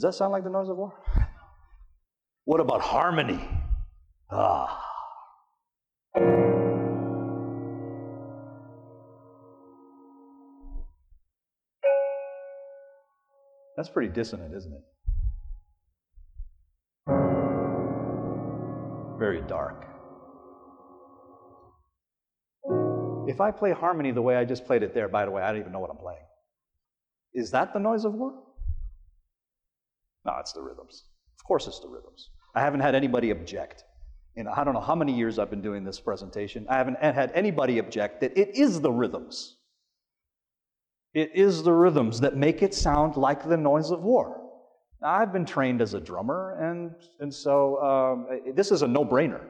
Does 0.00 0.14
that 0.14 0.18
sound 0.18 0.32
like 0.32 0.44
the 0.44 0.48
noise 0.48 0.70
of 0.70 0.78
war? 0.78 0.94
What 2.46 2.58
about 2.58 2.80
harmony? 2.80 3.38
Ah. 4.30 4.82
That's 13.76 13.90
pretty 13.90 14.10
dissonant, 14.10 14.54
isn't 14.54 14.72
it? 14.72 14.84
Very 19.18 19.42
dark. 19.42 19.84
If 23.28 23.42
I 23.42 23.50
play 23.50 23.72
harmony 23.72 24.12
the 24.12 24.22
way 24.22 24.36
I 24.36 24.46
just 24.46 24.64
played 24.64 24.82
it 24.82 24.94
there, 24.94 25.08
by 25.08 25.26
the 25.26 25.30
way, 25.30 25.42
I 25.42 25.52
don't 25.52 25.60
even 25.60 25.72
know 25.72 25.80
what 25.80 25.90
I'm 25.90 25.98
playing. 25.98 26.24
Is 27.34 27.50
that 27.50 27.74
the 27.74 27.78
noise 27.80 28.06
of 28.06 28.14
war? 28.14 28.44
No, 30.24 30.34
it's 30.38 30.52
the 30.52 30.60
rhythms. 30.60 31.04
Of 31.38 31.44
course, 31.44 31.66
it's 31.66 31.80
the 31.80 31.88
rhythms. 31.88 32.30
I 32.54 32.60
haven't 32.60 32.80
had 32.80 32.94
anybody 32.94 33.30
object. 33.30 33.84
You 34.36 34.44
know, 34.44 34.52
I 34.56 34.64
don't 34.64 34.74
know 34.74 34.80
how 34.80 34.94
many 34.94 35.16
years 35.16 35.38
I've 35.38 35.50
been 35.50 35.62
doing 35.62 35.84
this 35.84 36.00
presentation. 36.00 36.66
I 36.68 36.76
haven't 36.76 36.98
had 36.98 37.32
anybody 37.34 37.78
object 37.78 38.20
that 38.20 38.36
it 38.38 38.56
is 38.56 38.80
the 38.80 38.92
rhythms. 38.92 39.56
It 41.12 41.32
is 41.34 41.62
the 41.62 41.72
rhythms 41.72 42.20
that 42.20 42.36
make 42.36 42.62
it 42.62 42.74
sound 42.74 43.16
like 43.16 43.48
the 43.48 43.56
noise 43.56 43.90
of 43.90 44.02
war. 44.02 44.40
Now, 45.02 45.08
I've 45.08 45.32
been 45.32 45.46
trained 45.46 45.80
as 45.80 45.94
a 45.94 46.00
drummer, 46.00 46.56
and, 46.60 46.94
and 47.18 47.34
so 47.34 47.82
um, 47.82 48.54
this 48.54 48.70
is 48.70 48.82
a 48.82 48.86
no 48.86 49.04
brainer. 49.04 49.40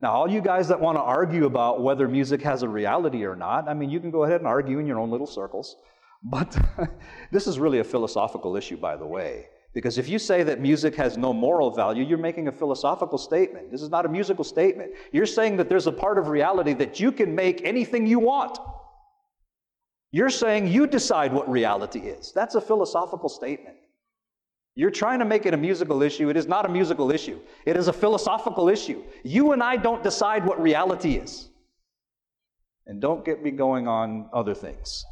Now, 0.00 0.12
all 0.12 0.30
you 0.30 0.40
guys 0.40 0.68
that 0.68 0.80
want 0.80 0.96
to 0.96 1.02
argue 1.02 1.46
about 1.46 1.82
whether 1.82 2.06
music 2.06 2.40
has 2.42 2.62
a 2.62 2.68
reality 2.68 3.24
or 3.24 3.34
not, 3.34 3.68
I 3.68 3.74
mean, 3.74 3.90
you 3.90 3.98
can 3.98 4.12
go 4.12 4.22
ahead 4.24 4.40
and 4.40 4.46
argue 4.46 4.78
in 4.78 4.86
your 4.86 5.00
own 5.00 5.10
little 5.10 5.26
circles. 5.26 5.76
But 6.22 6.56
this 7.32 7.46
is 7.46 7.58
really 7.58 7.78
a 7.78 7.84
philosophical 7.84 8.56
issue, 8.56 8.76
by 8.76 8.96
the 8.96 9.06
way. 9.06 9.46
Because 9.74 9.98
if 9.98 10.08
you 10.08 10.18
say 10.18 10.42
that 10.42 10.60
music 10.60 10.94
has 10.96 11.16
no 11.16 11.32
moral 11.32 11.70
value, 11.70 12.04
you're 12.04 12.18
making 12.18 12.48
a 12.48 12.52
philosophical 12.52 13.18
statement. 13.18 13.70
This 13.70 13.82
is 13.82 13.90
not 13.90 14.06
a 14.06 14.08
musical 14.08 14.44
statement. 14.44 14.92
You're 15.12 15.26
saying 15.26 15.58
that 15.58 15.68
there's 15.68 15.86
a 15.86 15.92
part 15.92 16.18
of 16.18 16.28
reality 16.28 16.72
that 16.74 16.98
you 16.98 17.12
can 17.12 17.34
make 17.34 17.64
anything 17.64 18.06
you 18.06 18.18
want. 18.18 18.58
You're 20.10 20.30
saying 20.30 20.68
you 20.68 20.86
decide 20.86 21.32
what 21.32 21.48
reality 21.50 22.00
is. 22.00 22.32
That's 22.32 22.54
a 22.54 22.60
philosophical 22.60 23.28
statement. 23.28 23.76
You're 24.74 24.90
trying 24.90 25.18
to 25.18 25.24
make 25.24 25.44
it 25.44 25.54
a 25.54 25.56
musical 25.56 26.02
issue. 26.02 26.30
It 26.30 26.36
is 26.36 26.46
not 26.46 26.64
a 26.64 26.68
musical 26.68 27.10
issue, 27.10 27.38
it 27.66 27.76
is 27.76 27.88
a 27.88 27.92
philosophical 27.92 28.68
issue. 28.68 29.02
You 29.22 29.52
and 29.52 29.62
I 29.62 29.76
don't 29.76 30.02
decide 30.02 30.46
what 30.46 30.60
reality 30.60 31.16
is. 31.16 31.50
And 32.86 33.02
don't 33.02 33.24
get 33.24 33.42
me 33.42 33.50
going 33.50 33.86
on 33.86 34.30
other 34.32 34.54
things. 34.54 35.04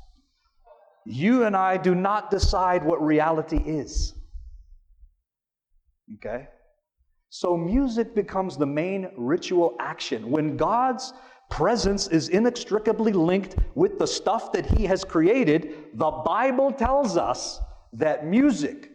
You 1.07 1.45
and 1.45 1.57
I 1.57 1.77
do 1.77 1.95
not 1.95 2.31
decide 2.31 2.85
what 2.85 3.01
reality 3.01 3.59
is. 3.59 4.15
Okay? 6.15 6.49
So 7.29 7.57
music 7.57 8.15
becomes 8.15 8.57
the 8.57 8.67
main 8.67 9.11
ritual 9.17 9.77
action. 9.81 10.31
When 10.31 10.57
God's 10.57 11.13
presence 11.49 12.09
is 12.09 12.29
inextricably 12.29 13.13
linked 13.13 13.57
with 13.75 13.99
the 13.99 14.07
stuff 14.07 14.53
that 14.53 14.67
he 14.67 14.85
has 14.85 15.05
created, 15.05 15.75
the 15.95 16.11
Bible 16.11 16.73
tells 16.73 17.17
us 17.17 17.61
that 17.93 18.27
music, 18.27 18.91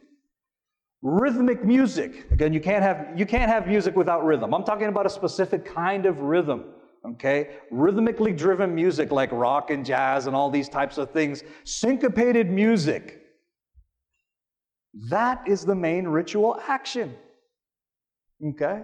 rhythmic 1.02 1.64
music, 1.64 2.30
again, 2.32 2.52
you 2.52 2.60
can't 2.60 2.84
have, 2.84 3.08
you 3.16 3.26
can't 3.26 3.50
have 3.50 3.68
music 3.68 3.96
without 3.96 4.26
rhythm. 4.26 4.54
I'm 4.54 4.66
talking 4.66 4.88
about 4.88 5.06
a 5.06 5.10
specific 5.10 5.64
kind 5.64 6.06
of 6.06 6.20
rhythm. 6.20 6.66
Okay? 7.06 7.56
Rhythmically 7.72 8.34
driven 8.34 8.76
music 8.76 9.12
like 9.12 9.32
rock 9.32 9.72
and 9.72 9.86
jazz 9.86 10.28
and 10.28 10.36
all 10.36 10.50
these 10.50 10.70
types 10.70 10.98
of 10.98 11.12
things, 11.12 11.44
syncopated 11.64 12.50
music. 12.50 13.22
That 15.10 15.48
is 15.48 15.66
the 15.66 15.76
main 15.76 16.08
ritual 16.08 16.60
action. 16.68 17.16
Okay? 18.46 18.82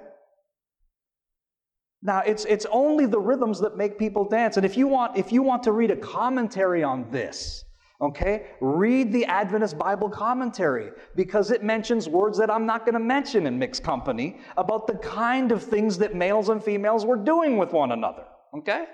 Now, 2.02 2.22
it's, 2.26 2.46
it's 2.46 2.66
only 2.72 3.06
the 3.06 3.20
rhythms 3.20 3.60
that 3.60 3.76
make 3.76 3.98
people 3.98 4.24
dance. 4.24 4.58
And 4.58 4.66
if 4.66 4.78
you 4.78 4.88
want, 4.88 5.18
if 5.18 5.32
you 5.32 5.42
want 5.42 5.64
to 5.64 5.72
read 5.72 5.92
a 5.92 5.96
commentary 5.96 6.84
on 6.84 7.10
this, 7.12 7.64
okay, 8.00 8.48
read 8.62 9.12
the 9.12 9.26
Adventist 9.26 9.78
Bible 9.78 10.10
commentary 10.10 10.92
because 11.16 11.50
it 11.50 11.64
mentions 11.64 12.08
words 12.08 12.38
that 12.38 12.52
I'm 12.52 12.66
not 12.66 12.86
going 12.86 12.94
to 12.94 13.00
mention 13.00 13.48
in 13.48 13.58
mixed 13.58 13.84
company 13.84 14.40
about 14.56 14.86
the 14.86 14.96
kind 14.96 15.52
of 15.52 15.64
things 15.64 15.98
that 15.98 16.16
males 16.16 16.50
and 16.50 16.64
females 16.64 17.06
were 17.06 17.18
doing 17.18 17.58
with 17.58 17.74
one 17.74 17.92
another, 17.92 18.26
okay? 18.56 18.86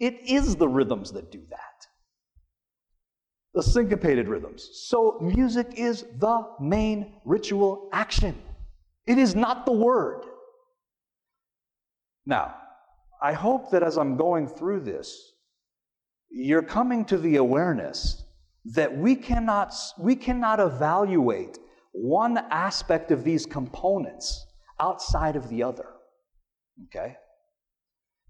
It 0.00 0.20
is 0.26 0.56
the 0.56 0.68
rhythms 0.68 1.12
that 1.12 1.30
do 1.30 1.42
that. 1.50 1.60
The 3.54 3.62
syncopated 3.62 4.28
rhythms. 4.28 4.68
So, 4.88 5.18
music 5.20 5.74
is 5.76 6.04
the 6.18 6.46
main 6.60 7.14
ritual 7.24 7.88
action. 7.92 8.36
It 9.06 9.18
is 9.18 9.34
not 9.34 9.64
the 9.64 9.72
word. 9.72 10.24
Now, 12.26 12.54
I 13.22 13.32
hope 13.32 13.70
that 13.70 13.82
as 13.82 13.96
I'm 13.96 14.16
going 14.16 14.46
through 14.46 14.80
this, 14.80 15.32
you're 16.30 16.62
coming 16.62 17.04
to 17.06 17.18
the 17.18 17.36
awareness 17.36 18.24
that 18.64 18.96
we 18.96 19.14
cannot, 19.14 19.74
we 19.98 20.16
cannot 20.16 20.60
evaluate 20.60 21.58
one 21.92 22.38
aspect 22.50 23.10
of 23.10 23.24
these 23.24 23.46
components 23.46 24.46
outside 24.80 25.36
of 25.36 25.48
the 25.48 25.62
other. 25.62 25.88
Okay? 26.86 27.16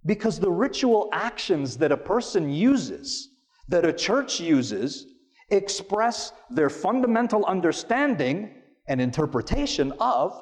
Because 0.05 0.39
the 0.39 0.51
ritual 0.51 1.09
actions 1.13 1.77
that 1.79 1.91
a 1.91 1.97
person 1.97 2.51
uses, 2.51 3.31
that 3.69 3.85
a 3.85 3.93
church 3.93 4.39
uses, 4.39 5.07
express 5.51 6.33
their 6.51 6.71
fundamental 6.71 7.45
understanding 7.47 8.55
and 8.89 9.01
interpretation 9.01 9.93
of 9.99 10.33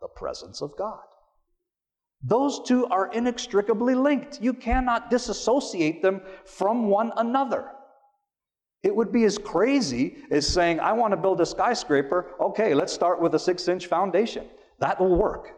the 0.00 0.08
presence 0.08 0.62
of 0.62 0.70
God. 0.78 1.00
Those 2.22 2.60
two 2.60 2.86
are 2.86 3.10
inextricably 3.12 3.94
linked. 3.94 4.40
You 4.40 4.52
cannot 4.52 5.10
disassociate 5.10 6.02
them 6.02 6.20
from 6.44 6.88
one 6.88 7.12
another. 7.16 7.70
It 8.82 8.94
would 8.94 9.12
be 9.12 9.24
as 9.24 9.38
crazy 9.38 10.18
as 10.30 10.46
saying, 10.46 10.80
I 10.80 10.92
want 10.92 11.12
to 11.12 11.16
build 11.16 11.40
a 11.40 11.46
skyscraper. 11.46 12.32
Okay, 12.40 12.74
let's 12.74 12.92
start 12.92 13.20
with 13.20 13.34
a 13.34 13.38
six 13.38 13.68
inch 13.68 13.86
foundation. 13.86 14.46
That 14.80 15.00
will 15.00 15.16
work. 15.16 15.50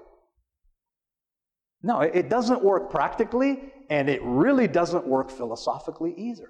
No, 1.82 2.00
it 2.00 2.28
doesn't 2.28 2.62
work 2.62 2.90
practically, 2.90 3.72
and 3.90 4.08
it 4.08 4.20
really 4.22 4.68
doesn't 4.68 5.06
work 5.06 5.30
philosophically 5.30 6.14
either. 6.16 6.48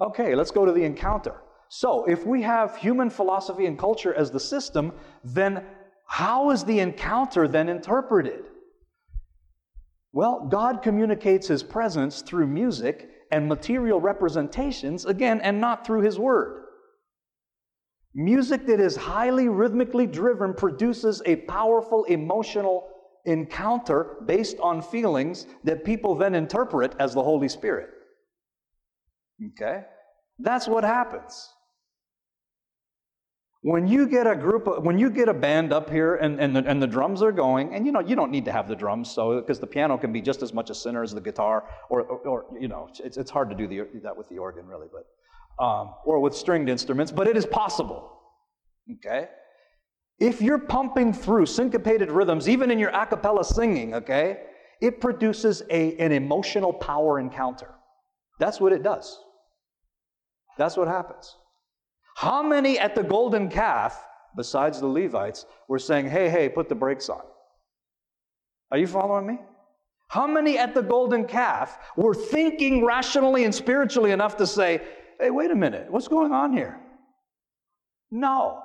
Okay, 0.00 0.34
let's 0.34 0.50
go 0.50 0.66
to 0.66 0.72
the 0.72 0.84
encounter. 0.84 1.42
So, 1.68 2.04
if 2.04 2.26
we 2.26 2.42
have 2.42 2.76
human 2.76 3.08
philosophy 3.08 3.66
and 3.66 3.78
culture 3.78 4.14
as 4.14 4.30
the 4.30 4.38
system, 4.38 4.92
then 5.24 5.64
how 6.06 6.50
is 6.50 6.64
the 6.64 6.80
encounter 6.80 7.46
then 7.48 7.68
interpreted? 7.68 8.44
Well, 10.12 10.46
God 10.48 10.82
communicates 10.82 11.48
his 11.48 11.62
presence 11.62 12.22
through 12.22 12.46
music 12.46 13.10
and 13.30 13.48
material 13.48 14.00
representations, 14.00 15.04
again, 15.04 15.40
and 15.42 15.60
not 15.60 15.84
through 15.86 16.02
his 16.02 16.18
word. 16.18 16.62
Music 18.14 18.66
that 18.66 18.80
is 18.80 18.96
highly 18.96 19.48
rhythmically 19.48 20.06
driven 20.06 20.54
produces 20.54 21.20
a 21.26 21.36
powerful 21.36 22.04
emotional 22.04 22.88
encounter 23.26 24.16
based 24.24 24.58
on 24.60 24.80
feelings 24.80 25.46
that 25.64 25.84
people 25.84 26.14
then 26.14 26.34
interpret 26.34 26.94
as 26.98 27.12
the 27.12 27.22
Holy 27.22 27.48
Spirit. 27.48 27.90
Okay? 29.48 29.82
That's 30.38 30.66
what 30.66 30.84
happens. 30.84 31.52
When 33.66 33.88
you 33.88 34.06
get 34.06 34.28
a 34.28 34.36
group, 34.36 34.68
of, 34.68 34.84
when 34.84 34.96
you 34.96 35.10
get 35.10 35.28
a 35.28 35.34
band 35.34 35.72
up 35.72 35.90
here 35.90 36.14
and, 36.14 36.38
and, 36.38 36.54
the, 36.54 36.64
and 36.64 36.80
the 36.80 36.86
drums 36.86 37.20
are 37.20 37.32
going, 37.32 37.74
and 37.74 37.84
you 37.84 37.90
know, 37.90 37.98
you 37.98 38.14
don't 38.14 38.30
need 38.30 38.44
to 38.44 38.52
have 38.52 38.68
the 38.68 38.76
drums, 38.76 39.10
so 39.10 39.40
because 39.40 39.58
the 39.58 39.66
piano 39.66 39.98
can 39.98 40.12
be 40.12 40.20
just 40.20 40.40
as 40.40 40.52
much 40.54 40.70
a 40.70 40.74
sinner 40.74 41.02
as 41.02 41.12
the 41.12 41.20
guitar, 41.20 41.64
or, 41.90 42.02
or, 42.02 42.18
or 42.28 42.44
you 42.60 42.68
know, 42.68 42.88
it's, 43.02 43.16
it's 43.16 43.28
hard 43.28 43.50
to 43.50 43.56
do 43.56 43.66
the, 43.66 43.88
that 44.04 44.16
with 44.16 44.28
the 44.28 44.38
organ, 44.38 44.66
really, 44.66 44.86
but, 44.92 45.64
um, 45.64 45.94
or 46.04 46.20
with 46.20 46.32
stringed 46.32 46.68
instruments, 46.68 47.10
but 47.10 47.26
it 47.26 47.36
is 47.36 47.44
possible. 47.44 48.08
Okay? 48.98 49.26
If 50.20 50.40
you're 50.40 50.60
pumping 50.60 51.12
through 51.12 51.46
syncopated 51.46 52.12
rhythms, 52.12 52.48
even 52.48 52.70
in 52.70 52.78
your 52.78 52.90
a 52.90 53.04
cappella 53.04 53.44
singing, 53.44 53.94
okay, 53.94 54.42
it 54.80 55.00
produces 55.00 55.64
a, 55.70 55.96
an 55.96 56.12
emotional 56.12 56.72
power 56.72 57.18
encounter. 57.18 57.74
That's 58.38 58.60
what 58.60 58.72
it 58.72 58.84
does. 58.84 59.18
That's 60.56 60.76
what 60.76 60.86
happens. 60.86 61.34
How 62.16 62.42
many 62.42 62.78
at 62.78 62.94
the 62.94 63.02
golden 63.02 63.50
calf, 63.50 64.02
besides 64.36 64.80
the 64.80 64.86
Levites, 64.86 65.44
were 65.68 65.78
saying, 65.78 66.08
hey, 66.08 66.30
hey, 66.30 66.48
put 66.48 66.66
the 66.70 66.74
brakes 66.74 67.10
on? 67.10 67.20
Are 68.72 68.78
you 68.78 68.86
following 68.86 69.26
me? 69.26 69.38
How 70.08 70.26
many 70.26 70.56
at 70.56 70.74
the 70.74 70.80
golden 70.80 71.26
calf 71.26 71.78
were 71.94 72.14
thinking 72.14 72.86
rationally 72.86 73.44
and 73.44 73.54
spiritually 73.54 74.12
enough 74.12 74.38
to 74.38 74.46
say, 74.46 74.80
hey, 75.20 75.30
wait 75.30 75.50
a 75.50 75.54
minute, 75.54 75.92
what's 75.92 76.08
going 76.08 76.32
on 76.32 76.54
here? 76.54 76.80
No, 78.10 78.62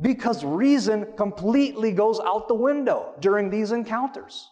because 0.00 0.42
reason 0.42 1.06
completely 1.18 1.92
goes 1.92 2.20
out 2.20 2.48
the 2.48 2.54
window 2.54 3.12
during 3.20 3.50
these 3.50 3.72
encounters. 3.72 4.48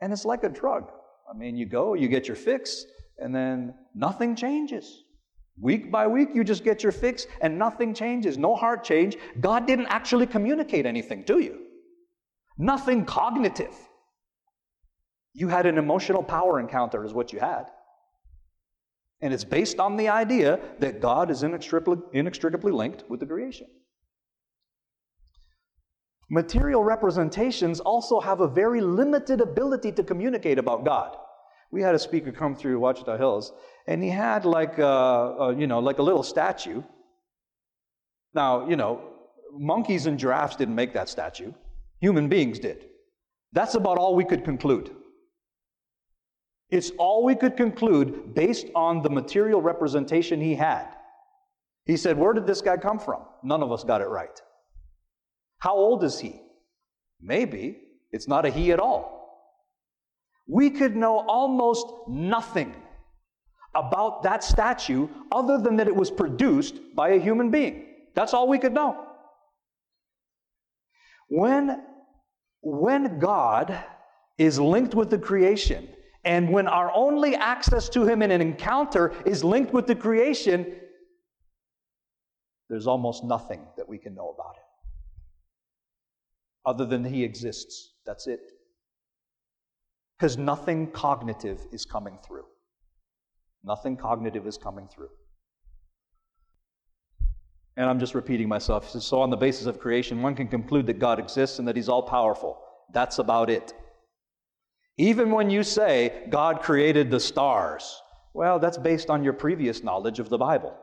And 0.00 0.12
it's 0.12 0.24
like 0.24 0.44
a 0.44 0.48
drug. 0.48 0.92
I 1.28 1.36
mean, 1.36 1.56
you 1.56 1.66
go, 1.66 1.94
you 1.94 2.06
get 2.06 2.28
your 2.28 2.36
fix, 2.36 2.84
and 3.18 3.34
then 3.34 3.74
nothing 3.92 4.36
changes. 4.36 5.02
Week 5.60 5.90
by 5.90 6.06
week, 6.06 6.28
you 6.34 6.44
just 6.44 6.62
get 6.62 6.82
your 6.82 6.92
fix, 6.92 7.26
and 7.40 7.58
nothing 7.58 7.92
changes. 7.92 8.38
No 8.38 8.54
heart 8.54 8.84
change. 8.84 9.16
God 9.40 9.66
didn't 9.66 9.86
actually 9.86 10.26
communicate 10.26 10.86
anything 10.86 11.24
to 11.24 11.40
you, 11.40 11.58
nothing 12.56 13.04
cognitive. 13.04 13.74
You 15.34 15.48
had 15.48 15.66
an 15.66 15.78
emotional 15.78 16.22
power 16.22 16.58
encounter, 16.58 17.04
is 17.04 17.12
what 17.12 17.32
you 17.32 17.40
had. 17.40 17.64
And 19.20 19.34
it's 19.34 19.44
based 19.44 19.80
on 19.80 19.96
the 19.96 20.08
idea 20.08 20.60
that 20.78 21.00
God 21.00 21.30
is 21.30 21.42
inextricably, 21.42 22.72
linked 22.72 23.04
with 23.08 23.20
the 23.20 23.26
creation. 23.26 23.66
Material 26.30 26.84
representations 26.84 27.80
also 27.80 28.20
have 28.20 28.40
a 28.40 28.48
very 28.48 28.80
limited 28.80 29.40
ability 29.40 29.90
to 29.92 30.04
communicate 30.04 30.58
about 30.58 30.84
God. 30.84 31.16
We 31.70 31.82
had 31.82 31.94
a 31.94 31.98
speaker 31.98 32.32
come 32.32 32.54
through 32.54 32.78
Ouachita 32.78 33.16
Hills, 33.18 33.52
and 33.88 34.02
he 34.02 34.10
had 34.10 34.44
like 34.44 34.78
a, 34.78 34.84
a, 34.84 35.56
you 35.56 35.66
know 35.66 35.80
like 35.80 35.98
a 35.98 36.02
little 36.02 36.22
statue. 36.22 36.82
Now 38.34 38.68
you 38.68 38.76
know 38.76 39.00
monkeys 39.52 40.06
and 40.06 40.18
giraffes 40.18 40.56
didn't 40.56 40.74
make 40.74 40.92
that 40.92 41.08
statue; 41.08 41.52
human 41.98 42.28
beings 42.28 42.58
did. 42.58 42.84
That's 43.52 43.74
about 43.74 43.96
all 43.96 44.14
we 44.14 44.26
could 44.26 44.44
conclude. 44.44 44.94
It's 46.70 46.90
all 46.98 47.24
we 47.24 47.34
could 47.34 47.56
conclude 47.56 48.34
based 48.34 48.66
on 48.74 49.02
the 49.02 49.08
material 49.08 49.62
representation 49.62 50.38
he 50.38 50.54
had. 50.54 50.86
He 51.86 51.96
said, 51.96 52.18
Where 52.18 52.34
did 52.34 52.46
this 52.46 52.60
guy 52.60 52.76
come 52.76 52.98
from? 52.98 53.22
None 53.42 53.62
of 53.62 53.72
us 53.72 53.84
got 53.84 54.02
it 54.02 54.08
right. 54.08 54.38
How 55.60 55.72
old 55.74 56.04
is 56.04 56.20
he? 56.20 56.42
Maybe 57.22 57.78
it's 58.12 58.28
not 58.28 58.44
a 58.44 58.50
he 58.50 58.70
at 58.70 58.80
all. 58.80 59.16
We 60.46 60.68
could 60.68 60.94
know 60.94 61.24
almost 61.26 61.86
nothing 62.06 62.74
about 63.78 64.22
that 64.22 64.42
statue 64.42 65.08
other 65.32 65.58
than 65.58 65.76
that 65.76 65.88
it 65.88 65.94
was 65.94 66.10
produced 66.10 66.76
by 66.94 67.10
a 67.10 67.20
human 67.20 67.50
being. 67.50 67.84
That's 68.14 68.34
all 68.34 68.48
we 68.48 68.58
could 68.58 68.72
know. 68.72 69.04
When, 71.28 71.82
when 72.62 73.18
God 73.18 73.78
is 74.38 74.58
linked 74.58 74.94
with 74.94 75.10
the 75.10 75.18
creation, 75.18 75.88
and 76.24 76.50
when 76.50 76.66
our 76.66 76.90
only 76.94 77.34
access 77.36 77.88
to 77.90 78.06
Him 78.06 78.22
in 78.22 78.30
an 78.30 78.40
encounter 78.40 79.14
is 79.24 79.44
linked 79.44 79.72
with 79.72 79.86
the 79.86 79.94
creation, 79.94 80.74
there's 82.68 82.86
almost 82.86 83.24
nothing 83.24 83.60
that 83.76 83.88
we 83.88 83.98
can 83.98 84.14
know 84.14 84.30
about 84.30 84.56
Him 84.56 84.62
other 86.66 86.84
than 86.84 87.04
He 87.04 87.24
exists. 87.24 87.94
That's 88.04 88.26
it. 88.26 88.40
Because 90.18 90.36
nothing 90.36 90.90
cognitive 90.90 91.60
is 91.72 91.84
coming 91.84 92.18
through. 92.26 92.44
Nothing 93.64 93.96
cognitive 93.96 94.46
is 94.46 94.56
coming 94.56 94.88
through. 94.88 95.10
And 97.76 97.88
I'm 97.88 98.00
just 98.00 98.14
repeating 98.14 98.48
myself. 98.48 98.90
So, 98.90 99.20
on 99.20 99.30
the 99.30 99.36
basis 99.36 99.66
of 99.66 99.78
creation, 99.78 100.20
one 100.22 100.34
can 100.34 100.48
conclude 100.48 100.86
that 100.86 100.98
God 100.98 101.18
exists 101.18 101.58
and 101.58 101.68
that 101.68 101.76
He's 101.76 101.88
all 101.88 102.02
powerful. 102.02 102.60
That's 102.92 103.18
about 103.18 103.50
it. 103.50 103.72
Even 104.96 105.30
when 105.30 105.48
you 105.48 105.62
say 105.62 106.26
God 106.28 106.60
created 106.60 107.10
the 107.10 107.20
stars, 107.20 108.00
well, 108.34 108.58
that's 108.58 108.78
based 108.78 109.10
on 109.10 109.22
your 109.22 109.32
previous 109.32 109.84
knowledge 109.84 110.18
of 110.18 110.28
the 110.28 110.38
Bible. 110.38 110.76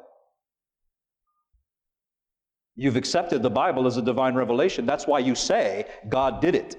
You've 2.78 2.96
accepted 2.96 3.42
the 3.42 3.50
Bible 3.50 3.88
as 3.88 3.98
a 3.98 4.02
divine 4.02 4.36
revelation. 4.36 4.86
That's 4.86 5.08
why 5.08 5.20
you 5.20 5.36
say 5.36 5.86
God 6.08 6.42
did 6.42 6.56
it. 6.56 6.78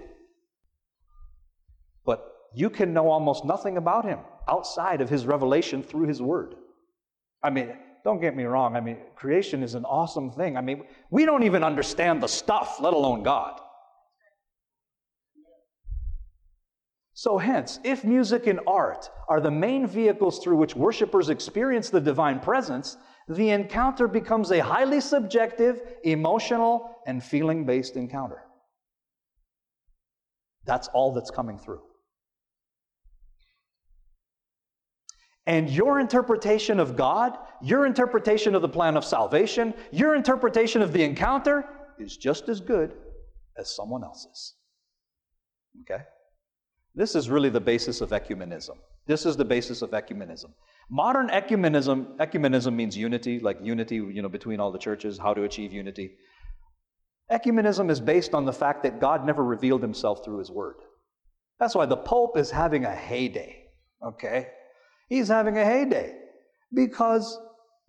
But 2.05 2.27
you 2.55 2.71
can 2.71 2.93
know 2.93 3.09
almost 3.09 3.45
nothing 3.45 3.77
about 3.77 4.05
Him 4.05 4.21
outside 4.49 5.01
of 5.01 5.09
His 5.09 5.27
revelation 5.27 5.83
through 5.83 6.07
His 6.07 6.21
Word. 6.23 6.55
I 7.43 7.51
mean, 7.51 7.77
don't 8.05 8.21
get 8.21 8.37
me 8.37 8.45
wrong. 8.45 8.77
I 8.77 8.81
mean, 8.81 8.99
creation 9.17 9.63
is 9.63 9.75
an 9.75 9.85
awesome 9.85 10.31
thing. 10.31 10.57
I 10.57 10.61
mean, 10.61 10.85
we 11.11 11.25
don't 11.25 11.43
even 11.43 11.65
understand 11.65 12.23
the 12.23 12.29
stuff, 12.29 12.81
let 12.81 12.95
alone 12.95 13.23
God. 13.23 13.61
So, 17.15 17.39
hence, 17.39 17.81
if 17.83 18.05
music 18.05 18.47
and 18.47 18.61
art 18.67 19.11
are 19.29 19.41
the 19.41 19.51
main 19.51 19.87
vehicles 19.87 20.39
through 20.39 20.57
which 20.57 20.77
worshipers 20.77 21.31
experience 21.31 21.89
the 21.89 22.01
divine 22.01 22.41
presence, 22.41 22.99
the 23.27 23.51
encounter 23.51 24.07
becomes 24.07 24.51
a 24.53 24.59
highly 24.61 25.01
subjective, 25.01 25.81
emotional, 26.05 26.95
and 27.07 27.25
feeling 27.25 27.65
based 27.65 27.97
encounter. 27.97 28.43
That's 30.67 30.89
all 30.89 31.15
that's 31.15 31.31
coming 31.31 31.59
through. 31.59 31.81
And 35.47 35.71
your 35.71 36.01
interpretation 36.01 36.81
of 36.81 36.97
God, 36.97 37.39
your 37.63 37.87
interpretation 37.87 38.55
of 38.55 38.63
the 38.63 38.69
plan 38.69 38.97
of 38.97 39.05
salvation, 39.05 39.75
your 39.93 40.17
interpretation 40.17 40.83
of 40.83 40.93
the 40.93 41.05
encounter 41.05 41.65
is 41.99 42.17
just 42.17 42.49
as 42.49 42.61
good 42.61 42.95
as 43.57 43.75
someone 43.75 44.03
else's. 44.03 44.55
Okay? 45.83 46.03
This 46.95 47.15
is 47.15 47.31
really 47.31 47.51
the 47.51 47.61
basis 47.61 48.01
of 48.01 48.11
ecumenism. 48.11 48.77
This 49.07 49.25
is 49.25 49.37
the 49.37 49.45
basis 49.45 49.83
of 49.83 49.91
ecumenism. 49.91 50.51
Modern 50.91 51.29
ecumenism, 51.29 52.17
ecumenism 52.17 52.75
means 52.75 52.97
unity, 52.97 53.39
like 53.39 53.59
unity, 53.63 53.97
you 53.97 54.23
know, 54.23 54.29
between 54.29 54.59
all 54.59 54.73
the 54.73 54.79
churches, 54.79 55.19
how 55.19 55.33
to 55.35 55.45
achieve 55.45 55.73
unity. 55.73 56.17
Ecumenism 57.31 57.91
is 57.91 58.01
based 58.01 58.35
on 58.35 58.45
the 58.45 58.53
fact 58.53 58.83
that 58.83 59.01
God 59.01 59.25
never 59.25 59.45
revealed 59.45 59.83
himself 59.83 60.25
through 60.25 60.39
his 60.39 60.51
word. 60.51 60.77
That's 61.61 61.75
why 61.75 61.87
the 61.87 61.97
Pope 61.97 62.37
is 62.37 62.51
having 62.51 62.85
a 62.85 62.95
heyday, 62.95 63.65
okay? 64.05 64.49
He's 65.09 65.29
having 65.29 65.59
a 65.59 65.65
heyday 65.65 66.17
because 66.75 67.39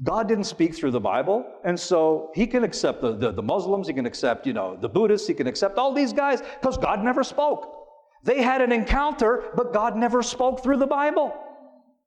God 0.04 0.28
didn't 0.28 0.44
speak 0.44 0.76
through 0.76 0.92
the 0.92 1.00
Bible, 1.00 1.44
and 1.64 1.80
so 1.80 2.30
he 2.36 2.46
can 2.46 2.64
accept 2.64 3.02
the, 3.02 3.16
the, 3.16 3.32
the 3.32 3.42
Muslims, 3.42 3.88
he 3.88 3.94
can 3.94 4.06
accept, 4.06 4.46
you 4.46 4.54
know, 4.54 4.78
the 4.80 4.90
Buddhists, 4.90 5.28
he 5.28 5.34
can 5.34 5.48
accept 5.48 5.78
all 5.78 5.92
these 5.92 6.14
guys 6.14 6.42
because 6.62 6.78
God 6.78 7.04
never 7.04 7.24
spoke. 7.24 7.74
They 8.24 8.42
had 8.42 8.62
an 8.62 8.72
encounter, 8.72 9.52
but 9.56 9.74
God 9.74 9.96
never 9.96 10.22
spoke 10.22 10.62
through 10.62 10.78
the 10.78 10.88
Bible. 10.88 11.34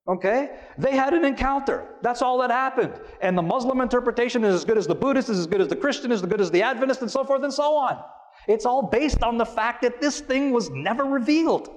Okay? 0.06 0.56
They 0.78 0.92
had 0.92 1.14
an 1.14 1.24
encounter. 1.24 1.96
That's 2.02 2.22
all 2.22 2.38
that 2.38 2.50
happened. 2.50 3.00
And 3.20 3.36
the 3.36 3.42
Muslim 3.42 3.80
interpretation 3.80 4.44
is 4.44 4.54
as 4.54 4.64
good 4.64 4.78
as 4.78 4.86
the 4.86 4.94
Buddhist, 4.94 5.28
is 5.28 5.38
as 5.38 5.46
good 5.46 5.61
as 5.61 5.68
the 5.68 5.76
Christian, 5.76 6.12
is 6.12 6.22
as 6.22 6.28
good 6.28 6.40
as 6.40 6.50
the 6.50 6.62
Adventist, 6.62 7.02
and 7.02 7.11
so 7.11 7.24
forth 7.24 7.42
and 7.42 7.52
so 7.52 7.74
on. 7.76 8.02
It's 8.48 8.66
all 8.66 8.82
based 8.82 9.22
on 9.22 9.36
the 9.36 9.46
fact 9.46 9.82
that 9.82 10.00
this 10.00 10.20
thing 10.20 10.52
was 10.52 10.70
never 10.70 11.04
revealed 11.04 11.68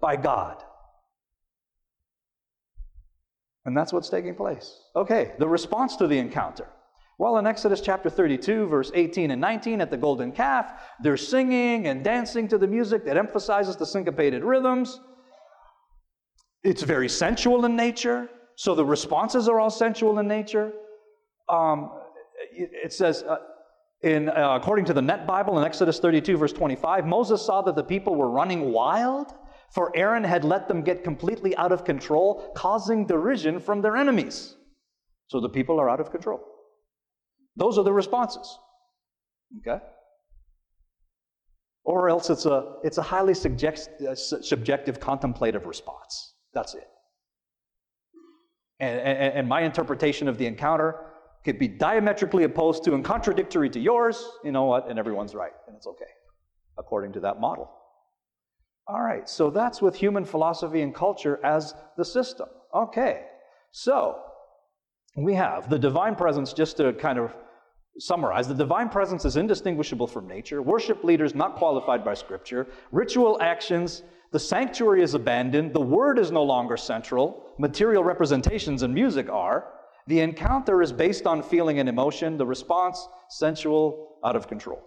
by 0.00 0.16
God. 0.16 0.62
And 3.64 3.76
that's 3.76 3.92
what's 3.92 4.08
taking 4.08 4.34
place. 4.34 4.80
Okay, 4.96 5.32
the 5.38 5.48
response 5.48 5.96
to 5.96 6.06
the 6.06 6.18
encounter. 6.18 6.68
Well, 7.18 7.38
in 7.38 7.46
Exodus 7.46 7.80
chapter 7.80 8.08
32, 8.08 8.66
verse 8.66 8.92
18 8.94 9.32
and 9.32 9.40
19, 9.40 9.80
at 9.80 9.90
the 9.90 9.96
golden 9.96 10.30
calf, 10.30 10.72
they're 11.02 11.16
singing 11.16 11.88
and 11.88 12.04
dancing 12.04 12.46
to 12.48 12.58
the 12.58 12.66
music 12.68 13.04
that 13.06 13.16
emphasizes 13.16 13.76
the 13.76 13.86
syncopated 13.86 14.44
rhythms. 14.44 15.00
It's 16.62 16.82
very 16.82 17.08
sensual 17.08 17.64
in 17.64 17.74
nature, 17.74 18.28
so 18.56 18.74
the 18.76 18.84
responses 18.84 19.48
are 19.48 19.58
all 19.58 19.70
sensual 19.70 20.20
in 20.20 20.28
nature. 20.28 20.72
Um, 21.48 21.90
it, 22.52 22.92
says, 22.92 23.24
uh, 23.24 23.38
in, 24.02 24.28
uh, 24.28 24.58
according 24.60 24.84
to 24.86 24.92
the 24.92 25.02
Net 25.02 25.26
Bible 25.26 25.58
in 25.58 25.64
Exodus 25.64 25.98
32, 25.98 26.36
verse 26.36 26.52
25, 26.52 27.04
Moses 27.04 27.44
saw 27.44 27.62
that 27.62 27.74
the 27.74 27.82
people 27.82 28.14
were 28.14 28.30
running 28.30 28.72
wild, 28.72 29.32
for 29.72 29.92
Aaron 29.94 30.24
had 30.24 30.44
let 30.44 30.68
them 30.68 30.82
get 30.82 31.04
completely 31.04 31.56
out 31.56 31.72
of 31.72 31.84
control, 31.84 32.52
causing 32.56 33.06
derision 33.06 33.60
from 33.60 33.82
their 33.82 33.96
enemies. 33.96 34.56
So 35.26 35.40
the 35.40 35.48
people 35.48 35.78
are 35.78 35.90
out 35.90 36.00
of 36.00 36.10
control. 36.10 36.40
Those 37.56 37.76
are 37.76 37.84
the 37.84 37.92
responses. 37.92 38.58
Okay? 39.58 39.82
Or 41.84 42.08
else 42.08 42.30
it's 42.30 42.46
a, 42.46 42.76
it's 42.82 42.98
a 42.98 43.02
highly 43.02 43.34
subject, 43.34 43.88
uh, 44.06 44.14
subjective 44.14 45.00
contemplative 45.00 45.66
response. 45.66 46.34
That's 46.54 46.74
it. 46.74 46.86
And, 48.80 49.00
and, 49.00 49.34
and 49.34 49.48
my 49.48 49.62
interpretation 49.62 50.28
of 50.28 50.38
the 50.38 50.46
encounter 50.46 50.96
could 51.44 51.58
be 51.58 51.68
diametrically 51.68 52.44
opposed 52.44 52.84
to 52.84 52.94
and 52.94 53.04
contradictory 53.04 53.70
to 53.70 53.80
yours. 53.80 54.24
You 54.44 54.52
know 54.52 54.64
what? 54.64 54.88
And 54.88 54.98
everyone's 54.98 55.34
right, 55.34 55.52
and 55.66 55.76
it's 55.76 55.86
okay, 55.86 56.10
according 56.78 57.12
to 57.14 57.20
that 57.20 57.40
model. 57.40 57.70
All 58.88 59.02
right, 59.02 59.28
so 59.28 59.50
that's 59.50 59.82
with 59.82 59.94
human 59.94 60.24
philosophy 60.24 60.80
and 60.80 60.94
culture 60.94 61.38
as 61.44 61.74
the 61.98 62.04
system. 62.04 62.48
Okay, 62.74 63.26
so 63.70 64.18
we 65.14 65.34
have 65.34 65.68
the 65.68 65.78
divine 65.78 66.14
presence, 66.14 66.54
just 66.54 66.78
to 66.78 66.94
kind 66.94 67.18
of 67.18 67.36
summarize 67.98 68.48
the 68.48 68.54
divine 68.54 68.88
presence 68.88 69.24
is 69.24 69.36
indistinguishable 69.36 70.06
from 70.06 70.26
nature, 70.26 70.62
worship 70.62 71.04
leaders 71.04 71.34
not 71.34 71.56
qualified 71.56 72.04
by 72.04 72.14
Scripture, 72.14 72.66
ritual 72.92 73.38
actions, 73.42 74.04
the 74.30 74.38
sanctuary 74.38 75.02
is 75.02 75.14
abandoned, 75.14 75.74
the 75.74 75.80
word 75.80 76.18
is 76.18 76.30
no 76.30 76.42
longer 76.42 76.76
central, 76.76 77.44
material 77.58 78.04
representations 78.04 78.82
and 78.82 78.94
music 78.94 79.28
are. 79.28 79.72
The 80.06 80.20
encounter 80.20 80.80
is 80.80 80.92
based 80.92 81.26
on 81.26 81.42
feeling 81.42 81.78
and 81.78 81.88
emotion, 81.88 82.38
the 82.38 82.46
response, 82.46 83.08
sensual, 83.28 84.18
out 84.24 84.36
of 84.36 84.48
control. 84.48 84.82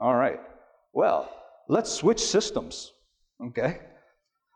All 0.00 0.14
right, 0.14 0.40
well, 0.92 1.28
Let's 1.68 1.92
switch 1.92 2.20
systems, 2.20 2.92
okay? 3.48 3.80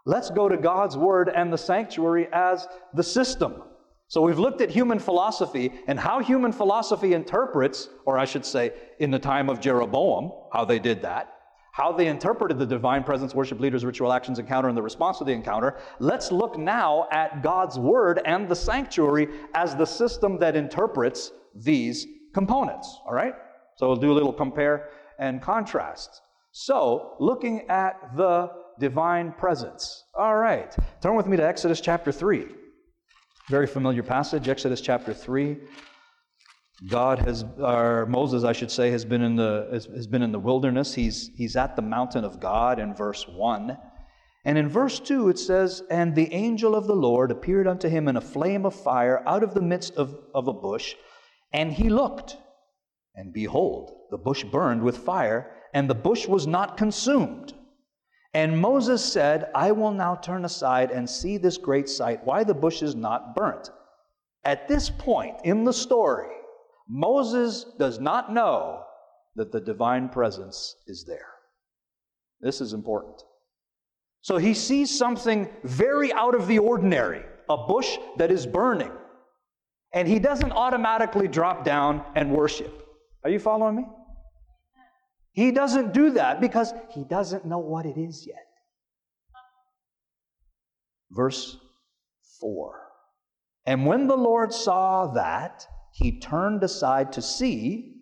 Let's 0.07 0.31
go 0.31 0.49
to 0.49 0.57
God's 0.57 0.97
Word 0.97 1.29
and 1.29 1.53
the 1.53 1.59
sanctuary 1.59 2.27
as 2.33 2.67
the 2.95 3.03
system. 3.03 3.63
So 4.09 4.23
we've 4.23 4.39
looked 4.39 4.61
at 4.63 4.71
human 4.71 4.99
philosophy 4.99 5.73
and 5.87 5.99
how 6.01 6.21
human 6.21 6.53
philosophy 6.53 7.13
interprets, 7.13 7.89
or 8.07 8.19
I 8.19 8.25
should 8.25 8.45
say, 8.45 8.73
in 8.99 9.11
the 9.11 9.19
time 9.19 9.51
of 9.51 9.61
Jeroboam, 9.61 10.33
how 10.53 10.65
they 10.65 10.79
did 10.79 11.03
that, 11.03 11.35
how 11.73 11.93
they 11.93 12.07
interpreted 12.07 12.59
the 12.59 12.67
divine 12.67 13.05
presence, 13.05 13.35
worship 13.35 13.61
leaders, 13.61 13.85
ritual 13.85 14.13
actions, 14.13 14.39
encounter, 14.39 14.69
and 14.69 14.77
the 14.77 14.83
response 14.83 15.19
to 15.19 15.25
the 15.25 15.33
encounter. 15.33 15.77
Let's 16.01 16.33
look 16.33 16.59
now 16.59 17.09
at 17.13 17.43
God's 17.43 17.79
Word 17.79 18.23
and 18.25 18.49
the 18.49 18.57
sanctuary 18.57 19.29
as 19.55 19.77
the 19.77 19.87
system 19.87 20.39
that 20.39 20.57
interprets 20.57 21.33
these 21.55 22.07
components, 22.35 23.01
all 23.07 23.13
right? 23.13 23.35
So 23.77 23.87
we'll 23.87 23.97
do 23.97 24.13
a 24.13 24.15
little 24.15 24.33
compare 24.33 24.89
and 25.19 25.43
contrast. 25.43 26.22
So, 26.53 27.17
looking 27.19 27.69
at 27.71 28.15
the 28.15 28.51
divine 28.79 29.33
presence. 29.33 30.05
All 30.15 30.37
right, 30.37 30.75
turn 31.01 31.17
with 31.17 31.27
me 31.27 31.39
to 31.39 31.47
Exodus 31.47 31.81
chapter 31.81 32.13
3. 32.13 32.47
Very 33.49 33.67
familiar 33.67 34.03
passage, 34.03 34.49
Exodus 34.49 34.83
chapter 34.83 35.15
3. 35.15 35.57
God 36.89 37.21
has, 37.21 37.47
or 37.59 38.05
Moses, 38.05 38.45
I 38.45 38.53
should 38.53 38.71
say, 38.71 38.91
has 38.91 39.03
been 39.03 39.23
in 39.23 39.35
the, 39.35 39.69
has, 39.73 40.07
been 40.07 40.23
in 40.23 40.31
the 40.31 40.39
wilderness. 40.39 40.95
He's, 40.95 41.31
he's 41.37 41.57
at 41.57 41.75
the 41.75 41.83
mountain 41.83 42.23
of 42.23 42.39
God 42.39 42.79
in 42.79 42.95
verse 42.95 43.27
1. 43.27 43.79
And 44.45 44.59
in 44.59 44.69
verse 44.69 45.01
2 45.01 45.31
it 45.31 45.39
says, 45.39 45.83
And 45.91 46.15
the 46.15 46.33
angel 46.35 46.75
of 46.75 46.87
the 46.87 46.97
Lord 46.97 47.31
appeared 47.31 47.67
unto 47.67 47.89
him 47.89 48.09
in 48.09 48.17
a 48.17 48.21
flame 48.21 48.67
of 48.67 48.75
fire 48.75 49.23
out 49.27 49.43
of 49.43 49.55
the 49.55 49.63
midst 49.63 49.95
of, 49.95 50.19
of 50.35 50.49
a 50.49 50.53
bush. 50.53 50.97
And 51.53 51.73
he 51.73 51.89
looked, 51.89 52.37
and 53.15 53.33
behold, 53.33 53.93
the 54.11 54.19
bush 54.19 54.45
burned 54.45 54.83
with 54.83 54.99
fire, 54.99 55.62
and 55.73 55.89
the 55.89 55.95
bush 55.95 56.27
was 56.27 56.47
not 56.47 56.77
consumed. 56.77 57.55
And 58.35 58.61
Moses 58.61 59.05
said, 59.05 59.51
I 59.55 59.73
will 59.73 59.91
now 59.91 60.15
turn 60.15 60.45
aside 60.45 60.91
and 60.91 61.09
see 61.09 61.37
this 61.37 61.59
great 61.59 61.89
sight, 61.89 62.25
why 62.25 62.45
the 62.45 62.55
bush 62.55 62.83
is 62.83 62.95
not 62.95 63.35
burnt. 63.35 63.71
At 64.45 64.69
this 64.69 64.89
point 64.91 65.37
in 65.45 65.65
the 65.65 65.73
story, 65.73 66.35
Moses 66.89 67.65
does 67.79 68.01
not 68.01 68.33
know 68.33 68.85
that 69.37 69.53
the 69.53 69.61
divine 69.61 70.09
presence 70.09 70.77
is 70.87 71.05
there. 71.05 71.29
This 72.41 72.61
is 72.61 72.73
important. 72.73 73.23
So 74.23 74.37
he 74.37 74.55
sees 74.55 74.97
something 74.97 75.49
very 75.65 76.13
out 76.13 76.35
of 76.35 76.47
the 76.47 76.59
ordinary, 76.59 77.23
a 77.49 77.57
bush 77.67 77.99
that 78.17 78.31
is 78.31 78.47
burning. 78.47 78.93
And 79.95 80.09
he 80.09 80.19
doesn't 80.19 80.53
automatically 80.53 81.29
drop 81.29 81.65
down 81.65 82.05
and 82.15 82.33
worship. 82.33 82.87
Are 83.25 83.31
you 83.31 83.39
following 83.39 83.77
me? 83.77 83.85
He 85.33 85.51
doesn't 85.51 85.95
do 85.95 86.11
that 86.13 86.41
because 86.41 86.73
he 86.91 87.05
doesn't 87.05 87.47
know 87.47 87.59
what 87.59 87.87
it 87.87 87.97
is 87.97 88.27
yet. 88.27 88.47
Verse 91.11 91.57
4 92.41 92.81
And 93.67 93.87
when 93.87 94.07
the 94.07 94.17
Lord 94.17 94.53
saw 94.53 95.13
that, 95.15 95.67
he 95.93 96.19
turned 96.21 96.63
aside 96.63 97.13
to 97.13 97.23
see, 97.23 97.97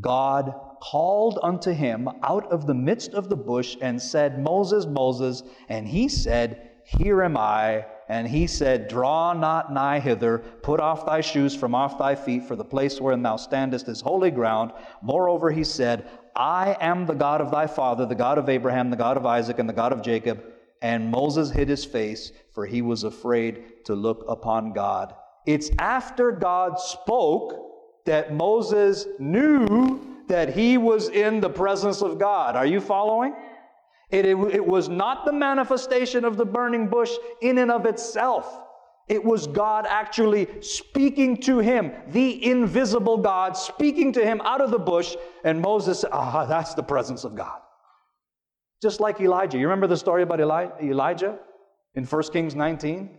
God 0.00 0.54
called 0.80 1.38
unto 1.42 1.72
him 1.72 2.08
out 2.22 2.50
of 2.52 2.66
the 2.66 2.74
midst 2.74 3.14
of 3.14 3.28
the 3.28 3.36
bush 3.36 3.76
and 3.80 4.00
said, 4.00 4.38
Moses, 4.42 4.86
Moses. 4.86 5.42
And 5.68 5.88
he 5.88 6.08
said, 6.08 6.70
Here 6.84 7.22
am 7.22 7.36
I. 7.36 7.86
And 8.08 8.26
he 8.26 8.46
said, 8.46 8.88
Draw 8.88 9.34
not 9.34 9.72
nigh 9.72 10.00
hither, 10.00 10.38
put 10.62 10.80
off 10.80 11.06
thy 11.06 11.20
shoes 11.20 11.54
from 11.54 11.74
off 11.74 11.98
thy 11.98 12.14
feet, 12.14 12.44
for 12.44 12.56
the 12.56 12.64
place 12.64 13.00
wherein 13.00 13.22
thou 13.22 13.36
standest 13.36 13.88
is 13.88 14.00
holy 14.00 14.30
ground. 14.30 14.72
Moreover, 15.02 15.50
he 15.50 15.64
said, 15.64 16.08
I 16.38 16.76
am 16.80 17.04
the 17.04 17.14
God 17.14 17.40
of 17.40 17.50
thy 17.50 17.66
father, 17.66 18.06
the 18.06 18.14
God 18.14 18.38
of 18.38 18.48
Abraham, 18.48 18.90
the 18.90 18.96
God 18.96 19.16
of 19.16 19.26
Isaac, 19.26 19.58
and 19.58 19.68
the 19.68 19.72
God 19.72 19.92
of 19.92 20.02
Jacob. 20.02 20.42
And 20.80 21.10
Moses 21.10 21.50
hid 21.50 21.68
his 21.68 21.84
face, 21.84 22.30
for 22.54 22.64
he 22.64 22.80
was 22.80 23.02
afraid 23.02 23.84
to 23.86 23.96
look 23.96 24.24
upon 24.28 24.72
God. 24.72 25.14
It's 25.46 25.70
after 25.80 26.30
God 26.30 26.78
spoke 26.78 28.04
that 28.06 28.32
Moses 28.32 29.06
knew 29.18 30.00
that 30.28 30.54
he 30.54 30.78
was 30.78 31.08
in 31.08 31.40
the 31.40 31.50
presence 31.50 32.02
of 32.02 32.18
God. 32.18 32.54
Are 32.54 32.66
you 32.66 32.80
following? 32.80 33.34
It, 34.10 34.24
it, 34.24 34.36
it, 34.54 34.64
was 34.64 34.88
not 34.88 35.24
the 35.24 35.32
manifestation 35.32 36.24
of 36.24 36.36
the 36.36 36.44
burning 36.44 36.88
bush 36.88 37.12
in 37.42 37.58
and 37.58 37.70
of 37.70 37.84
itself. 37.84 38.60
It 39.08 39.24
was 39.24 39.46
God 39.46 39.86
actually 39.88 40.60
speaking 40.60 41.38
to 41.38 41.60
him, 41.60 41.92
the 42.08 42.44
invisible 42.44 43.16
God 43.16 43.56
speaking 43.56 44.12
to 44.12 44.24
him 44.24 44.40
out 44.42 44.60
of 44.60 44.70
the 44.70 44.78
bush. 44.78 45.16
And 45.44 45.60
Moses 45.60 46.04
Ah, 46.12 46.44
that's 46.44 46.74
the 46.74 46.82
presence 46.82 47.24
of 47.24 47.34
God. 47.34 47.60
Just 48.82 49.00
like 49.00 49.20
Elijah. 49.20 49.58
You 49.58 49.66
remember 49.66 49.86
the 49.86 49.96
story 49.96 50.22
about 50.22 50.40
Eli- 50.40 50.70
Elijah 50.82 51.38
in 51.94 52.04
1 52.04 52.22
Kings 52.32 52.54
19? 52.54 53.18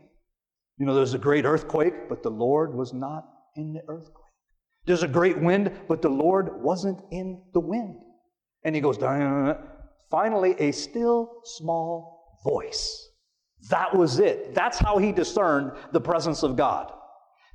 You 0.77 0.85
know, 0.85 0.93
there's 0.93 1.15
a 1.15 1.19
great 1.19 1.43
earthquake, 1.43 2.07
but 2.07 2.23
the 2.23 2.29
Lord 2.29 2.73
was 2.73 2.93
not 2.93 3.27
in 3.55 3.73
the 3.73 3.81
earthquake. 3.87 4.15
There's 4.85 5.03
a 5.03 5.07
great 5.07 5.37
wind, 5.37 5.71
but 5.87 6.01
the 6.01 6.09
Lord 6.09 6.61
wasn't 6.61 7.01
in 7.11 7.43
the 7.53 7.59
wind. 7.59 7.97
And 8.63 8.75
he 8.75 8.81
goes, 8.81 8.97
finally, 10.09 10.55
a 10.59 10.71
still 10.71 11.41
small 11.43 12.39
voice 12.43 13.08
that 13.67 13.95
was 13.95 14.19
it. 14.19 14.55
That's 14.55 14.79
how 14.79 14.97
he 14.97 15.11
discerned 15.11 15.73
the 15.91 16.01
presence 16.01 16.43
of 16.43 16.55
God. 16.55 16.93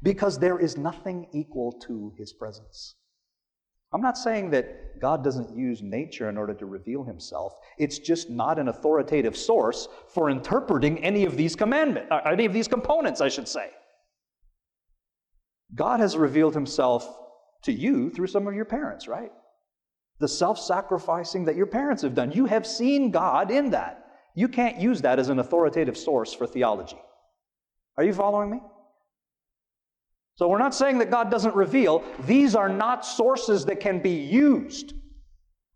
Because 0.02 0.38
there 0.38 0.58
is 0.58 0.76
nothing 0.76 1.28
equal 1.32 1.72
to 1.86 2.12
his 2.18 2.32
presence. 2.32 2.96
I'm 3.92 4.02
not 4.02 4.18
saying 4.18 4.50
that 4.50 5.00
God 5.00 5.22
doesn't 5.22 5.56
use 5.56 5.80
nature 5.80 6.28
in 6.28 6.36
order 6.36 6.52
to 6.52 6.66
reveal 6.66 7.04
himself. 7.04 7.54
It's 7.78 7.98
just 7.98 8.28
not 8.28 8.58
an 8.58 8.68
authoritative 8.68 9.36
source 9.36 9.88
for 10.12 10.30
interpreting 10.30 11.02
any 11.02 11.24
of 11.24 11.36
these 11.36 11.54
commandments, 11.54 12.10
uh, 12.10 12.20
any 12.26 12.44
of 12.44 12.52
these 12.52 12.66
components, 12.68 13.20
I 13.20 13.28
should 13.28 13.46
say. 13.46 13.70
God 15.74 16.00
has 16.00 16.16
revealed 16.16 16.54
himself 16.54 17.08
to 17.62 17.72
you 17.72 18.10
through 18.10 18.26
some 18.26 18.46
of 18.46 18.54
your 18.54 18.64
parents, 18.64 19.08
right? 19.08 19.30
The 20.18 20.28
self 20.28 20.58
sacrificing 20.58 21.44
that 21.44 21.56
your 21.56 21.66
parents 21.66 22.02
have 22.02 22.14
done. 22.14 22.32
You 22.32 22.46
have 22.46 22.66
seen 22.66 23.10
God 23.10 23.50
in 23.50 23.70
that. 23.70 24.03
You 24.34 24.48
can't 24.48 24.78
use 24.78 25.02
that 25.02 25.18
as 25.18 25.28
an 25.28 25.38
authoritative 25.38 25.96
source 25.96 26.32
for 26.32 26.46
theology. 26.46 26.98
Are 27.96 28.04
you 28.04 28.12
following 28.12 28.50
me? 28.50 28.60
So 30.36 30.48
we're 30.48 30.58
not 30.58 30.74
saying 30.74 30.98
that 30.98 31.10
God 31.10 31.30
doesn't 31.30 31.54
reveal. 31.54 32.02
These 32.26 32.56
are 32.56 32.68
not 32.68 33.06
sources 33.06 33.64
that 33.66 33.78
can 33.78 34.00
be 34.00 34.10
used 34.10 34.94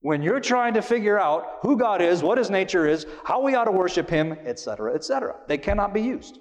when 0.00 0.22
you're 0.22 0.40
trying 0.40 0.74
to 0.74 0.82
figure 0.82 1.18
out 1.18 1.58
who 1.62 1.76
God 1.76 2.02
is, 2.02 2.22
what 2.22 2.38
his 2.38 2.50
nature 2.50 2.86
is, 2.86 3.06
how 3.24 3.40
we 3.40 3.54
ought 3.54 3.64
to 3.64 3.70
worship 3.70 4.10
him, 4.10 4.32
etc., 4.44 4.94
etc. 4.94 5.36
They 5.46 5.58
cannot 5.58 5.94
be 5.94 6.02
used 6.02 6.40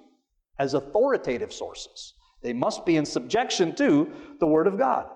as 0.58 0.74
authoritative 0.74 1.52
sources. 1.52 2.14
They 2.42 2.52
must 2.52 2.84
be 2.84 2.96
in 2.96 3.04
subjection 3.04 3.74
to 3.76 4.12
the 4.40 4.46
Word 4.46 4.66
of 4.66 4.78
God. 4.78 5.10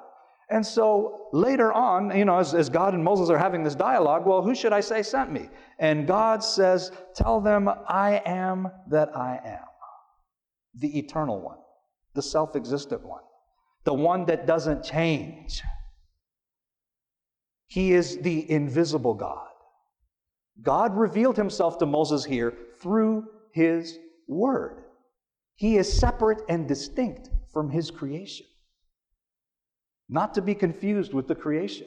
And 0.53 0.66
so 0.66 1.28
later 1.32 1.72
on, 1.72 2.14
you 2.14 2.26
know, 2.26 2.36
as, 2.36 2.53
as, 2.53 2.68
God 2.68 2.92
and 2.92 3.03
Moses 3.03 3.30
are 3.30 3.38
having 3.38 3.64
this 3.64 3.74
dialogue, 3.74 4.26
well, 4.26 4.42
who 4.42 4.55
should 4.55 4.74
I 4.74 4.80
say 4.80 5.03
sent 5.03 5.32
me? 5.32 5.48
And 5.78 6.07
God 6.07 6.44
says, 6.44 6.92
Tell 7.14 7.40
them, 7.40 7.70
I 7.88 8.20
am 8.26 8.68
that 8.90 9.16
I 9.16 9.40
am, 9.42 9.64
the 10.74 10.98
eternal 10.98 11.40
one, 11.40 11.57
the 12.14 12.20
self 12.20 12.55
existent 12.55 13.03
one, 13.03 13.22
the 13.84 13.94
one 13.94 14.26
that 14.26 14.46
doesn't 14.46 14.84
change. 14.84 15.62
He 17.68 17.92
is 17.94 18.18
the 18.18 18.50
invisible 18.50 19.14
God. 19.14 19.48
God 20.61 20.94
revealed 20.94 21.38
himself 21.38 21.78
to 21.78 21.86
Moses 21.86 22.26
here 22.26 22.53
through 22.82 23.24
his 23.55 23.98
word. 24.28 24.84
He 25.55 25.78
is 25.78 25.90
separate 25.90 26.42
and 26.50 26.68
distinct 26.68 27.30
from 27.55 27.70
his 27.70 27.90
creation 27.90 28.46
not 30.12 30.34
to 30.34 30.42
be 30.42 30.54
confused 30.54 31.14
with 31.14 31.26
the 31.26 31.34
creation. 31.34 31.86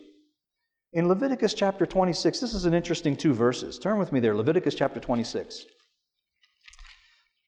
In 0.94 1.08
Leviticus 1.08 1.54
chapter 1.54 1.86
26, 1.86 2.40
this 2.40 2.56
is 2.56 2.66
an 2.66 2.74
interesting 2.74 3.16
two 3.16 3.34
verses. 3.34 3.78
Turn 3.78 4.00
with 4.00 4.12
me 4.12 4.20
there, 4.20 4.36
Leviticus 4.36 4.74
chapter 4.74 5.00
26, 5.00 5.66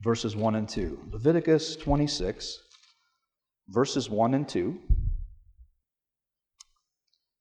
verses 0.04 0.36
1 0.36 0.56
and 0.56 0.70
2. 0.70 1.10
Leviticus 1.12 1.78
26, 1.78 2.60
verses 3.70 4.08
1 4.08 4.36
and 4.36 4.48
2. 4.48 4.80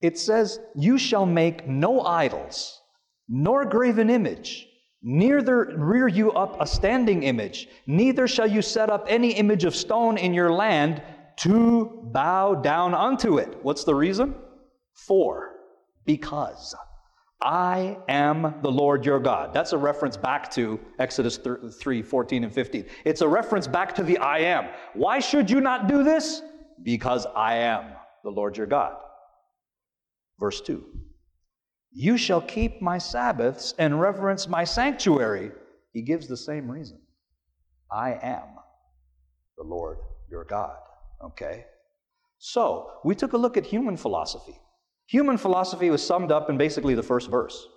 It 0.01 0.17
says, 0.17 0.59
You 0.73 0.97
shall 0.97 1.27
make 1.27 1.67
no 1.67 2.01
idols, 2.01 2.81
nor 3.29 3.65
graven 3.65 4.09
image, 4.09 4.67
neither 5.03 5.75
rear 5.77 6.07
you 6.07 6.31
up 6.31 6.59
a 6.59 6.65
standing 6.65 7.21
image, 7.21 7.67
neither 7.85 8.27
shall 8.27 8.47
you 8.47 8.63
set 8.63 8.89
up 8.89 9.05
any 9.07 9.33
image 9.33 9.63
of 9.63 9.75
stone 9.75 10.17
in 10.17 10.33
your 10.33 10.51
land 10.51 11.03
to 11.37 12.01
bow 12.11 12.55
down 12.55 12.93
unto 12.93 13.37
it. 13.37 13.57
What's 13.61 13.83
the 13.83 13.95
reason? 13.95 14.35
For, 14.93 15.51
because. 16.05 16.75
I 17.41 17.99
am 18.09 18.55
the 18.63 18.71
Lord 18.71 19.05
your 19.05 19.19
God. 19.19 19.53
That's 19.53 19.73
a 19.73 19.77
reference 19.77 20.17
back 20.17 20.49
to 20.51 20.79
Exodus 20.97 21.37
3 21.37 22.01
14 22.01 22.43
and 22.43 22.53
15. 22.53 22.85
It's 23.05 23.21
a 23.21 23.27
reference 23.27 23.67
back 23.67 23.93
to 23.95 24.03
the 24.03 24.17
I 24.17 24.39
am. 24.39 24.69
Why 24.93 25.19
should 25.19 25.49
you 25.49 25.61
not 25.61 25.87
do 25.87 26.03
this? 26.03 26.41
Because 26.81 27.27
I 27.35 27.55
am 27.55 27.85
the 28.23 28.31
Lord 28.31 28.57
your 28.57 28.65
God. 28.65 28.95
Verse 30.39 30.61
2 30.61 30.83
You 31.91 32.17
shall 32.17 32.41
keep 32.41 32.81
my 32.81 32.97
Sabbaths 32.97 33.75
and 33.77 34.01
reverence 34.01 34.47
my 34.47 34.63
sanctuary. 34.63 35.51
He 35.93 36.01
gives 36.01 36.27
the 36.27 36.37
same 36.37 36.69
reason 36.69 36.99
I 37.91 38.13
am 38.13 38.45
the 39.57 39.63
Lord 39.63 39.99
your 40.29 40.43
God. 40.43 40.77
Okay? 41.23 41.65
So, 42.37 42.91
we 43.03 43.15
took 43.15 43.33
a 43.33 43.37
look 43.37 43.57
at 43.57 43.65
human 43.65 43.97
philosophy. 43.97 44.59
Human 45.07 45.37
philosophy 45.37 45.89
was 45.89 46.05
summed 46.05 46.31
up 46.31 46.49
in 46.49 46.57
basically 46.57 46.93
the 46.93 47.03
first 47.03 47.29
verse. 47.29 47.67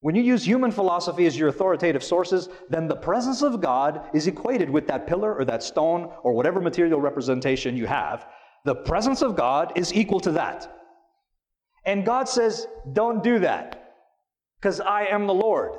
When 0.00 0.14
you 0.14 0.22
use 0.22 0.44
human 0.44 0.70
philosophy 0.70 1.26
as 1.26 1.36
your 1.36 1.48
authoritative 1.48 2.04
sources, 2.04 2.48
then 2.70 2.86
the 2.86 2.94
presence 2.94 3.42
of 3.42 3.60
God 3.60 4.08
is 4.14 4.28
equated 4.28 4.70
with 4.70 4.86
that 4.86 5.08
pillar 5.08 5.34
or 5.34 5.44
that 5.46 5.62
stone 5.62 6.12
or 6.22 6.34
whatever 6.34 6.60
material 6.60 7.00
representation 7.00 7.76
you 7.76 7.86
have. 7.86 8.28
The 8.64 8.76
presence 8.76 9.22
of 9.22 9.34
God 9.34 9.72
is 9.74 9.92
equal 9.92 10.20
to 10.20 10.32
that. 10.32 10.72
And 11.84 12.04
God 12.04 12.28
says, 12.28 12.68
Don't 12.92 13.24
do 13.24 13.40
that, 13.40 13.94
because 14.60 14.78
I 14.80 15.06
am 15.06 15.26
the 15.26 15.34
Lord. 15.34 15.72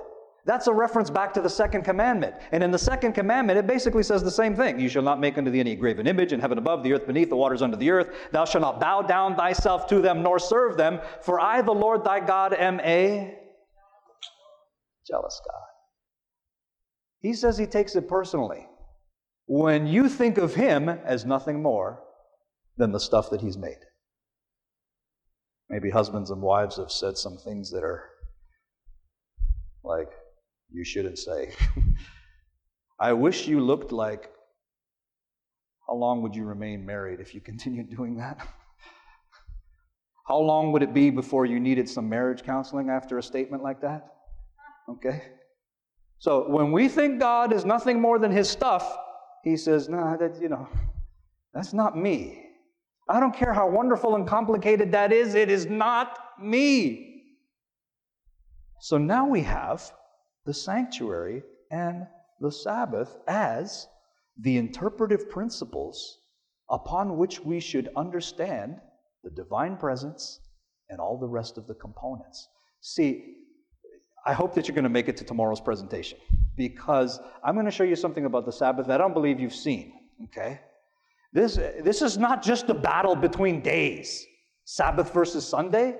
That's 0.49 0.65
a 0.65 0.73
reference 0.73 1.11
back 1.11 1.31
to 1.35 1.41
the 1.41 1.49
second 1.49 1.83
commandment. 1.83 2.33
And 2.51 2.63
in 2.63 2.71
the 2.71 2.79
second 2.79 3.13
commandment, 3.13 3.59
it 3.59 3.67
basically 3.67 4.01
says 4.01 4.23
the 4.23 4.31
same 4.31 4.55
thing. 4.55 4.79
You 4.79 4.89
shall 4.89 5.03
not 5.03 5.19
make 5.19 5.37
unto 5.37 5.51
thee 5.51 5.59
any 5.59 5.75
graven 5.75 6.07
image 6.07 6.33
in 6.33 6.39
heaven 6.39 6.57
above, 6.57 6.81
the 6.81 6.91
earth 6.91 7.05
beneath, 7.05 7.29
the 7.29 7.35
waters 7.35 7.61
under 7.61 7.77
the 7.77 7.91
earth. 7.91 8.09
Thou 8.31 8.45
shalt 8.45 8.63
not 8.63 8.79
bow 8.79 9.03
down 9.03 9.35
thyself 9.35 9.85
to 9.89 10.01
them, 10.01 10.23
nor 10.23 10.39
serve 10.39 10.75
them. 10.75 11.01
For 11.21 11.39
I, 11.39 11.61
the 11.61 11.71
Lord 11.71 12.03
thy 12.03 12.19
God, 12.19 12.55
am 12.55 12.79
a 12.79 13.37
jealous 15.07 15.39
God. 15.47 15.61
He 17.19 17.35
says 17.35 17.55
he 17.55 17.67
takes 17.67 17.95
it 17.95 18.07
personally. 18.07 18.65
When 19.45 19.85
you 19.85 20.09
think 20.09 20.39
of 20.39 20.55
him 20.55 20.89
as 20.89 21.25
nothing 21.25 21.61
more 21.61 22.01
than 22.75 22.91
the 22.91 22.99
stuff 22.99 23.29
that 23.29 23.41
he's 23.41 23.55
made. 23.55 23.77
Maybe 25.69 25.91
husbands 25.91 26.31
and 26.31 26.41
wives 26.41 26.77
have 26.77 26.91
said 26.91 27.19
some 27.19 27.37
things 27.37 27.69
that 27.69 27.83
are 27.83 28.09
like, 29.83 30.09
you 30.71 30.83
shouldn't 30.83 31.17
say. 31.17 31.53
I 32.99 33.13
wish 33.13 33.47
you 33.47 33.59
looked 33.59 33.91
like, 33.91 34.29
how 35.87 35.95
long 35.95 36.21
would 36.21 36.35
you 36.35 36.45
remain 36.45 36.85
married 36.85 37.19
if 37.19 37.33
you 37.33 37.41
continued 37.51 37.89
doing 37.95 38.17
that? 38.17 38.45
How 40.27 40.37
long 40.37 40.71
would 40.73 40.83
it 40.83 40.93
be 40.93 41.09
before 41.09 41.47
you 41.47 41.59
needed 41.59 41.89
some 41.89 42.07
marriage 42.07 42.43
counseling 42.43 42.89
after 42.89 43.17
a 43.17 43.23
statement 43.23 43.63
like 43.63 43.81
that? 43.81 44.13
Okay? 44.87 45.23
So 46.19 46.47
when 46.49 46.71
we 46.71 46.87
think 46.87 47.19
God 47.19 47.51
is 47.51 47.65
nothing 47.65 47.99
more 47.99 48.19
than 48.19 48.31
his 48.31 48.47
stuff, 48.47 48.95
he 49.43 49.57
says, 49.57 49.89
nah, 49.89 50.17
that, 50.17 50.39
you 50.39 50.49
know, 50.49 50.67
that's 51.53 51.73
not 51.73 51.97
me. 51.97 52.45
I 53.09 53.19
don't 53.19 53.33
care 53.33 53.53
how 53.53 53.67
wonderful 53.67 54.15
and 54.15 54.27
complicated 54.27 54.91
that 54.91 55.11
is, 55.11 55.33
it 55.33 55.49
is 55.49 55.65
not 55.65 56.19
me. 56.39 57.23
So 58.81 58.99
now 58.99 59.27
we 59.27 59.41
have 59.41 59.91
the 60.49 60.53
sanctuary 60.55 61.43
and 61.69 62.07
the 62.39 62.51
Sabbath 62.51 63.19
as 63.27 63.87
the 64.41 64.57
interpretive 64.57 65.29
principles 65.29 66.21
upon 66.71 67.17
which 67.17 67.39
we 67.39 67.59
should 67.59 67.87
understand 67.95 68.77
the 69.23 69.29
divine 69.29 69.77
presence 69.77 70.39
and 70.89 70.99
all 70.99 71.19
the 71.19 71.27
rest 71.27 71.59
of 71.59 71.67
the 71.67 71.75
components. 71.75 72.47
See, 72.81 73.35
I 74.25 74.33
hope 74.33 74.55
that 74.55 74.67
you're 74.67 74.73
going 74.73 74.91
to 74.91 74.97
make 74.99 75.07
it 75.07 75.17
to 75.17 75.23
tomorrow's 75.23 75.61
presentation 75.61 76.17
because 76.55 77.19
I'm 77.43 77.53
going 77.53 77.67
to 77.67 77.71
show 77.71 77.83
you 77.83 77.95
something 77.95 78.25
about 78.25 78.47
the 78.47 78.51
Sabbath 78.51 78.87
that 78.87 78.99
I 78.99 79.03
don't 79.03 79.13
believe 79.13 79.39
you've 79.39 79.53
seen. 79.53 79.93
Okay? 80.23 80.61
This, 81.31 81.59
this 81.83 82.01
is 82.01 82.17
not 82.17 82.41
just 82.41 82.67
a 82.69 82.73
battle 82.73 83.15
between 83.15 83.61
days, 83.61 84.25
Sabbath 84.65 85.13
versus 85.13 85.47
Sunday. 85.47 85.97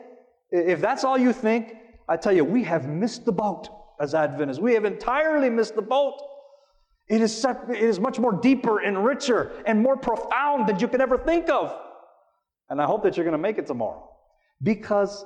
If 0.49 0.81
that's 0.81 1.03
all 1.03 1.19
you 1.19 1.33
think, 1.33 1.75
I 2.07 2.17
tell 2.17 2.33
you, 2.33 2.43
we 2.43 2.63
have 2.63 2.89
missed 2.89 3.25
the 3.25 3.31
boat 3.31 3.69
as 3.99 4.13
Adventists. 4.13 4.59
We 4.59 4.73
have 4.73 4.85
entirely 4.85 5.49
missed 5.49 5.75
the 5.75 5.81
boat. 5.81 6.21
It 7.07 7.21
is, 7.21 7.43
it 7.43 7.77
is 7.77 7.99
much 7.99 8.19
more 8.19 8.33
deeper 8.33 8.79
and 8.79 9.03
richer 9.03 9.51
and 9.65 9.81
more 9.81 9.97
profound 9.97 10.67
than 10.67 10.79
you 10.79 10.87
could 10.87 11.01
ever 11.01 11.17
think 11.17 11.49
of. 11.49 11.75
And 12.69 12.81
I 12.81 12.85
hope 12.85 13.03
that 13.03 13.17
you're 13.17 13.23
going 13.23 13.31
to 13.31 13.41
make 13.41 13.57
it 13.57 13.65
tomorrow. 13.65 14.09
Because 14.61 15.25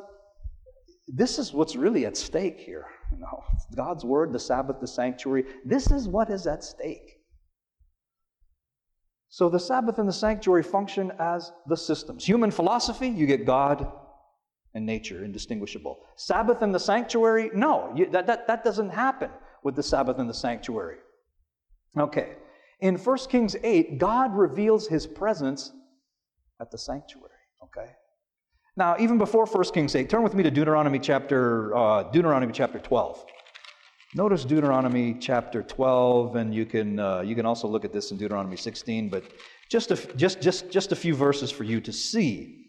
this 1.07 1.39
is 1.39 1.51
what's 1.51 1.75
really 1.75 2.05
at 2.05 2.15
stake 2.15 2.59
here. 2.59 2.85
You 3.11 3.19
know, 3.19 3.43
God's 3.75 4.05
word, 4.05 4.31
the 4.31 4.39
Sabbath, 4.39 4.79
the 4.79 4.87
sanctuary. 4.87 5.45
This 5.65 5.91
is 5.91 6.07
what 6.07 6.29
is 6.29 6.47
at 6.47 6.63
stake. 6.63 7.19
So 9.27 9.49
the 9.49 9.59
Sabbath 9.59 9.97
and 9.97 10.07
the 10.07 10.13
sanctuary 10.13 10.63
function 10.63 11.11
as 11.19 11.51
the 11.67 11.75
systems. 11.75 12.23
Human 12.23 12.51
philosophy, 12.51 13.07
you 13.07 13.25
get 13.25 13.45
God, 13.45 13.91
and 14.75 14.85
nature 14.85 15.23
indistinguishable. 15.23 15.99
Sabbath 16.15 16.61
in 16.61 16.71
the 16.71 16.79
sanctuary? 16.79 17.51
No, 17.53 17.91
you, 17.95 18.09
that, 18.09 18.27
that, 18.27 18.47
that 18.47 18.63
doesn't 18.63 18.89
happen 18.89 19.29
with 19.63 19.75
the 19.75 19.83
Sabbath 19.83 20.19
in 20.19 20.27
the 20.27 20.33
sanctuary. 20.33 20.97
Okay, 21.97 22.35
in 22.83 22.97
1 22.97 23.17
Kings 23.29 23.55
8, 23.63 23.97
God 23.97 24.35
reveals 24.35 24.87
his 24.87 25.07
presence 25.07 25.71
at 26.59 26.69
the 26.69 26.77
sanctuary. 26.77 27.29
Okay? 27.63 27.91
Now, 28.75 28.97
even 28.99 29.17
before 29.17 29.45
1 29.45 29.63
Kings 29.73 29.95
8, 29.95 30.09
turn 30.09 30.21
with 30.21 30.33
me 30.33 30.43
to 30.43 30.51
Deuteronomy 30.51 30.99
chapter, 30.99 31.73
uh, 31.77 32.03
Deuteronomy 32.03 32.51
chapter 32.51 32.79
12. 32.79 33.25
Notice 34.15 34.43
Deuteronomy 34.43 35.15
chapter 35.19 35.63
12, 35.63 36.35
and 36.35 36.53
you 36.53 36.65
can, 36.65 36.99
uh, 36.99 37.21
you 37.21 37.35
can 37.35 37.45
also 37.45 37.69
look 37.69 37.85
at 37.85 37.93
this 37.93 38.11
in 38.11 38.17
Deuteronomy 38.17 38.57
16, 38.57 39.07
but 39.07 39.23
just 39.69 39.91
a, 39.91 39.95
just, 40.17 40.41
just, 40.41 40.69
just 40.69 40.91
a 40.91 40.95
few 40.95 41.15
verses 41.15 41.49
for 41.51 41.63
you 41.63 41.79
to 41.79 41.93
see 41.93 42.62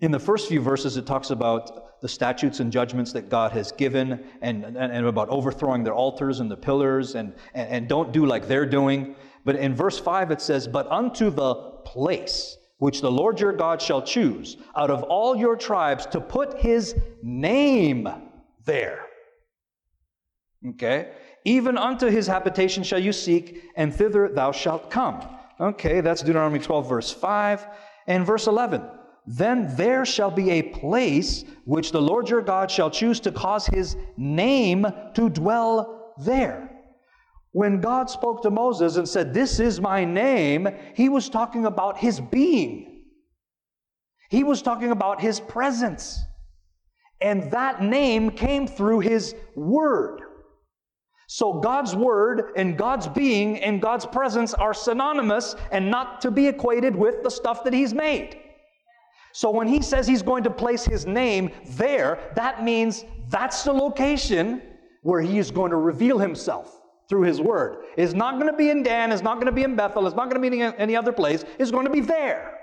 in 0.00 0.12
the 0.12 0.18
first 0.18 0.48
few 0.48 0.60
verses, 0.60 0.96
it 0.96 1.06
talks 1.06 1.30
about 1.30 2.00
the 2.00 2.08
statutes 2.08 2.60
and 2.60 2.70
judgments 2.70 3.12
that 3.12 3.28
God 3.28 3.50
has 3.52 3.72
given 3.72 4.24
and, 4.40 4.64
and, 4.64 4.76
and 4.76 5.06
about 5.06 5.28
overthrowing 5.28 5.82
their 5.82 5.94
altars 5.94 6.38
and 6.38 6.50
the 6.50 6.56
pillars 6.56 7.16
and, 7.16 7.34
and, 7.54 7.68
and 7.68 7.88
don't 7.88 8.12
do 8.12 8.24
like 8.24 8.46
they're 8.46 8.66
doing. 8.66 9.16
But 9.44 9.56
in 9.56 9.74
verse 9.74 9.98
5, 9.98 10.30
it 10.30 10.40
says, 10.40 10.68
But 10.68 10.86
unto 10.90 11.30
the 11.30 11.54
place 11.84 12.56
which 12.78 13.00
the 13.00 13.10
Lord 13.10 13.40
your 13.40 13.52
God 13.52 13.82
shall 13.82 14.02
choose 14.02 14.56
out 14.76 14.90
of 14.90 15.02
all 15.04 15.34
your 15.34 15.56
tribes 15.56 16.06
to 16.06 16.20
put 16.20 16.58
his 16.58 16.94
name 17.22 18.08
there. 18.64 19.04
Okay? 20.64 21.10
Even 21.44 21.76
unto 21.76 22.06
his 22.06 22.28
habitation 22.28 22.84
shall 22.84 22.98
you 23.00 23.12
seek, 23.12 23.64
and 23.74 23.92
thither 23.92 24.28
thou 24.28 24.52
shalt 24.52 24.90
come. 24.90 25.26
Okay, 25.60 26.00
that's 26.00 26.22
Deuteronomy 26.22 26.60
12, 26.60 26.88
verse 26.88 27.10
5. 27.12 27.66
And 28.06 28.24
verse 28.24 28.46
11 28.46 28.82
then 29.30 29.76
there 29.76 30.06
shall 30.06 30.30
be 30.30 30.52
a 30.52 30.62
place 30.62 31.44
which 31.66 31.92
the 31.92 32.00
Lord 32.00 32.30
your 32.30 32.40
God 32.40 32.70
shall 32.70 32.90
choose 32.90 33.20
to 33.20 33.30
cause 33.30 33.66
his 33.66 33.94
name 34.16 34.86
to 35.12 35.28
dwell 35.28 36.14
there. 36.16 36.70
When 37.52 37.82
God 37.82 38.08
spoke 38.08 38.40
to 38.42 38.50
Moses 38.50 38.96
and 38.96 39.06
said, 39.06 39.34
This 39.34 39.60
is 39.60 39.82
my 39.82 40.02
name, 40.02 40.66
he 40.94 41.10
was 41.10 41.28
talking 41.28 41.66
about 41.66 41.98
his 41.98 42.20
being. 42.20 43.02
He 44.30 44.44
was 44.44 44.62
talking 44.62 44.92
about 44.92 45.20
his 45.20 45.40
presence. 45.40 46.18
And 47.20 47.50
that 47.50 47.82
name 47.82 48.30
came 48.30 48.66
through 48.66 49.00
his 49.00 49.34
word. 49.54 50.22
So 51.26 51.60
God's 51.60 51.94
word 51.94 52.52
and 52.56 52.78
God's 52.78 53.08
being 53.08 53.58
and 53.58 53.82
God's 53.82 54.06
presence 54.06 54.54
are 54.54 54.72
synonymous 54.72 55.54
and 55.70 55.90
not 55.90 56.22
to 56.22 56.30
be 56.30 56.46
equated 56.46 56.96
with 56.96 57.22
the 57.22 57.30
stuff 57.30 57.62
that 57.64 57.74
he's 57.74 57.92
made. 57.92 58.38
So 59.32 59.50
when 59.50 59.68
he 59.68 59.82
says 59.82 60.06
he's 60.06 60.22
going 60.22 60.44
to 60.44 60.50
place 60.50 60.84
his 60.84 61.06
name 61.06 61.50
there, 61.70 62.32
that 62.34 62.64
means 62.64 63.04
that's 63.28 63.62
the 63.62 63.72
location 63.72 64.62
where 65.02 65.20
he 65.20 65.38
is 65.38 65.50
going 65.50 65.70
to 65.70 65.76
reveal 65.76 66.18
himself 66.18 66.80
through 67.08 67.22
his 67.22 67.40
word. 67.40 67.84
It's 67.96 68.12
not 68.12 68.34
going 68.34 68.50
to 68.50 68.56
be 68.56 68.70
in 68.70 68.82
Dan, 68.82 69.12
it's 69.12 69.22
not 69.22 69.34
going 69.34 69.46
to 69.46 69.52
be 69.52 69.62
in 69.62 69.76
Bethel, 69.76 70.06
it's 70.06 70.16
not 70.16 70.30
going 70.30 70.42
to 70.42 70.50
be 70.50 70.60
in 70.60 70.74
any 70.74 70.96
other 70.96 71.12
place, 71.12 71.44
it's 71.58 71.70
going 71.70 71.86
to 71.86 71.92
be 71.92 72.00
there. 72.00 72.58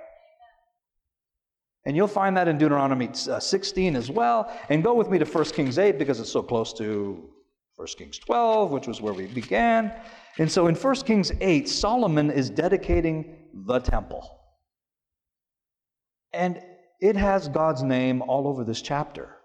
And 1.85 1.95
you'll 1.95 2.07
find 2.07 2.35
that 2.37 2.47
in 2.47 2.57
Deuteronomy 2.57 3.09
uh, 3.29 3.39
16 3.39 3.95
as 3.95 4.09
well. 4.09 4.51
And 4.69 4.83
go 4.83 4.95
with 4.95 5.09
me 5.09 5.19
to 5.19 5.25
1 5.25 5.45
Kings 5.45 5.77
8 5.77 5.99
because 5.99 6.19
it's 6.19 6.31
so 6.31 6.41
close 6.41 6.73
to 6.73 7.29
1 7.75 7.87
Kings 7.97 8.17
12, 8.17 8.71
which 8.71 8.87
was 8.87 9.01
where 9.01 9.13
we 9.13 9.27
began. 9.27 9.93
And 10.39 10.51
so 10.51 10.67
in 10.67 10.75
1 10.75 10.95
Kings 10.97 11.31
8, 11.39 11.69
Solomon 11.69 12.31
is 12.31 12.49
dedicating 12.49 13.37
the 13.53 13.79
temple. 13.79 14.34
And 16.35 16.61
it 16.99 17.15
has 17.15 17.47
God's 17.47 17.83
name 17.83 18.21
all 18.21 18.47
over 18.47 18.63
this 18.63 18.81
chapter. 18.81 19.37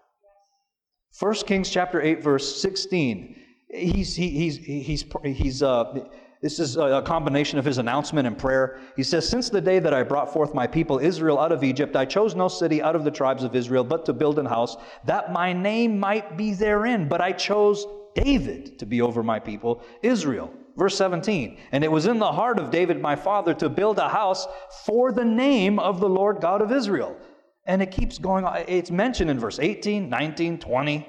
1 1.19 1.33
Kings 1.47 1.69
chapter 1.69 2.01
8, 2.01 2.23
verse 2.23 2.61
16. 2.61 3.35
He's, 3.69 4.15
he, 4.15 4.29
he's, 4.29 4.57
he's, 4.57 5.05
he's, 5.23 5.63
uh, 5.63 6.05
this 6.41 6.59
is 6.59 6.77
a 6.77 7.01
combination 7.05 7.59
of 7.59 7.65
his 7.65 7.77
announcement 7.77 8.27
and 8.27 8.37
prayer. 8.37 8.79
He 8.95 9.03
says, 9.03 9.27
Since 9.27 9.49
the 9.49 9.61
day 9.61 9.79
that 9.79 9.93
I 9.93 10.03
brought 10.03 10.33
forth 10.33 10.53
my 10.53 10.67
people 10.67 10.99
Israel 10.99 11.39
out 11.39 11.51
of 11.51 11.63
Egypt, 11.63 11.95
I 11.95 12.05
chose 12.05 12.35
no 12.35 12.47
city 12.47 12.81
out 12.81 12.95
of 12.95 13.03
the 13.03 13.11
tribes 13.11 13.43
of 13.43 13.55
Israel, 13.55 13.83
but 13.83 14.05
to 14.05 14.13
build 14.13 14.39
an 14.39 14.45
house, 14.45 14.75
that 15.05 15.31
my 15.31 15.53
name 15.53 15.99
might 15.99 16.37
be 16.37 16.53
therein. 16.53 17.07
But 17.07 17.21
I 17.21 17.31
chose 17.31 17.85
David 18.15 18.79
to 18.79 18.85
be 18.85 19.01
over 19.01 19.23
my 19.23 19.39
people, 19.39 19.83
Israel. 20.01 20.51
Verse 20.77 20.97
17, 20.97 21.57
and 21.71 21.83
it 21.83 21.91
was 21.91 22.05
in 22.05 22.19
the 22.19 22.31
heart 22.31 22.57
of 22.57 22.71
David 22.71 23.01
my 23.01 23.15
father 23.15 23.53
to 23.55 23.69
build 23.69 23.99
a 23.99 24.07
house 24.07 24.47
for 24.85 25.11
the 25.11 25.25
name 25.25 25.79
of 25.79 25.99
the 25.99 26.07
Lord 26.07 26.39
God 26.39 26.61
of 26.61 26.71
Israel. 26.71 27.17
And 27.65 27.81
it 27.81 27.91
keeps 27.91 28.17
going 28.17 28.45
on. 28.45 28.63
It's 28.67 28.89
mentioned 28.89 29.29
in 29.29 29.37
verse 29.37 29.59
18, 29.59 30.09
19, 30.09 30.59
20, 30.59 31.07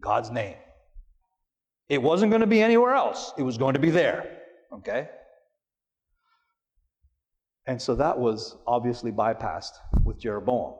God's 0.00 0.30
name. 0.30 0.56
It 1.88 2.00
wasn't 2.00 2.30
going 2.30 2.40
to 2.40 2.46
be 2.46 2.62
anywhere 2.62 2.94
else, 2.94 3.32
it 3.36 3.42
was 3.42 3.58
going 3.58 3.74
to 3.74 3.80
be 3.80 3.90
there. 3.90 4.38
Okay? 4.72 5.08
And 7.66 7.80
so 7.80 7.94
that 7.96 8.18
was 8.18 8.56
obviously 8.66 9.12
bypassed 9.12 9.72
with 10.04 10.18
Jeroboam. 10.18 10.74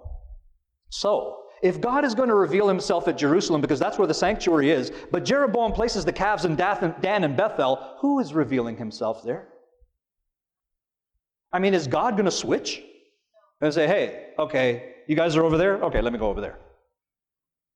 So, 0.89 1.40
if 1.63 1.81
God 1.81 2.05
is 2.05 2.15
going 2.15 2.29
to 2.29 2.35
reveal 2.35 2.69
himself 2.69 3.09
at 3.09 3.19
Jerusalem, 3.19 3.61
because 3.61 3.79
that's 3.79 3.99
where 3.99 4.09
the 4.09 4.15
sanctuary 4.15 4.71
is, 4.71 4.93
but 5.11 5.25
Jeroboam 5.25 5.73
places 5.73 6.05
the 6.05 6.13
calves 6.13 6.45
in 6.45 6.57
Dan 6.57 7.25
and 7.25 7.37
Bethel, 7.37 7.97
who 7.99 8.21
is 8.21 8.33
revealing 8.33 8.77
himself 8.77 9.23
there? 9.23 9.49
I 11.53 11.59
mean, 11.59 11.75
is 11.75 11.87
God 11.87 12.13
going 12.13 12.27
to 12.27 12.31
switch 12.31 12.83
and 13.61 13.75
say, 13.75 13.87
hey, 13.87 14.29
okay, 14.39 14.95
you 15.09 15.17
guys 15.17 15.37
are 15.37 15.45
over 15.45 15.59
there? 15.59 15.83
Okay, 15.85 16.01
let 16.01 16.13
me 16.13 16.19
go 16.19 16.29
over 16.29 16.41
there. 16.41 16.59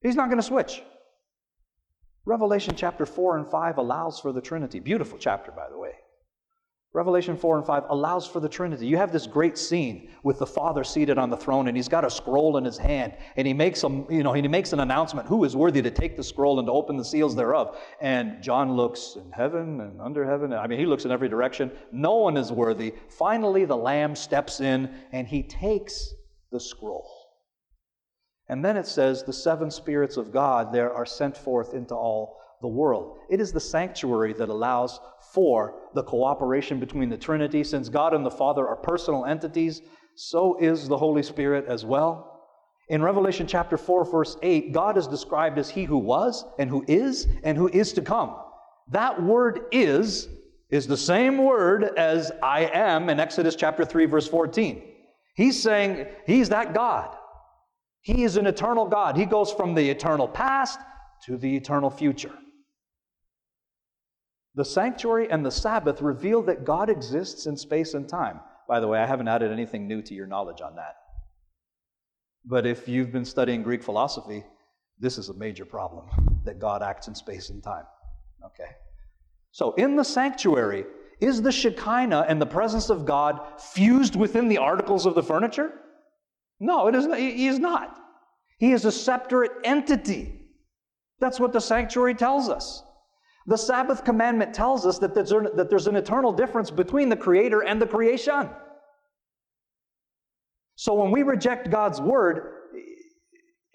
He's 0.01 0.17
not 0.17 0.27
going 0.27 0.39
to 0.39 0.43
switch. 0.43 0.83
Revelation 2.25 2.75
chapter 2.77 3.05
4 3.05 3.39
and 3.39 3.47
5 3.47 3.79
allows 3.79 4.21
for 4.21 4.33
the 4.33 4.41
Trinity. 4.41 4.81
Beautiful 4.81 5.19
chapter, 5.19 5.51
by 5.51 5.69
the 5.69 5.79
way. 5.79 5.93
Revelation 6.95 7.37
4 7.37 7.59
and 7.59 7.67
5 7.67 7.87
allows 7.89 8.25
for 8.25 8.39
the 8.39 8.49
Trinity. 8.49 8.87
You 8.87 8.97
have 8.99 9.11
this 9.11 9.27
great 9.27 9.59
scene 9.59 10.11
with 10.23 10.39
the 10.39 10.47
Father 10.47 10.85
seated 10.85 11.19
on 11.19 11.29
the 11.29 11.37
throne, 11.37 11.67
and 11.67 11.77
he's 11.77 11.89
got 11.89 12.05
a 12.05 12.11
scroll 12.11 12.57
in 12.57 12.65
his 12.65 12.79
hand, 12.79 13.15
and 13.35 13.49
he 13.49 13.53
makes 13.53 13.83
a, 13.83 13.89
you 14.09 14.23
know, 14.23 14.33
he 14.33 14.47
makes 14.47 14.73
an 14.73 14.79
announcement 14.79 15.27
who 15.27 15.43
is 15.43 15.57
worthy 15.57 15.83
to 15.83 15.91
take 15.91 16.17
the 16.17 16.23
scroll 16.23 16.61
and 16.61 16.69
to 16.69 16.73
open 16.73 16.97
the 16.97 17.05
seals 17.05 17.35
thereof. 17.35 17.77
And 18.01 18.41
John 18.41 18.77
looks 18.77 19.17
in 19.17 19.33
heaven 19.33 19.81
and 19.81 20.01
under 20.01 20.25
heaven. 20.25 20.53
I 20.53 20.69
mean, 20.69 20.79
he 20.79 20.87
looks 20.87 21.05
in 21.05 21.11
every 21.11 21.29
direction. 21.29 21.73
No 21.91 22.15
one 22.15 22.37
is 22.37 22.53
worthy. 22.53 22.95
Finally, 23.09 23.65
the 23.65 23.77
Lamb 23.77 24.15
steps 24.15 24.61
in 24.61 24.95
and 25.11 25.27
he 25.27 25.43
takes 25.43 26.15
the 26.53 26.61
scroll. 26.61 27.11
And 28.49 28.65
then 28.65 28.77
it 28.77 28.87
says, 28.87 29.25
the 29.25 29.33
seven 29.33 29.69
spirits 29.69 30.17
of 30.17 30.31
God 30.31 30.73
there 30.73 30.95
are 30.95 31.07
sent 31.07 31.37
forth 31.37 31.75
into 31.75 31.95
all 31.95 32.39
the 32.61 32.69
world. 32.69 33.19
It 33.29 33.41
is 33.41 33.53
the 33.53 33.61
sanctuary 33.61 34.33
that 34.35 34.49
allows 34.49 35.01
for 35.35 35.75
the 35.95 36.03
cooperation 36.05 36.79
between 36.79 37.09
the 37.09 37.17
Trinity. 37.17 37.65
Since 37.65 37.89
God 37.89 38.15
and 38.15 38.25
the 38.25 38.31
Father 38.31 38.67
are 38.67 38.77
personal 38.77 39.25
entities, 39.25 39.83
so 40.15 40.57
is 40.61 40.87
the 40.87 40.97
Holy 40.97 41.25
Spirit 41.25 41.65
as 41.67 41.85
well. 41.85 42.31
In 42.89 43.03
Revelation 43.03 43.47
chapter 43.47 43.77
4, 43.77 44.05
verse 44.05 44.37
8, 44.43 44.73
God 44.73 44.97
is 44.97 45.09
described 45.09 45.59
as 45.59 45.69
He 45.69 45.85
who 45.85 45.99
was, 45.99 46.45
and 46.59 46.71
who 46.71 46.85
is, 46.87 47.27
and 47.43 47.59
who 47.59 47.69
is 47.69 47.93
to 47.95 48.03
come. 48.03 48.37
That 48.93 49.21
word 49.21 49.63
is, 49.73 50.29
is 50.71 50.87
the 50.87 50.97
same 50.97 51.39
word 51.39 51.85
as 51.97 52.31
I 52.43 52.67
am 52.67 53.09
in 53.09 53.19
Exodus 53.19 53.57
chapter 53.57 53.85
3, 53.85 54.07
verse 54.07 54.29
14. 54.29 54.83
He's 55.35 55.61
saying 55.61 56.07
He's 56.27 56.51
that 56.51 56.75
God. 56.75 57.17
He 58.03 58.23
is 58.23 58.37
an 58.37 58.47
eternal 58.47 58.87
God. 58.87 59.17
He 59.17 59.25
goes 59.25 59.51
from 59.51 59.75
the 59.75 59.89
eternal 59.89 60.29
past 60.29 60.79
to 61.25 61.39
the 61.39 61.57
eternal 61.57 61.91
future. 61.91 62.35
The 64.55 64.65
sanctuary 64.65 65.31
and 65.31 65.45
the 65.45 65.51
Sabbath 65.51 66.01
reveal 66.01 66.43
that 66.43 66.65
God 66.65 66.89
exists 66.89 67.47
in 67.47 67.57
space 67.57 67.95
and 67.95 68.09
time. 68.09 68.41
By 68.69 68.81
the 68.81 68.87
way, 68.87 68.99
I 69.01 69.07
haven't 69.07 69.29
added 69.29 69.51
anything 69.51 69.89
new 69.89 70.01
to 70.03 70.15
your 70.15 70.27
knowledge 70.27 70.61
on 70.61 70.77
that. 70.77 70.97
But 72.45 72.67
if 72.67 72.89
you've 72.89 73.11
been 73.11 73.25
studying 73.25 73.63
Greek 73.63 73.83
philosophy, 73.83 74.45
this 74.99 75.19
is 75.19 75.29
a 75.29 75.35
major 75.35 75.65
problem 75.65 76.07
that 76.45 76.59
God 76.59 76.83
acts 76.83 77.09
in 77.09 77.15
space 77.15 77.51
and 77.51 77.63
time. 77.63 77.85
Okay? 78.45 78.71
So, 79.51 79.73
in 79.75 79.97
the 79.97 80.05
sanctuary, 80.05 80.85
is 81.21 81.43
the 81.43 81.53
Shekinah 81.53 82.27
and 82.29 82.41
the 82.41 82.47
presence 82.47 82.91
of 82.91 83.07
God 83.07 83.41
fused 83.59 84.15
within 84.15 84.49
the 84.49 84.59
articles 84.59 85.07
of 85.07 85.15
the 85.15 85.23
furniture? 85.23 85.73
No, 86.61 86.87
it 86.87 86.95
is 86.95 87.07
not. 87.07 87.19
He 87.19 87.47
is 87.47 87.59
not. 87.59 87.99
He 88.59 88.73
is 88.73 88.85
a 88.85 88.93
separate 88.93 89.53
entity. 89.65 90.41
That's 91.19 91.41
what 91.41 91.53
the 91.53 91.61
sanctuary 91.61 92.15
tells 92.15 92.49
us. 92.49 92.83
The 93.47 93.59
Sabbath 93.59 94.05
commandment 94.05 94.55
tells 94.55 94.87
us 94.87 94.99
that 95.01 95.15
there's, 95.15 95.87
an 95.87 95.97
eternal 95.97 96.33
difference 96.33 96.71
between 96.71 97.09
the 97.09 97.17
Creator 97.17 97.61
and 97.63 97.81
the 97.81 97.87
creation. 97.87 98.49
So 100.77 100.95
when 100.95 101.11
we 101.11 101.23
reject 101.23 101.71
God's 101.71 102.01
word 102.01 102.53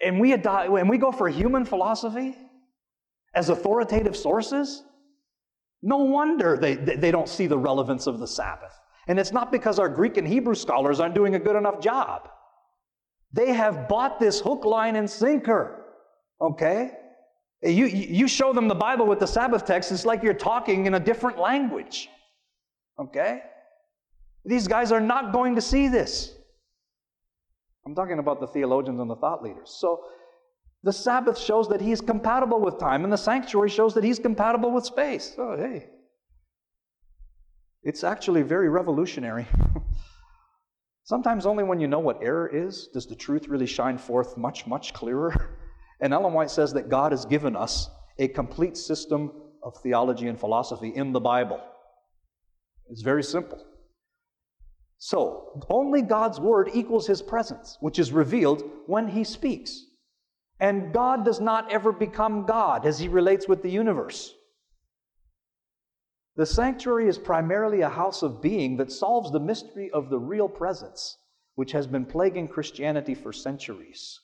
and 0.04 0.18
we, 0.20 0.32
adopt, 0.32 0.68
and 0.68 0.88
we 0.88 0.98
go 0.98 1.12
for 1.12 1.28
human 1.28 1.64
philosophy 1.64 2.36
as 3.34 3.48
authoritative 3.48 4.16
sources, 4.16 4.82
no 5.82 5.98
wonder 5.98 6.56
they, 6.56 6.74
they 6.74 7.10
don't 7.10 7.28
see 7.28 7.46
the 7.46 7.58
relevance 7.58 8.06
of 8.06 8.18
the 8.18 8.26
Sabbath. 8.26 8.72
And 9.06 9.18
it's 9.18 9.32
not 9.32 9.50
because 9.52 9.78
our 9.78 9.88
Greek 9.88 10.16
and 10.16 10.26
Hebrew 10.26 10.54
scholars 10.54 11.00
aren't 11.00 11.14
doing 11.14 11.36
a 11.36 11.38
good 11.38 11.56
enough 11.56 11.80
job. 11.80 12.28
They 13.32 13.52
have 13.52 13.88
bought 13.88 14.18
this 14.18 14.40
hook, 14.40 14.64
line, 14.64 14.96
and 14.96 15.08
sinker. 15.08 15.84
Okay? 16.40 16.90
You, 17.62 17.86
you 17.86 18.26
show 18.26 18.52
them 18.52 18.68
the 18.68 18.74
Bible 18.74 19.06
with 19.06 19.18
the 19.18 19.26
Sabbath 19.26 19.66
text, 19.66 19.92
it's 19.92 20.06
like 20.06 20.22
you're 20.22 20.32
talking 20.32 20.86
in 20.86 20.94
a 20.94 21.00
different 21.00 21.38
language. 21.38 22.08
Okay? 22.98 23.42
These 24.44 24.66
guys 24.66 24.92
are 24.92 25.00
not 25.00 25.32
going 25.32 25.54
to 25.56 25.60
see 25.60 25.88
this. 25.88 26.32
I'm 27.84 27.94
talking 27.94 28.18
about 28.18 28.40
the 28.40 28.46
theologians 28.46 29.00
and 29.00 29.10
the 29.10 29.16
thought 29.16 29.42
leaders. 29.42 29.76
So 29.78 30.00
the 30.82 30.92
Sabbath 30.92 31.38
shows 31.38 31.68
that 31.68 31.80
he's 31.80 32.00
compatible 32.00 32.60
with 32.60 32.78
time, 32.78 33.04
and 33.04 33.12
the 33.12 33.18
sanctuary 33.18 33.68
shows 33.68 33.92
that 33.94 34.04
he's 34.04 34.18
compatible 34.18 34.70
with 34.70 34.86
space. 34.86 35.34
Oh, 35.36 35.56
hey. 35.56 35.86
It's 37.82 38.04
actually 38.04 38.42
very 38.42 38.68
revolutionary. 38.68 39.46
Sometimes 41.04 41.44
only 41.44 41.64
when 41.64 41.80
you 41.80 41.88
know 41.88 41.98
what 41.98 42.22
error 42.22 42.48
is 42.48 42.88
does 42.88 43.06
the 43.06 43.16
truth 43.16 43.48
really 43.48 43.66
shine 43.66 43.98
forth 43.98 44.36
much, 44.36 44.66
much 44.66 44.94
clearer. 44.94 45.58
And 46.00 46.12
Ellen 46.12 46.32
White 46.32 46.50
says 46.50 46.72
that 46.74 46.88
God 46.88 47.12
has 47.12 47.24
given 47.24 47.56
us 47.56 47.88
a 48.18 48.28
complete 48.28 48.76
system 48.76 49.32
of 49.62 49.76
theology 49.78 50.28
and 50.28 50.38
philosophy 50.38 50.88
in 50.94 51.12
the 51.12 51.20
Bible. 51.20 51.60
It's 52.88 53.02
very 53.02 53.22
simple. 53.22 53.64
So, 54.98 55.64
only 55.70 56.02
God's 56.02 56.38
word 56.38 56.70
equals 56.74 57.06
his 57.06 57.22
presence, 57.22 57.78
which 57.80 57.98
is 57.98 58.12
revealed 58.12 58.62
when 58.86 59.08
he 59.08 59.24
speaks. 59.24 59.86
And 60.58 60.92
God 60.92 61.24
does 61.24 61.40
not 61.40 61.72
ever 61.72 61.90
become 61.90 62.44
God 62.44 62.84
as 62.84 62.98
he 62.98 63.08
relates 63.08 63.48
with 63.48 63.62
the 63.62 63.70
universe. 63.70 64.34
The 66.36 66.44
sanctuary 66.44 67.08
is 67.08 67.18
primarily 67.18 67.80
a 67.80 67.88
house 67.88 68.22
of 68.22 68.42
being 68.42 68.76
that 68.76 68.92
solves 68.92 69.30
the 69.30 69.40
mystery 69.40 69.90
of 69.90 70.10
the 70.10 70.18
real 70.18 70.48
presence, 70.48 71.16
which 71.54 71.72
has 71.72 71.86
been 71.86 72.04
plaguing 72.04 72.46
Christianity 72.46 73.14
for 73.14 73.32
centuries. 73.32 74.20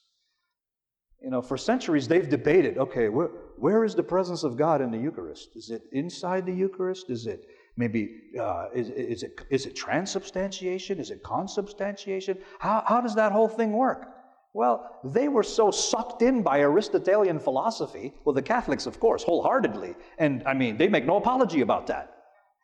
You 1.23 1.31
know, 1.31 1.43
for 1.43 1.57
centuries 1.57 2.07
they've 2.07 2.29
debated 2.29 2.79
okay, 2.79 3.09
where, 3.09 3.31
where 3.57 3.85
is 3.85 3.95
the 3.95 4.03
presence 4.03 4.45
of 4.45 4.57
God 4.57 4.81
in 4.81 4.91
the 4.91 4.99
Eucharist? 4.99 5.57
Is 5.57 5.71
it 5.71 5.83
inside 5.93 6.47
the 6.47 6.53
Eucharist? 6.53 7.11
Is 7.11 7.27
it 7.27 7.47
maybe, 7.77 8.21
uh, 8.41 8.67
is, 8.75 8.91
is, 8.91 9.23
it, 9.23 9.41
is 9.51 9.67
it 9.67 9.75
transubstantiation? 9.75 10.99
Is 10.99 11.11
it 11.11 11.23
consubstantiation? 11.23 12.39
How, 12.59 12.85
how 12.87 13.01
does 13.01 13.15
that 13.15 13.33
whole 13.33 13.49
thing 13.49 13.73
work? 13.73 14.09
Well, 14.53 15.01
they 15.05 15.29
were 15.29 15.43
so 15.43 15.71
sucked 15.71 16.23
in 16.23 16.43
by 16.43 16.61
Aristotelian 16.61 17.39
philosophy, 17.39 18.15
well, 18.25 18.33
the 18.33 18.41
Catholics, 18.41 18.87
of 18.87 18.99
course, 18.99 19.23
wholeheartedly, 19.23 19.95
and 20.17 20.43
I 20.47 20.55
mean, 20.55 20.79
they 20.79 20.89
make 20.89 21.05
no 21.05 21.17
apology 21.17 21.61
about 21.61 21.87
that. 21.89 22.15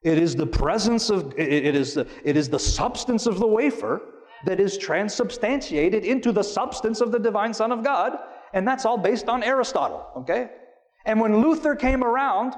It 0.03 0.17
is 0.17 0.35
the 0.35 0.47
presence 0.47 1.11
of, 1.11 1.39
it 1.39 1.75
is 1.75 1.93
the, 1.95 2.07
it 2.25 2.37
is 2.37 2.49
the 2.49 2.59
substance 2.59 3.27
of 3.27 3.39
the 3.39 3.47
wafer 3.47 4.01
that 4.47 4.59
is 4.59 4.79
transubstantiated 4.79 6.05
into 6.05 6.33
the 6.33 6.43
substance 6.43 7.03
of 7.03 7.13
the 7.13 7.19
divine 7.19 7.53
Son 7.53 7.71
of 7.71 7.85
God 7.85 8.19
and 8.53 8.67
that's 8.67 8.85
all 8.85 8.99
based 8.99 9.29
on 9.29 9.43
Aristotle, 9.43 10.07
okay? 10.17 10.51
And 11.05 11.21
when 11.21 11.41
Luther 11.41 11.75
came 11.75 12.05
around, 12.05 12.55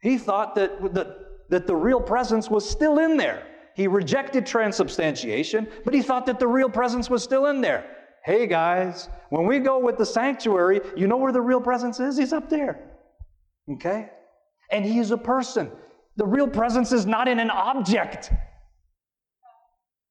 he 0.00 0.18
thought 0.18 0.54
that, 0.54 0.94
that, 0.94 1.16
that 1.50 1.66
the 1.66 1.76
real 1.76 2.00
presence 2.00 2.50
was 2.50 2.68
still 2.68 2.98
in 2.98 3.16
there. 3.16 3.46
He 3.74 3.86
rejected 3.86 4.46
transubstantiation, 4.46 5.68
but 5.84 5.94
he 5.94 6.02
thought 6.02 6.26
that 6.26 6.38
the 6.38 6.48
real 6.48 6.68
presence 6.68 7.08
was 7.08 7.22
still 7.22 7.46
in 7.46 7.60
there. 7.60 7.96
Hey 8.24 8.46
guys, 8.46 9.08
when 9.30 9.46
we 9.46 9.58
go 9.58 9.78
with 9.78 9.96
the 9.96 10.04
sanctuary, 10.04 10.80
you 10.96 11.06
know 11.06 11.16
where 11.16 11.32
the 11.32 11.40
real 11.40 11.60
presence 11.60 12.00
is? 12.00 12.18
He's 12.18 12.32
up 12.32 12.50
there. 12.50 12.90
Okay? 13.70 14.10
And 14.70 14.84
He 14.84 14.98
is 14.98 15.10
a 15.10 15.16
person. 15.16 15.70
The 16.16 16.26
real 16.26 16.48
presence 16.48 16.92
is 16.92 17.06
not 17.06 17.28
in 17.28 17.38
an 17.38 17.50
object, 17.50 18.32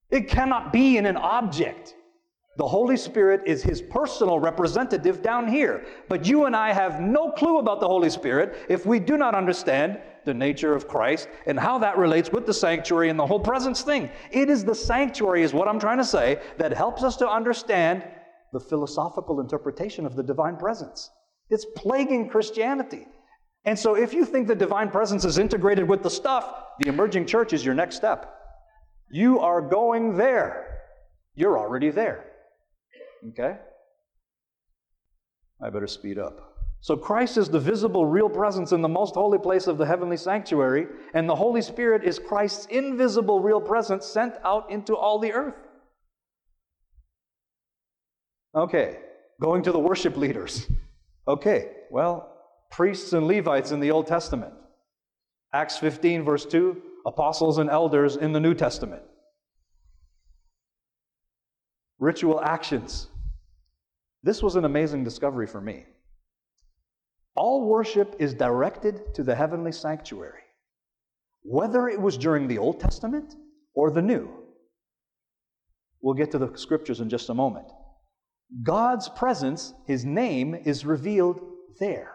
it 0.10 0.28
cannot 0.28 0.74
be 0.74 0.98
in 0.98 1.06
an 1.06 1.18
object. 1.18 1.94
The 2.60 2.68
Holy 2.68 2.98
Spirit 2.98 3.44
is 3.46 3.64
his 3.64 3.82
personal 3.82 4.38
representative 4.38 5.22
down 5.22 5.48
here. 5.48 5.86
But 6.10 6.28
you 6.28 6.44
and 6.44 6.54
I 6.54 6.74
have 6.74 7.00
no 7.00 7.32
clue 7.32 7.60
about 7.60 7.80
the 7.80 7.88
Holy 7.88 8.10
Spirit 8.10 8.66
if 8.68 8.86
we 8.86 9.00
do 9.00 9.16
not 9.16 9.34
understand 9.34 9.98
the 10.26 10.34
nature 10.34 10.76
of 10.76 10.86
Christ 10.86 11.30
and 11.46 11.58
how 11.58 11.78
that 11.78 11.98
relates 11.98 12.34
with 12.34 12.46
the 12.46 12.54
sanctuary 12.54 13.08
and 13.08 13.18
the 13.18 13.26
whole 13.26 13.40
presence 13.40 13.82
thing. 13.82 14.10
It 14.30 14.50
is 14.50 14.66
the 14.66 14.76
sanctuary, 14.76 15.44
is 15.44 15.54
what 15.54 15.70
I'm 15.70 15.80
trying 15.80 16.00
to 16.00 16.04
say, 16.04 16.42
that 16.58 16.74
helps 16.74 17.02
us 17.02 17.16
to 17.18 17.30
understand 17.30 18.04
the 18.52 18.60
philosophical 18.60 19.40
interpretation 19.40 20.06
of 20.06 20.18
the 20.18 20.24
divine 20.24 20.58
presence. 20.58 21.10
It's 21.50 21.66
plaguing 21.78 22.28
Christianity. 22.28 23.08
And 23.64 23.80
so, 23.80 23.96
if 23.96 24.14
you 24.14 24.26
think 24.26 24.50
the 24.50 24.56
divine 24.56 24.90
presence 24.90 25.24
is 25.24 25.38
integrated 25.38 25.88
with 25.88 26.04
the 26.04 26.10
stuff, 26.10 26.54
the 26.80 26.90
emerging 26.90 27.26
church 27.26 27.54
is 27.54 27.64
your 27.64 27.74
next 27.74 27.96
step. 27.96 28.36
You 29.10 29.40
are 29.40 29.62
going 29.62 30.18
there. 30.18 30.82
You're 31.36 31.58
already 31.58 31.90
there. 31.90 32.26
Okay? 33.28 33.58
I 35.62 35.70
better 35.70 35.88
speed 35.88 36.18
up. 36.18 36.56
So 36.82 36.96
Christ 36.96 37.38
is 37.38 37.50
the 37.50 37.60
visible, 37.60 38.06
real 38.06 38.30
presence 38.30 38.72
in 38.72 38.82
the 38.82 38.88
most 38.88 39.16
holy 39.16 39.38
place 39.38 39.68
of 39.68 39.78
the 39.78 39.86
heavenly 39.86 40.16
sanctuary, 40.16 40.88
and 41.14 41.28
the 41.28 41.36
Holy 41.36 41.62
Spirit 41.62 42.06
is 42.06 42.18
Christ's 42.18 42.68
invisible, 42.68 43.42
real 43.42 43.60
presence 43.60 44.06
sent 44.06 44.36
out 44.46 44.72
into 44.72 44.96
all 44.96 45.20
the 45.20 45.34
earth. 45.34 45.56
Okay, 48.56 49.00
going 49.42 49.62
to 49.64 49.74
the 49.74 49.80
worship 49.80 50.16
leaders. 50.16 50.68
Okay, 51.28 51.72
well, 51.92 52.34
priests 52.72 53.12
and 53.12 53.28
Levites 53.28 53.72
in 53.72 53.82
the 53.82 53.92
Old 53.92 54.08
Testament. 54.08 54.54
Acts 55.54 55.78
15, 55.78 56.24
verse 56.24 56.46
2, 56.46 56.82
apostles 57.06 57.58
and 57.58 57.70
elders 57.70 58.16
in 58.16 58.32
the 58.32 58.40
New 58.40 58.54
Testament 58.54 59.02
ritual 62.00 62.42
actions. 62.42 63.08
This 64.24 64.42
was 64.42 64.56
an 64.56 64.66
amazing 64.66 65.04
discovery 65.04 65.48
for 65.48 65.62
me. 65.62 65.86
All 67.36 67.68
worship 67.68 68.16
is 68.20 68.34
directed 68.34 69.14
to 69.14 69.24
the 69.24 69.36
heavenly 69.36 69.72
sanctuary, 69.72 70.42
whether 71.44 71.88
it 71.88 72.00
was 72.00 72.18
during 72.18 72.48
the 72.48 72.58
Old 72.58 72.80
Testament 72.80 73.36
or 73.74 73.92
the 73.92 74.02
New. 74.02 74.30
We'll 76.02 76.16
get 76.16 76.32
to 76.32 76.38
the 76.38 76.56
scriptures 76.58 77.02
in 77.02 77.10
just 77.10 77.30
a 77.30 77.34
moment. 77.34 77.68
God's 78.64 79.10
presence, 79.10 79.74
His 79.86 80.06
name, 80.06 80.56
is 80.56 80.86
revealed 80.86 81.42
there. 81.80 82.14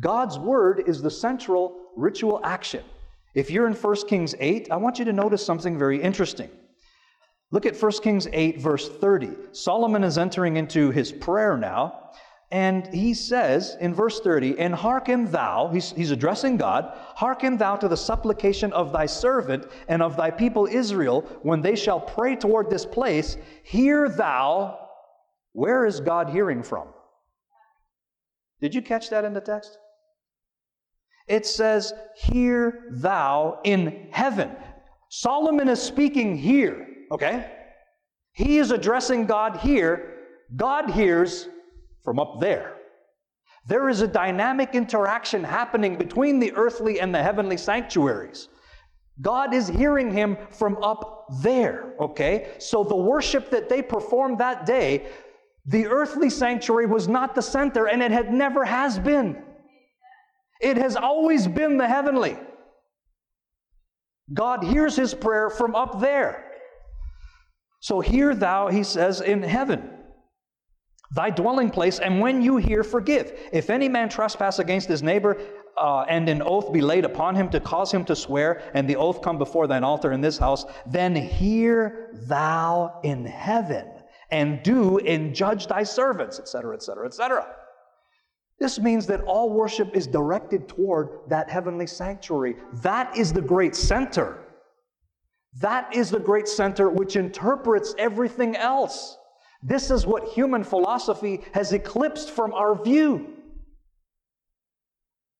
God's 0.00 0.38
word 0.38 0.82
is 0.86 1.00
the 1.00 1.10
central 1.10 1.76
ritual 1.96 2.40
action. 2.42 2.84
If 3.34 3.50
you're 3.50 3.66
in 3.66 3.74
1 3.74 4.08
Kings 4.08 4.34
8, 4.38 4.68
I 4.70 4.76
want 4.76 4.98
you 4.98 5.04
to 5.04 5.12
notice 5.12 5.44
something 5.44 5.78
very 5.78 6.02
interesting. 6.02 6.50
Look 7.54 7.66
at 7.66 7.80
1 7.80 7.92
Kings 8.02 8.26
8, 8.32 8.60
verse 8.60 8.88
30. 8.88 9.30
Solomon 9.52 10.02
is 10.02 10.18
entering 10.18 10.56
into 10.56 10.90
his 10.90 11.12
prayer 11.12 11.56
now, 11.56 12.10
and 12.50 12.92
he 12.92 13.14
says 13.14 13.76
in 13.80 13.94
verse 13.94 14.18
30, 14.18 14.58
And 14.58 14.74
hearken 14.74 15.30
thou, 15.30 15.68
he's, 15.72 15.92
he's 15.92 16.10
addressing 16.10 16.56
God, 16.56 16.90
hearken 17.14 17.56
thou 17.56 17.76
to 17.76 17.86
the 17.86 17.96
supplication 17.96 18.72
of 18.72 18.92
thy 18.92 19.06
servant 19.06 19.68
and 19.86 20.02
of 20.02 20.16
thy 20.16 20.32
people 20.32 20.66
Israel 20.66 21.20
when 21.42 21.60
they 21.60 21.76
shall 21.76 22.00
pray 22.00 22.34
toward 22.34 22.70
this 22.70 22.84
place. 22.84 23.36
Hear 23.62 24.08
thou, 24.08 24.88
where 25.52 25.86
is 25.86 26.00
God 26.00 26.30
hearing 26.30 26.64
from? 26.64 26.88
Did 28.60 28.74
you 28.74 28.82
catch 28.82 29.10
that 29.10 29.24
in 29.24 29.32
the 29.32 29.40
text? 29.40 29.78
It 31.28 31.46
says, 31.46 31.92
Hear 32.16 32.88
thou 32.90 33.60
in 33.62 34.08
heaven. 34.10 34.50
Solomon 35.08 35.68
is 35.68 35.80
speaking 35.80 36.36
here. 36.36 36.88
Okay? 37.14 37.48
He 38.32 38.58
is 38.58 38.72
addressing 38.72 39.26
God 39.26 39.58
here. 39.58 40.14
God 40.56 40.90
hears 40.90 41.48
from 42.02 42.18
up 42.18 42.40
there. 42.40 42.74
There 43.68 43.88
is 43.88 44.02
a 44.02 44.08
dynamic 44.08 44.74
interaction 44.74 45.44
happening 45.44 45.96
between 45.96 46.40
the 46.40 46.52
earthly 46.54 47.00
and 47.00 47.14
the 47.14 47.22
heavenly 47.22 47.56
sanctuaries. 47.56 48.48
God 49.20 49.54
is 49.54 49.68
hearing 49.68 50.10
him 50.10 50.36
from 50.50 50.76
up 50.82 51.26
there, 51.40 51.94
okay? 52.00 52.50
So 52.58 52.82
the 52.82 52.96
worship 52.96 53.48
that 53.50 53.68
they 53.68 53.80
performed 53.80 54.38
that 54.38 54.66
day, 54.66 55.06
the 55.66 55.86
earthly 55.86 56.28
sanctuary 56.28 56.86
was 56.86 57.06
not 57.06 57.36
the 57.36 57.42
center, 57.42 57.86
and 57.86 58.02
it 58.02 58.10
had 58.10 58.32
never 58.32 58.64
has 58.64 58.98
been. 58.98 59.40
It 60.60 60.76
has 60.76 60.96
always 60.96 61.46
been 61.46 61.78
the 61.78 61.86
heavenly. 61.86 62.36
God 64.32 64.64
hears 64.64 64.96
his 64.96 65.14
prayer 65.14 65.48
from 65.48 65.76
up 65.76 66.00
there. 66.00 66.43
So 67.84 68.00
hear 68.00 68.34
thou, 68.34 68.68
he 68.68 68.82
says, 68.82 69.20
in 69.20 69.42
heaven, 69.42 69.90
thy 71.14 71.28
dwelling 71.28 71.68
place, 71.68 71.98
and 71.98 72.18
when 72.18 72.40
you 72.40 72.56
hear, 72.56 72.82
forgive. 72.82 73.38
If 73.52 73.68
any 73.68 73.90
man 73.90 74.08
trespass 74.08 74.58
against 74.58 74.88
his 74.88 75.02
neighbor, 75.02 75.36
uh, 75.76 76.06
and 76.08 76.26
an 76.30 76.40
oath 76.40 76.72
be 76.72 76.80
laid 76.80 77.04
upon 77.04 77.34
him 77.34 77.50
to 77.50 77.60
cause 77.60 77.92
him 77.92 78.02
to 78.06 78.16
swear, 78.16 78.62
and 78.72 78.88
the 78.88 78.96
oath 78.96 79.20
come 79.20 79.36
before 79.36 79.66
thine 79.66 79.84
altar 79.84 80.12
in 80.12 80.22
this 80.22 80.38
house, 80.38 80.64
then 80.86 81.14
hear 81.14 82.08
thou 82.26 83.00
in 83.02 83.26
heaven, 83.26 83.86
and 84.30 84.62
do 84.62 84.96
and 85.00 85.34
judge 85.34 85.66
thy 85.66 85.82
servants, 85.82 86.38
etc., 86.38 86.74
etc., 86.74 87.04
etc. 87.04 87.46
This 88.58 88.78
means 88.78 89.04
that 89.08 89.20
all 89.24 89.50
worship 89.50 89.94
is 89.94 90.06
directed 90.06 90.68
toward 90.68 91.28
that 91.28 91.50
heavenly 91.50 91.86
sanctuary. 91.86 92.56
That 92.82 93.14
is 93.14 93.30
the 93.30 93.42
great 93.42 93.76
center 93.76 94.43
that 95.60 95.94
is 95.94 96.10
the 96.10 96.18
great 96.18 96.48
center 96.48 96.90
which 96.90 97.16
interprets 97.16 97.94
everything 97.98 98.56
else. 98.56 99.16
This 99.62 99.90
is 99.90 100.06
what 100.06 100.28
human 100.28 100.64
philosophy 100.64 101.40
has 101.52 101.72
eclipsed 101.72 102.30
from 102.30 102.52
our 102.52 102.82
view. 102.82 103.34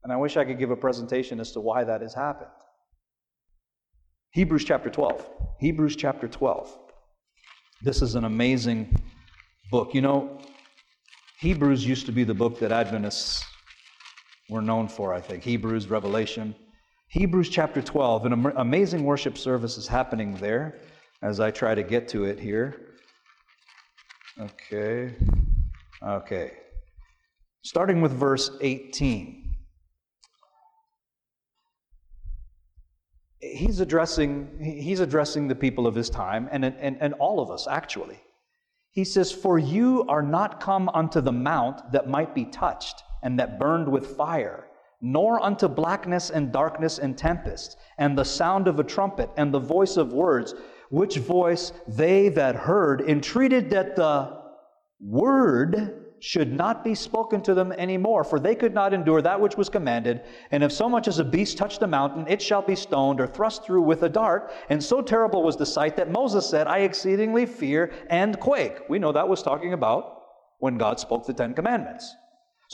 And 0.02 0.12
I 0.12 0.16
wish 0.16 0.36
I 0.36 0.44
could 0.44 0.58
give 0.58 0.70
a 0.70 0.76
presentation 0.76 1.40
as 1.40 1.52
to 1.52 1.60
why 1.60 1.84
that 1.84 2.00
has 2.02 2.14
happened. 2.14 2.50
Hebrews 4.32 4.64
chapter 4.64 4.90
12. 4.90 5.28
Hebrews 5.60 5.96
chapter 5.96 6.28
12. 6.28 6.78
This 7.82 8.02
is 8.02 8.14
an 8.14 8.24
amazing 8.24 8.94
book. 9.70 9.94
You 9.94 10.02
know, 10.02 10.38
Hebrews 11.38 11.86
used 11.86 12.06
to 12.06 12.12
be 12.12 12.24
the 12.24 12.34
book 12.34 12.58
that 12.60 12.72
Adventists 12.72 13.44
were 14.48 14.62
known 14.62 14.88
for, 14.88 15.12
I 15.12 15.20
think. 15.20 15.42
Hebrews, 15.42 15.88
Revelation. 15.88 16.54
Hebrews 17.14 17.48
chapter 17.48 17.80
12, 17.80 18.26
an 18.26 18.52
amazing 18.56 19.04
worship 19.04 19.38
service 19.38 19.78
is 19.78 19.86
happening 19.86 20.34
there 20.34 20.80
as 21.22 21.38
I 21.38 21.52
try 21.52 21.72
to 21.72 21.84
get 21.84 22.08
to 22.08 22.24
it 22.24 22.40
here. 22.40 22.96
Okay. 24.40 25.14
Okay. 26.04 26.50
Starting 27.62 28.00
with 28.00 28.10
verse 28.10 28.50
18. 28.60 29.54
He's 33.38 33.78
addressing, 33.78 34.58
he's 34.60 34.98
addressing 34.98 35.46
the 35.46 35.54
people 35.54 35.86
of 35.86 35.94
his 35.94 36.10
time 36.10 36.48
and, 36.50 36.64
and, 36.64 36.96
and 37.00 37.14
all 37.14 37.38
of 37.38 37.48
us, 37.48 37.68
actually. 37.68 38.18
He 38.90 39.04
says, 39.04 39.30
For 39.30 39.56
you 39.56 40.04
are 40.08 40.22
not 40.22 40.58
come 40.58 40.88
unto 40.88 41.20
the 41.20 41.30
mount 41.30 41.92
that 41.92 42.08
might 42.08 42.34
be 42.34 42.44
touched 42.44 43.04
and 43.22 43.38
that 43.38 43.60
burned 43.60 43.88
with 43.88 44.16
fire 44.16 44.63
nor 45.04 45.38
unto 45.44 45.68
blackness 45.68 46.30
and 46.30 46.50
darkness 46.50 46.98
and 46.98 47.18
tempest, 47.18 47.76
and 47.98 48.16
the 48.16 48.24
sound 48.24 48.66
of 48.66 48.80
a 48.80 48.84
trumpet, 48.84 49.28
and 49.36 49.52
the 49.52 49.60
voice 49.60 49.98
of 49.98 50.14
words, 50.14 50.54
which 50.88 51.18
voice 51.18 51.72
they 51.86 52.30
that 52.30 52.56
heard 52.56 53.02
entreated 53.02 53.68
that 53.68 53.94
the 53.96 54.40
word 54.98 56.00
should 56.20 56.50
not 56.50 56.82
be 56.82 56.94
spoken 56.94 57.42
to 57.42 57.52
them 57.52 57.70
any 57.76 57.98
more, 57.98 58.24
for 58.24 58.40
they 58.40 58.54
could 58.54 58.72
not 58.72 58.94
endure 58.94 59.20
that 59.20 59.38
which 59.38 59.58
was 59.58 59.68
commanded. 59.68 60.22
And 60.50 60.64
if 60.64 60.72
so 60.72 60.88
much 60.88 61.06
as 61.06 61.18
a 61.18 61.24
beast 61.24 61.58
touch 61.58 61.78
the 61.78 61.86
mountain, 61.86 62.24
it 62.26 62.40
shall 62.40 62.62
be 62.62 62.74
stoned 62.74 63.20
or 63.20 63.26
thrust 63.26 63.62
through 63.62 63.82
with 63.82 64.04
a 64.04 64.08
dart. 64.08 64.54
And 64.70 64.82
so 64.82 65.02
terrible 65.02 65.42
was 65.42 65.58
the 65.58 65.66
sight 65.66 65.96
that 65.96 66.10
Moses 66.10 66.48
said, 66.48 66.66
I 66.66 66.78
exceedingly 66.78 67.44
fear 67.44 67.92
and 68.08 68.40
quake. 68.40 68.88
We 68.88 68.98
know 68.98 69.12
that 69.12 69.28
was 69.28 69.42
talking 69.42 69.74
about 69.74 70.22
when 70.60 70.78
God 70.78 70.98
spoke 70.98 71.26
the 71.26 71.34
Ten 71.34 71.52
Commandments. 71.52 72.16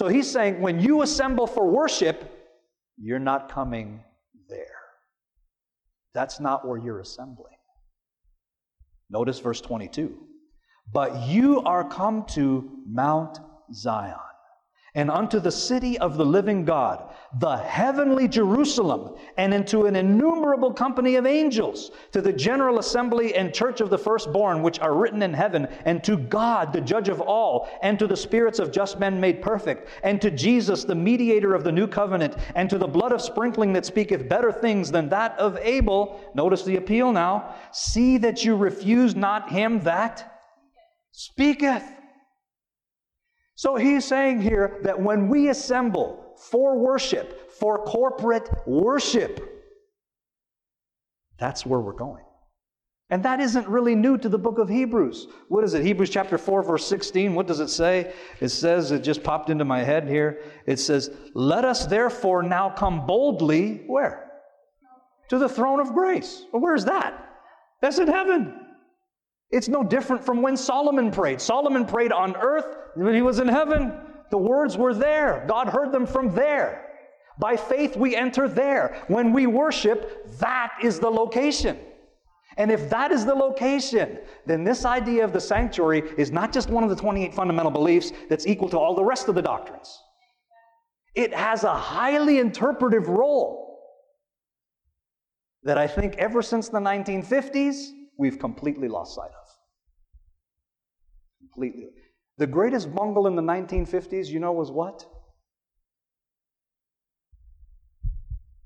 So 0.00 0.08
he's 0.08 0.30
saying, 0.30 0.62
when 0.62 0.80
you 0.80 1.02
assemble 1.02 1.46
for 1.46 1.68
worship, 1.68 2.24
you're 2.96 3.18
not 3.18 3.52
coming 3.52 4.02
there. 4.48 4.80
That's 6.14 6.40
not 6.40 6.66
where 6.66 6.78
you're 6.78 7.00
assembling. 7.00 7.58
Notice 9.10 9.40
verse 9.40 9.60
22. 9.60 10.16
But 10.90 11.28
you 11.28 11.60
are 11.64 11.86
come 11.86 12.24
to 12.28 12.70
Mount 12.88 13.40
Zion, 13.74 14.16
and 14.94 15.10
unto 15.10 15.38
the 15.38 15.52
city 15.52 15.98
of 15.98 16.16
the 16.16 16.24
living 16.24 16.64
God, 16.64 17.14
the 17.38 17.56
heavenly 17.56 18.26
Jerusalem, 18.26 19.14
and 19.36 19.54
into 19.54 19.86
an 19.86 19.94
innumerable 19.94 20.72
company 20.72 21.14
of 21.14 21.26
angels, 21.26 21.92
to 22.12 22.20
the 22.20 22.32
general 22.32 22.78
assembly 22.78 23.34
and 23.34 23.54
church 23.54 23.80
of 23.80 23.90
the 23.90 23.98
firstborn, 23.98 24.62
which 24.62 24.80
are 24.80 24.94
written 24.94 25.22
in 25.22 25.32
heaven, 25.32 25.68
and 25.84 26.02
to 26.04 26.16
God, 26.16 26.72
the 26.72 26.80
judge 26.80 27.08
of 27.08 27.20
all, 27.20 27.68
and 27.82 27.98
to 27.98 28.06
the 28.06 28.16
spirits 28.16 28.58
of 28.58 28.72
just 28.72 28.98
men 28.98 29.20
made 29.20 29.42
perfect, 29.42 29.88
and 30.02 30.20
to 30.20 30.30
Jesus, 30.30 30.84
the 30.84 30.94
mediator 30.94 31.54
of 31.54 31.62
the 31.62 31.72
new 31.72 31.86
covenant, 31.86 32.36
and 32.56 32.68
to 32.68 32.78
the 32.78 32.86
blood 32.86 33.12
of 33.12 33.22
sprinkling 33.22 33.72
that 33.74 33.86
speaketh 33.86 34.28
better 34.28 34.50
things 34.50 34.90
than 34.90 35.08
that 35.08 35.38
of 35.38 35.56
Abel. 35.58 36.20
Notice 36.34 36.64
the 36.64 36.76
appeal 36.76 37.12
now. 37.12 37.54
See 37.72 38.18
that 38.18 38.44
you 38.44 38.56
refuse 38.56 39.14
not 39.14 39.50
him 39.50 39.80
that 39.80 40.40
speaketh. 41.12 41.84
So 43.60 43.76
he's 43.76 44.06
saying 44.06 44.40
here 44.40 44.78
that 44.84 44.98
when 44.98 45.28
we 45.28 45.50
assemble 45.50 46.34
for 46.50 46.78
worship, 46.78 47.52
for 47.52 47.84
corporate 47.84 48.48
worship, 48.66 49.38
that's 51.38 51.66
where 51.66 51.78
we're 51.78 51.92
going. 51.92 52.24
And 53.10 53.22
that 53.22 53.38
isn't 53.38 53.68
really 53.68 53.94
new 53.94 54.16
to 54.16 54.30
the 54.30 54.38
book 54.38 54.56
of 54.56 54.70
Hebrews. 54.70 55.26
What 55.48 55.62
is 55.62 55.74
it? 55.74 55.84
Hebrews 55.84 56.08
chapter 56.08 56.38
4, 56.38 56.62
verse 56.62 56.86
16. 56.86 57.34
What 57.34 57.46
does 57.46 57.60
it 57.60 57.68
say? 57.68 58.14
It 58.40 58.48
says, 58.48 58.92
it 58.92 59.00
just 59.00 59.22
popped 59.22 59.50
into 59.50 59.66
my 59.66 59.80
head 59.80 60.08
here. 60.08 60.40
It 60.64 60.78
says, 60.78 61.10
Let 61.34 61.66
us 61.66 61.84
therefore 61.84 62.42
now 62.42 62.70
come 62.70 63.04
boldly, 63.04 63.82
where? 63.86 64.30
To 65.28 65.36
the 65.36 65.50
throne 65.50 65.80
of 65.80 65.92
grace. 65.92 66.46
Well, 66.50 66.62
where's 66.62 66.86
that? 66.86 67.28
That's 67.82 67.98
in 67.98 68.08
heaven. 68.08 68.54
It's 69.50 69.68
no 69.68 69.82
different 69.82 70.24
from 70.24 70.42
when 70.42 70.56
Solomon 70.56 71.10
prayed. 71.10 71.40
Solomon 71.40 71.84
prayed 71.84 72.12
on 72.12 72.36
earth 72.36 72.76
when 72.94 73.14
he 73.14 73.22
was 73.22 73.40
in 73.40 73.48
heaven. 73.48 73.92
The 74.30 74.38
words 74.38 74.76
were 74.76 74.94
there. 74.94 75.44
God 75.48 75.68
heard 75.68 75.90
them 75.90 76.06
from 76.06 76.34
there. 76.34 76.86
By 77.38 77.56
faith, 77.56 77.96
we 77.96 78.14
enter 78.14 78.48
there. 78.48 79.02
When 79.08 79.32
we 79.32 79.46
worship, 79.46 80.38
that 80.38 80.72
is 80.82 81.00
the 81.00 81.10
location. 81.10 81.78
And 82.58 82.70
if 82.70 82.90
that 82.90 83.10
is 83.10 83.24
the 83.24 83.34
location, 83.34 84.18
then 84.46 84.64
this 84.64 84.84
idea 84.84 85.24
of 85.24 85.32
the 85.32 85.40
sanctuary 85.40 86.02
is 86.18 86.30
not 86.30 86.52
just 86.52 86.68
one 86.68 86.84
of 86.84 86.90
the 86.90 86.96
28 86.96 87.34
fundamental 87.34 87.70
beliefs 87.72 88.12
that's 88.28 88.46
equal 88.46 88.68
to 88.68 88.78
all 88.78 88.94
the 88.94 89.04
rest 89.04 89.28
of 89.28 89.34
the 89.34 89.42
doctrines. 89.42 89.98
It 91.14 91.34
has 91.34 91.64
a 91.64 91.74
highly 91.74 92.38
interpretive 92.38 93.08
role 93.08 93.78
that 95.62 95.78
I 95.78 95.86
think 95.86 96.16
ever 96.16 96.42
since 96.42 96.68
the 96.68 96.78
1950s, 96.78 97.90
we've 98.18 98.38
completely 98.38 98.88
lost 98.88 99.14
sight 99.14 99.30
of 99.30 99.39
completely. 101.60 101.90
The 102.38 102.46
greatest 102.46 102.94
bungle 102.94 103.26
in 103.26 103.36
the 103.36 103.42
1950s, 103.42 104.28
you 104.28 104.40
know, 104.40 104.52
was 104.52 104.70
what? 104.70 105.04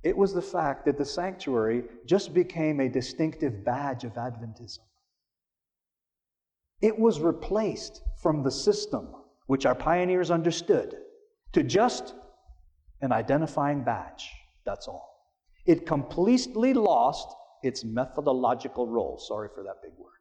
It 0.02 0.16
was 0.16 0.34
the 0.34 0.42
fact 0.42 0.84
that 0.84 0.98
the 0.98 1.04
sanctuary 1.04 1.84
just 2.06 2.34
became 2.34 2.78
a 2.80 2.88
distinctive 2.88 3.64
badge 3.64 4.04
of 4.04 4.12
Adventism. 4.14 4.80
It 6.82 6.98
was 6.98 7.20
replaced 7.20 8.02
from 8.22 8.42
the 8.42 8.50
system, 8.50 9.08
which 9.46 9.64
our 9.64 9.74
pioneers 9.74 10.30
understood, 10.30 10.94
to 11.52 11.62
just 11.62 12.14
an 13.00 13.12
identifying 13.12 13.82
badge. 13.82 14.30
That's 14.66 14.86
all. 14.86 15.32
It 15.66 15.86
completely 15.86 16.74
lost 16.74 17.28
its 17.62 17.82
methodological 17.82 18.86
role. 18.86 19.18
Sorry 19.18 19.48
for 19.54 19.62
that 19.64 19.80
big 19.82 19.92
word. 19.98 20.13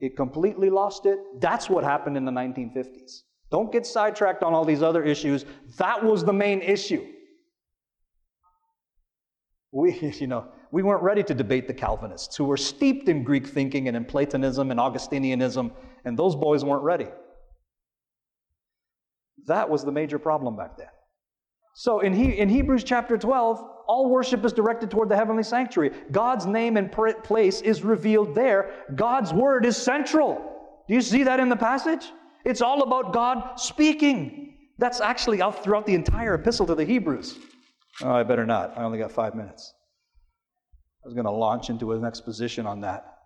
It 0.00 0.16
completely 0.16 0.70
lost 0.70 1.06
it. 1.06 1.18
That's 1.40 1.68
what 1.68 1.84
happened 1.84 2.16
in 2.16 2.24
the 2.24 2.32
1950s. 2.32 3.22
Don't 3.50 3.70
get 3.70 3.84
sidetracked 3.84 4.42
on 4.42 4.54
all 4.54 4.64
these 4.64 4.82
other 4.82 5.02
issues. 5.02 5.44
That 5.76 6.02
was 6.02 6.24
the 6.24 6.32
main 6.32 6.62
issue. 6.62 7.04
We, 9.72 9.98
you 10.20 10.26
know, 10.26 10.48
we 10.70 10.82
weren't 10.82 11.02
ready 11.02 11.22
to 11.24 11.34
debate 11.34 11.66
the 11.66 11.74
Calvinists 11.74 12.36
who 12.36 12.44
were 12.44 12.56
steeped 12.56 13.08
in 13.08 13.24
Greek 13.24 13.46
thinking 13.46 13.88
and 13.88 13.96
in 13.96 14.04
Platonism 14.04 14.70
and 14.70 14.80
Augustinianism, 14.80 15.72
and 16.04 16.18
those 16.18 16.36
boys 16.36 16.64
weren't 16.64 16.82
ready. 16.82 17.08
That 19.46 19.68
was 19.68 19.84
the 19.84 19.92
major 19.92 20.18
problem 20.18 20.56
back 20.56 20.76
then. 20.76 20.88
So 21.74 22.00
in, 22.00 22.12
he, 22.12 22.38
in 22.38 22.48
Hebrews 22.48 22.84
chapter 22.84 23.16
12, 23.16 23.64
all 23.86 24.08
worship 24.08 24.44
is 24.44 24.52
directed 24.52 24.90
toward 24.90 25.08
the 25.08 25.16
heavenly 25.16 25.42
sanctuary. 25.42 25.90
God's 26.10 26.46
name 26.46 26.76
and 26.76 26.92
place 26.92 27.60
is 27.60 27.82
revealed 27.82 28.34
there. 28.34 28.84
God's 28.94 29.32
word 29.32 29.64
is 29.64 29.76
central. 29.76 30.36
Do 30.88 30.94
you 30.94 31.00
see 31.00 31.22
that 31.24 31.40
in 31.40 31.48
the 31.48 31.56
passage? 31.56 32.10
It's 32.44 32.60
all 32.60 32.82
about 32.82 33.12
God 33.12 33.58
speaking. 33.60 34.56
That's 34.78 35.00
actually 35.00 35.42
out 35.42 35.62
throughout 35.62 35.86
the 35.86 35.94
entire 35.94 36.34
epistle 36.34 36.66
to 36.66 36.74
the 36.74 36.84
Hebrews. 36.84 37.38
Oh, 38.02 38.12
I 38.12 38.22
better 38.22 38.46
not. 38.46 38.76
I 38.78 38.82
only 38.82 38.98
got 38.98 39.12
five 39.12 39.34
minutes. 39.34 39.74
I 41.04 41.06
was 41.06 41.14
going 41.14 41.26
to 41.26 41.30
launch 41.30 41.70
into 41.70 41.92
an 41.92 42.04
exposition 42.04 42.66
on 42.66 42.80
that. 42.80 43.18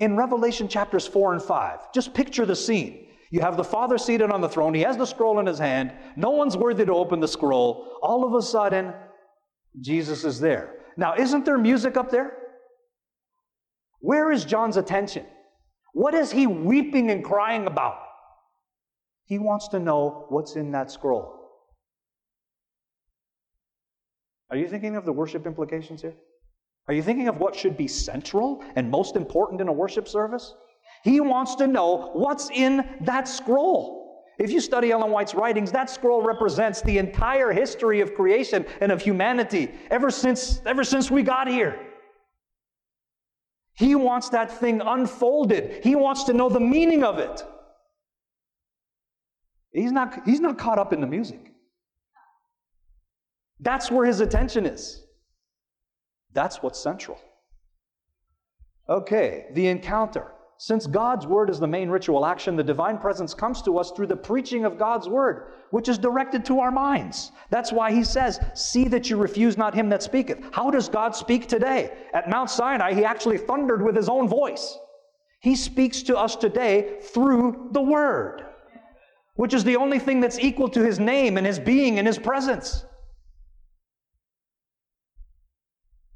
In 0.00 0.16
Revelation 0.16 0.68
chapters 0.68 1.06
4 1.06 1.34
and 1.34 1.42
5, 1.42 1.92
just 1.92 2.14
picture 2.14 2.46
the 2.46 2.56
scene. 2.56 3.07
You 3.30 3.40
have 3.40 3.56
the 3.56 3.64
Father 3.64 3.98
seated 3.98 4.30
on 4.30 4.40
the 4.40 4.48
throne. 4.48 4.74
He 4.74 4.80
has 4.82 4.96
the 4.96 5.06
scroll 5.06 5.38
in 5.38 5.46
his 5.46 5.58
hand. 5.58 5.92
No 6.16 6.30
one's 6.30 6.56
worthy 6.56 6.84
to 6.84 6.92
open 6.94 7.20
the 7.20 7.28
scroll. 7.28 7.98
All 8.02 8.24
of 8.24 8.34
a 8.34 8.42
sudden, 8.42 8.94
Jesus 9.80 10.24
is 10.24 10.40
there. 10.40 10.76
Now, 10.96 11.14
isn't 11.14 11.44
there 11.44 11.58
music 11.58 11.96
up 11.96 12.10
there? 12.10 12.36
Where 14.00 14.32
is 14.32 14.44
John's 14.44 14.76
attention? 14.76 15.26
What 15.92 16.14
is 16.14 16.30
he 16.30 16.46
weeping 16.46 17.10
and 17.10 17.24
crying 17.24 17.66
about? 17.66 17.98
He 19.24 19.38
wants 19.38 19.68
to 19.68 19.78
know 19.78 20.26
what's 20.30 20.56
in 20.56 20.72
that 20.72 20.90
scroll. 20.90 21.34
Are 24.50 24.56
you 24.56 24.68
thinking 24.68 24.96
of 24.96 25.04
the 25.04 25.12
worship 25.12 25.46
implications 25.46 26.00
here? 26.00 26.14
Are 26.86 26.94
you 26.94 27.02
thinking 27.02 27.28
of 27.28 27.38
what 27.38 27.54
should 27.54 27.76
be 27.76 27.86
central 27.86 28.64
and 28.74 28.90
most 28.90 29.14
important 29.14 29.60
in 29.60 29.68
a 29.68 29.72
worship 29.72 30.08
service? 30.08 30.54
He 31.04 31.20
wants 31.20 31.54
to 31.56 31.66
know 31.66 32.10
what's 32.12 32.50
in 32.50 32.88
that 33.02 33.28
scroll. 33.28 34.24
If 34.38 34.52
you 34.52 34.60
study 34.60 34.92
Ellen 34.92 35.10
White's 35.10 35.34
writings, 35.34 35.72
that 35.72 35.90
scroll 35.90 36.22
represents 36.22 36.80
the 36.82 36.98
entire 36.98 37.50
history 37.50 38.00
of 38.00 38.14
creation 38.14 38.64
and 38.80 38.92
of 38.92 39.02
humanity 39.02 39.72
ever 39.90 40.10
since, 40.10 40.60
ever 40.64 40.84
since 40.84 41.10
we 41.10 41.22
got 41.22 41.48
here. 41.48 41.78
He 43.74 43.94
wants 43.94 44.28
that 44.30 44.50
thing 44.50 44.80
unfolded. 44.80 45.84
He 45.84 45.94
wants 45.94 46.24
to 46.24 46.32
know 46.32 46.48
the 46.48 46.60
meaning 46.60 47.04
of 47.04 47.18
it. 47.18 47.44
He's 49.72 49.92
not, 49.92 50.20
he's 50.24 50.40
not 50.40 50.58
caught 50.58 50.78
up 50.78 50.92
in 50.92 51.00
the 51.00 51.06
music. 51.06 51.52
That's 53.60 53.90
where 53.90 54.06
his 54.06 54.20
attention 54.20 54.66
is. 54.66 55.04
That's 56.32 56.62
what's 56.62 56.80
central. 56.80 57.18
Okay, 58.88 59.46
the 59.52 59.66
encounter. 59.66 60.32
Since 60.60 60.88
God's 60.88 61.24
word 61.24 61.50
is 61.50 61.60
the 61.60 61.68
main 61.68 61.88
ritual 61.88 62.26
action, 62.26 62.56
the 62.56 62.64
divine 62.64 62.98
presence 62.98 63.32
comes 63.32 63.62
to 63.62 63.78
us 63.78 63.92
through 63.92 64.08
the 64.08 64.16
preaching 64.16 64.64
of 64.64 64.76
God's 64.76 65.08
word, 65.08 65.52
which 65.70 65.88
is 65.88 65.98
directed 65.98 66.44
to 66.46 66.58
our 66.58 66.72
minds. 66.72 67.30
That's 67.48 67.72
why 67.72 67.92
he 67.92 68.02
says, 68.02 68.40
See 68.54 68.88
that 68.88 69.08
you 69.08 69.16
refuse 69.18 69.56
not 69.56 69.72
him 69.72 69.88
that 69.90 70.02
speaketh. 70.02 70.40
How 70.50 70.68
does 70.72 70.88
God 70.88 71.14
speak 71.14 71.46
today? 71.46 71.92
At 72.12 72.28
Mount 72.28 72.50
Sinai, 72.50 72.92
he 72.92 73.04
actually 73.04 73.38
thundered 73.38 73.82
with 73.82 73.94
his 73.94 74.08
own 74.08 74.28
voice. 74.28 74.76
He 75.38 75.54
speaks 75.54 76.02
to 76.02 76.18
us 76.18 76.34
today 76.34 76.98
through 77.02 77.68
the 77.70 77.82
word, 77.82 78.44
which 79.36 79.54
is 79.54 79.62
the 79.62 79.76
only 79.76 80.00
thing 80.00 80.18
that's 80.18 80.40
equal 80.40 80.68
to 80.70 80.84
his 80.84 80.98
name 80.98 81.36
and 81.36 81.46
his 81.46 81.60
being 81.60 82.00
and 82.00 82.06
his 82.06 82.18
presence. 82.18 82.84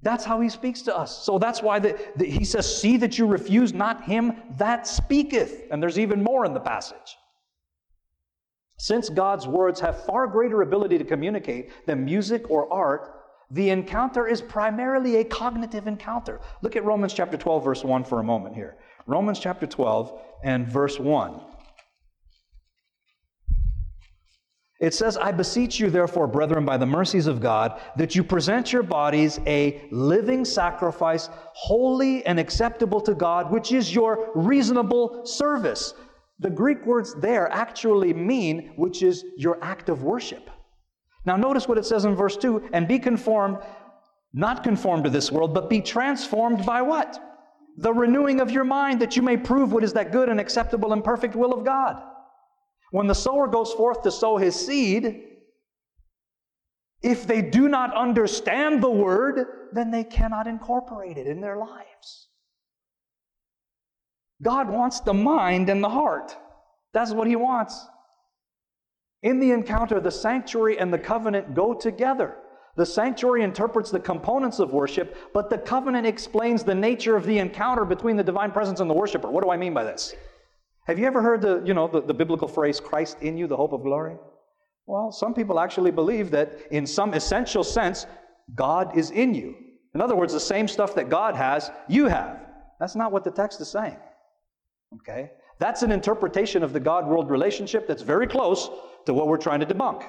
That's 0.03 0.25
how 0.25 0.41
he 0.41 0.49
speaks 0.49 0.83
to 0.83 0.97
us. 0.97 1.25
So 1.25 1.39
that's 1.39 1.63
why 1.63 1.79
the, 1.79 1.99
the, 2.17 2.25
he 2.25 2.45
says, 2.45 2.81
See 2.81 2.97
that 2.97 3.19
you 3.19 3.27
refuse 3.27 3.73
not 3.73 4.03
him 4.03 4.35
that 4.59 4.87
speaketh. 4.87 5.62
And 5.70 5.83
there's 5.83 5.99
even 5.99 6.23
more 6.23 6.45
in 6.45 6.55
the 6.55 6.61
passage. 6.61 7.16
Since 8.79 9.11
God's 9.11 9.47
words 9.47 9.79
have 9.81 10.05
far 10.05 10.27
greater 10.27 10.62
ability 10.62 10.99
to 10.99 11.05
communicate 11.05 11.70
than 11.87 12.05
music 12.05 12.51
or 12.51 12.73
art, 12.73 13.23
the 13.53 13.70
encounter 13.70 14.27
is 14.27 14.43
primarily 14.43 15.16
a 15.16 15.24
cognitive 15.24 15.87
encounter. 15.87 16.41
Look 16.62 16.74
at 16.74 16.85
Romans 16.85 17.15
chapter 17.15 17.37
12, 17.37 17.65
verse 17.65 17.85
1 17.85 18.03
for 18.03 18.19
a 18.19 18.24
moment 18.24 18.57
here. 18.57 18.79
Romans 19.07 19.39
chapter 19.39 19.66
12 19.66 20.20
and 20.43 20.66
verse 20.66 20.99
1. 20.99 21.41
It 24.83 24.95
says, 24.95 25.17
I 25.17 25.31
beseech 25.31 25.79
you, 25.79 25.91
therefore, 25.91 26.27
brethren, 26.27 26.65
by 26.65 26.77
the 26.77 26.87
mercies 26.87 27.29
of 27.29 27.41
God, 27.41 27.81
that 27.97 28.17
you 28.17 28.25
present 28.25 28.73
your 28.73 28.83
bodies 28.83 29.39
a 29.47 29.87
living 29.93 30.45
sacrifice, 30.45 31.29
holy 31.53 32.27
and 32.27 32.41
acceptable 32.41 33.01
to 33.03 33.15
God, 33.15 33.53
which 33.53 33.71
is 33.71 33.95
your 33.95 34.33
reasonable 34.35 35.25
service. 35.25 35.95
The 36.41 36.51
Greek 36.51 36.85
words 36.85 37.15
there 37.15 37.49
actually 37.53 38.13
mean, 38.13 38.73
which 38.75 39.05
is 39.05 39.25
your 39.37 39.63
act 39.63 39.89
of 39.89 40.03
worship. 40.03 40.51
Now, 41.25 41.37
notice 41.37 41.69
what 41.69 41.79
it 41.79 41.87
says 41.87 42.05
in 42.05 42.17
verse 42.17 42.37
2 42.37 42.71
and 42.73 42.89
be 42.89 42.99
conformed, 42.99 43.59
not 44.33 44.65
conformed 44.65 45.05
to 45.05 45.11
this 45.11 45.31
world, 45.31 45.55
but 45.55 45.71
be 45.71 45.81
transformed 45.81 46.67
by 46.67 46.83
what? 46.83 47.23
The 47.77 47.93
renewing 47.93 48.41
of 48.41 48.51
your 48.51 48.65
mind, 48.65 49.01
that 49.01 49.15
you 49.15 49.23
may 49.23 49.37
prove 49.37 49.73
what 49.73 49.85
is 49.85 49.93
that 49.93 50.11
good 50.11 50.29
and 50.29 50.41
acceptable 50.41 50.93
and 50.93 51.05
perfect 51.05 51.37
will 51.37 51.53
of 51.53 51.65
God. 51.65 52.03
When 52.93 53.06
the 53.06 53.14
sower 53.14 53.48
goes 53.48 53.73
forth 53.73 54.02
to 54.02 54.10
sow 54.10 54.36
his 54.36 54.55
seed, 54.55 55.24
if 57.02 57.27
they 57.27 57.40
do 57.40 57.66
not 57.66 57.97
understand 57.97 58.82
the 58.82 58.90
word, 58.90 59.47
then 59.73 59.90
they 59.90 60.05
cannot 60.05 60.47
incorporate 60.47 61.16
it 61.16 61.27
in 61.27 61.40
their 61.40 61.56
lives. 61.56 62.28
God 64.43 64.69
wants 64.69 65.01
the 65.01 65.14
mind 65.14 65.70
and 65.70 65.82
the 65.82 65.89
heart. 65.89 66.36
That's 66.93 67.12
what 67.12 67.27
he 67.27 67.35
wants. 67.35 67.86
In 69.23 69.40
the 69.40 69.52
encounter, 69.52 69.98
the 69.98 70.10
sanctuary 70.10 70.78
and 70.78 70.93
the 70.93 70.98
covenant 70.98 71.55
go 71.55 71.73
together. 71.73 72.36
The 72.77 72.85
sanctuary 72.85 73.43
interprets 73.43 73.90
the 73.90 74.01
components 74.01 74.59
of 74.59 74.74
worship, 74.74 75.16
but 75.32 75.48
the 75.48 75.59
covenant 75.59 76.06
explains 76.06 76.62
the 76.62 76.74
nature 76.74 77.16
of 77.16 77.24
the 77.24 77.39
encounter 77.39 77.86
between 77.86 78.16
the 78.16 78.24
divine 78.24 78.51
presence 78.51 78.81
and 78.81 78.90
the 78.90 78.94
worshiper. 78.94 79.31
What 79.31 79.44
do 79.44 79.51
I 79.51 79.56
mean 79.56 79.73
by 79.73 79.85
this? 79.85 80.14
Have 80.87 80.99
you 80.99 81.07
ever 81.07 81.23
heard 81.23 81.41
the, 81.41 81.63
you 81.65 81.75
know, 81.75 81.87
the, 81.87 82.03
the 82.03 82.15
biblical 82.15 82.49
phrase, 82.49 82.81
Christ 82.81 83.19
in 83.21 83.37
you, 83.37 83.47
the 83.47 83.57
hope 83.57 83.73
of 83.73 83.83
glory? 83.83 84.17
Well, 84.87 85.13
some 85.13 85.33
people 85.33 85.61
actually 85.61 85.93
believe 85.93 86.31
that 86.33 86.59
in 86.71 86.87
some 86.87 87.15
essential 87.15 87.63
sense, 87.63 88.07
God 88.55 88.97
is 88.97 89.11
in 89.11 89.35
you. 89.35 89.55
In 89.95 90.01
other 90.01 90.17
words, 90.17 90.33
the 90.33 90.41
same 90.41 90.67
stuff 90.67 90.95
that 90.97 91.09
God 91.09 91.37
has, 91.37 91.71
you 91.89 92.07
have. 92.07 92.41
That's 92.81 92.97
not 92.97 93.13
what 93.13 93.23
the 93.23 93.31
text 93.31 93.61
is 93.61 93.69
saying. 93.69 93.97
Okay? 94.97 95.31
That's 95.59 95.83
an 95.83 95.93
interpretation 95.93 96.65
of 96.65 96.73
the 96.73 96.81
God 96.81 97.07
world 97.07 97.31
relationship 97.31 97.87
that's 97.87 98.03
very 98.03 98.27
close 98.27 98.69
to 99.07 99.15
what 99.15 99.29
we're 99.29 99.37
trying 99.37 99.61
to 99.61 99.67
debunk. 99.67 100.05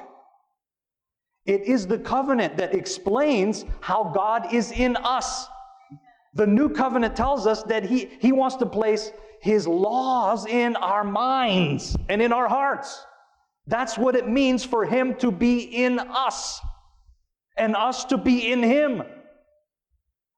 It 1.46 1.62
is 1.62 1.86
the 1.86 2.00
covenant 2.00 2.58
that 2.58 2.74
explains 2.74 3.66
how 3.82 4.12
God 4.16 4.54
is 4.54 4.72
in 4.72 4.96
us. 4.96 5.48
The 6.34 6.48
new 6.48 6.70
covenant 6.70 7.16
tells 7.16 7.46
us 7.46 7.62
that 7.64 7.84
he, 7.84 8.10
he 8.20 8.32
wants 8.32 8.56
to 8.56 8.66
place 8.66 9.12
His 9.44 9.68
laws 9.68 10.46
in 10.46 10.78
our 10.78 11.04
minds 11.04 11.98
and 12.08 12.22
in 12.22 12.32
our 12.32 12.48
hearts. 12.48 13.06
That's 13.68 13.98
what 13.98 14.16
it 14.16 14.26
means 14.26 14.64
for 14.64 14.86
Him 14.86 15.16
to 15.16 15.32
be 15.32 15.60
in 15.60 16.00
us 16.00 16.62
and 17.58 17.76
us 17.76 18.06
to 18.06 18.18
be 18.18 18.50
in 18.54 18.64
Him. 18.64 19.04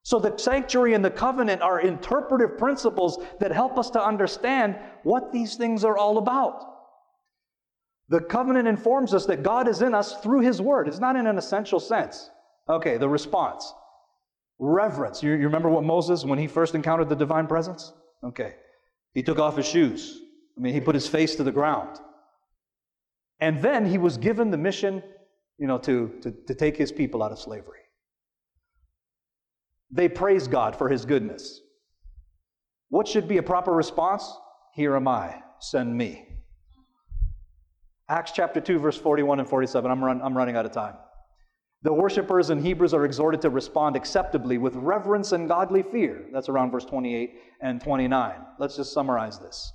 So 0.01 0.17
the 0.17 0.35
sanctuary 0.39 0.95
and 0.95 1.05
the 1.05 1.11
covenant 1.11 1.61
are 1.61 1.79
interpretive 1.79 2.57
principles 2.57 3.23
that 3.39 3.51
help 3.51 3.77
us 3.77 3.91
to 3.91 4.03
understand 4.03 4.75
what 5.03 5.31
these 5.31 5.53
things 5.53 5.83
are 5.83 5.95
all 5.95 6.17
about. 6.17 6.63
The 8.09 8.21
covenant 8.21 8.67
informs 8.67 9.13
us 9.13 9.27
that 9.27 9.43
God 9.43 9.67
is 9.67 9.83
in 9.83 9.93
us 9.93 10.19
through 10.21 10.41
His 10.41 10.63
Word. 10.63 10.87
It's 10.87 10.99
not 10.99 11.15
in 11.15 11.27
an 11.27 11.37
essential 11.37 11.79
sense. 11.79 12.31
Okay, 12.67 12.97
the 12.97 13.07
response 13.07 13.71
reverence. 14.57 15.21
You, 15.21 15.33
you 15.33 15.45
remember 15.45 15.69
what 15.69 15.83
Moses, 15.83 16.23
when 16.23 16.39
he 16.39 16.47
first 16.47 16.75
encountered 16.75 17.09
the 17.09 17.15
divine 17.15 17.45
presence? 17.45 17.93
Okay. 18.23 18.55
He 19.15 19.23
took 19.23 19.39
off 19.39 19.57
his 19.57 19.65
shoes. 19.65 20.21
I 20.55 20.61
mean, 20.61 20.73
he 20.73 20.81
put 20.81 20.93
his 20.93 21.07
face 21.07 21.35
to 21.37 21.43
the 21.43 21.51
ground. 21.51 21.99
And 23.39 23.61
then 23.61 23.85
he 23.85 23.97
was 23.97 24.17
given 24.17 24.51
the 24.51 24.57
mission, 24.57 25.01
you 25.57 25.67
know, 25.67 25.77
to, 25.79 26.19
to, 26.21 26.31
to 26.31 26.53
take 26.53 26.77
his 26.77 26.91
people 26.91 27.23
out 27.23 27.31
of 27.31 27.39
slavery. 27.39 27.79
They 29.89 30.09
praised 30.09 30.51
God 30.51 30.75
for 30.75 30.89
his 30.89 31.05
goodness. 31.05 31.61
What 32.89 33.07
should 33.07 33.27
be 33.27 33.37
a 33.37 33.43
proper 33.43 33.71
response? 33.71 34.31
Here 34.73 34.95
am 34.95 35.07
I, 35.07 35.41
send 35.59 35.97
me. 35.97 36.27
Acts 38.09 38.31
chapter 38.31 38.59
2, 38.59 38.79
verse 38.79 38.97
41 38.97 39.39
and 39.39 39.49
47. 39.49 39.89
I'm, 39.89 40.03
run, 40.03 40.21
I'm 40.21 40.37
running 40.37 40.55
out 40.55 40.65
of 40.65 40.73
time. 40.73 40.95
The 41.85 41.93
worshippers 41.93 42.49
and 42.49 42.65
Hebrews 42.65 42.95
are 42.95 43.05
exhorted 43.05 43.41
to 43.41 43.51
respond 43.51 43.95
acceptably 43.95 44.57
with 44.57 44.75
reverence 44.75 45.33
and 45.33 45.47
godly 45.47 45.83
fear. 45.83 46.25
That's 46.33 46.49
around 46.49 46.71
verse 46.71 46.83
28 46.83 47.35
and 47.61 47.79
29. 47.79 48.33
Let's 48.57 48.75
just 48.75 48.91
summarize 48.91 49.37
this. 49.37 49.71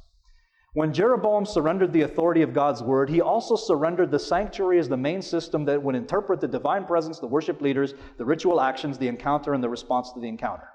When 0.73 0.93
Jeroboam 0.93 1.47
surrendered 1.47 1.93
the 1.93 2.03
authority 2.03 2.43
of 2.43 2.53
God's 2.53 2.82
word, 2.82 3.11
he 3.11 3.20
also 3.20 3.55
surrendered 3.55 4.11
the 4.11 4.19
sanctuary 4.19 4.81
as 4.81 4.89
the 4.89 4.97
main 4.97 5.23
system 5.23 5.65
that 5.66 5.81
would 5.81 5.95
interpret 5.95 6.41
the 6.41 6.49
divine 6.49 6.85
presence, 6.85 7.20
the 7.20 7.28
worship 7.28 7.61
leaders, 7.61 7.95
the 8.19 8.24
ritual 8.24 8.61
actions, 8.61 8.99
the 8.99 9.07
encounter, 9.07 9.55
and 9.55 9.62
the 9.62 9.69
response 9.69 10.12
to 10.12 10.19
the 10.19 10.27
encounter. 10.27 10.69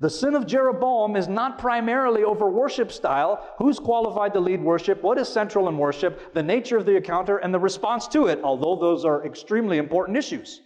The 0.00 0.10
sin 0.10 0.36
of 0.36 0.46
Jeroboam 0.46 1.16
is 1.16 1.26
not 1.26 1.58
primarily 1.58 2.22
over 2.22 2.48
worship 2.48 2.92
style, 2.92 3.44
who's 3.58 3.80
qualified 3.80 4.32
to 4.34 4.40
lead 4.40 4.62
worship, 4.62 5.02
what 5.02 5.18
is 5.18 5.28
central 5.28 5.68
in 5.68 5.76
worship, 5.76 6.34
the 6.34 6.42
nature 6.42 6.76
of 6.76 6.86
the 6.86 6.96
encounter, 6.96 7.38
and 7.38 7.52
the 7.52 7.58
response 7.58 8.06
to 8.08 8.26
it, 8.26 8.40
although 8.44 8.76
those 8.76 9.04
are 9.04 9.26
extremely 9.26 9.76
important 9.76 10.16
issues. 10.16 10.60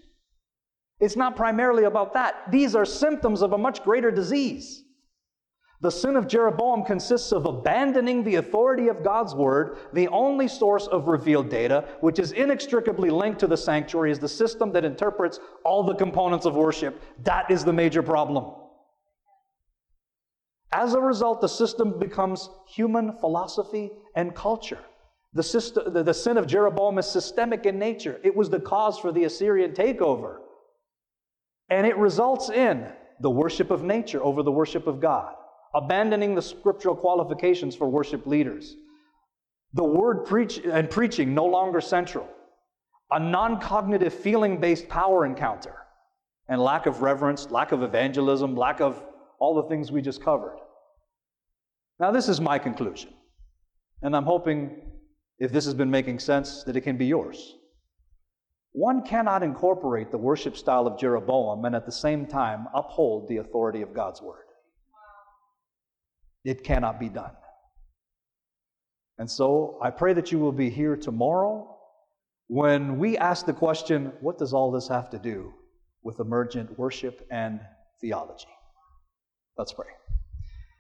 It's 1.01 1.17
not 1.17 1.35
primarily 1.35 1.85
about 1.85 2.13
that. 2.13 2.51
These 2.51 2.75
are 2.75 2.85
symptoms 2.85 3.41
of 3.41 3.55
a 3.55 3.59
much 3.59 3.83
greater 3.83 4.11
disease. 4.11 4.85
The 5.81 5.91
sin 5.91 6.15
of 6.15 6.29
Jeroboam 6.29 6.85
consists 6.85 7.33
of 7.33 7.47
abandoning 7.47 8.23
the 8.23 8.37
authority 8.37 8.87
of 8.87 9.03
God's 9.03 9.35
word, 9.35 9.79
the 9.95 10.07
only 10.09 10.47
source 10.47 10.87
of 10.87 11.09
revealed 11.09 11.49
data, 11.49 11.89
which 12.01 12.21
is 12.21 12.33
inextricably 12.33 13.11
linked 13.11 13.41
to 13.41 13.49
the 13.49 13.57
sanctuary, 13.57 14.13
is 14.13 14.21
the 14.21 14.29
system 14.29 14.71
that 14.73 14.85
interprets 14.85 15.41
all 15.65 15.83
the 15.83 15.95
components 15.95 16.47
of 16.47 16.55
worship. 16.55 17.03
That 17.25 17.51
is 17.51 17.65
the 17.65 17.73
major 17.73 18.03
problem. 18.03 18.61
As 20.73 20.94
a 20.94 21.01
result, 21.01 21.40
the 21.40 21.49
system 21.49 21.99
becomes 21.99 22.49
human 22.66 23.12
philosophy 23.19 23.90
and 24.16 24.35
culture. 24.35 24.81
The, 25.35 25.43
system, 25.43 25.93
the, 25.93 26.03
the 26.03 26.15
sin 26.15 26.36
of 26.36 26.47
Jeroboam 26.47 26.99
is 26.99 27.07
systemic 27.07 27.66
in 27.66 27.78
nature. 27.78 28.20
It 28.24 28.35
was 28.35 28.51
the 28.51 28.61
cause 28.61 28.99
for 28.99 29.12
the 29.12 29.24
Assyrian 29.24 29.73
takeover. 29.73 30.39
And 31.70 31.86
it 31.86 31.97
results 31.97 32.51
in 32.51 32.86
the 33.20 33.31
worship 33.31 33.70
of 33.70 33.82
nature 33.82 34.23
over 34.23 34.43
the 34.43 34.53
worship 34.53 34.86
of 34.86 35.01
God 35.01 35.35
abandoning 35.74 36.35
the 36.35 36.43
scriptural 36.43 36.94
qualifications 36.94 37.74
for 37.74 37.89
worship 37.89 38.27
leaders. 38.27 38.77
The 39.74 39.85
word 39.85 40.27
preach 40.27 40.59
and 40.59 40.90
preaching 40.90 41.35
no 41.35 41.47
longer 41.47 41.81
central. 41.81 42.28
A 43.11 43.19
non 43.19 43.61
cognitive 43.61 44.12
feeling 44.12 44.59
based 44.59 44.89
power 44.89 45.24
encounter. 45.24 45.74
And 46.49 46.61
lack 46.61 46.86
of 46.86 47.03
reverence, 47.03 47.51
lack 47.51 47.73
of 47.73 47.82
evangelism, 47.82 48.57
lack 48.57 48.81
of 48.81 49.03
all 49.43 49.56
the 49.56 49.69
things 49.69 49.90
we 49.90 50.01
just 50.01 50.23
covered. 50.23 50.56
Now, 51.98 52.12
this 52.12 52.28
is 52.28 52.40
my 52.40 52.60
conclusion. 52.60 53.12
And 54.01 54.14
I'm 54.14 54.23
hoping, 54.23 54.82
if 55.40 55.51
this 55.51 55.64
has 55.64 55.74
been 55.74 55.90
making 55.90 56.20
sense, 56.20 56.62
that 56.62 56.77
it 56.77 56.82
can 56.82 56.97
be 56.97 57.06
yours. 57.06 57.56
One 58.70 59.02
cannot 59.02 59.43
incorporate 59.43 60.12
the 60.12 60.16
worship 60.16 60.56
style 60.56 60.86
of 60.86 60.97
Jeroboam 60.97 61.64
and 61.64 61.74
at 61.74 61.86
the 61.86 61.90
same 62.06 62.24
time 62.24 62.69
uphold 62.73 63.28
the 63.28 63.39
authority 63.39 63.82
of 63.82 63.93
God's 63.93 64.23
word. 64.23 64.47
It 66.44 66.62
cannot 66.62 67.01
be 67.01 67.09
done. 67.09 67.35
And 69.19 69.28
so 69.28 69.77
I 69.82 69.90
pray 69.90 70.12
that 70.12 70.31
you 70.31 70.39
will 70.39 70.52
be 70.52 70.70
here 70.70 70.94
tomorrow 70.94 71.78
when 72.47 72.97
we 72.97 73.19
ask 73.19 73.44
the 73.44 73.52
question 73.52 74.12
what 74.20 74.39
does 74.39 74.55
all 74.55 74.70
this 74.70 74.86
have 74.86 75.10
to 75.10 75.19
do 75.19 75.52
with 76.05 76.20
emergent 76.20 76.78
worship 76.78 77.27
and 77.28 77.59
theology? 78.01 78.47
Let's 79.59 79.73
pray. 79.73 79.87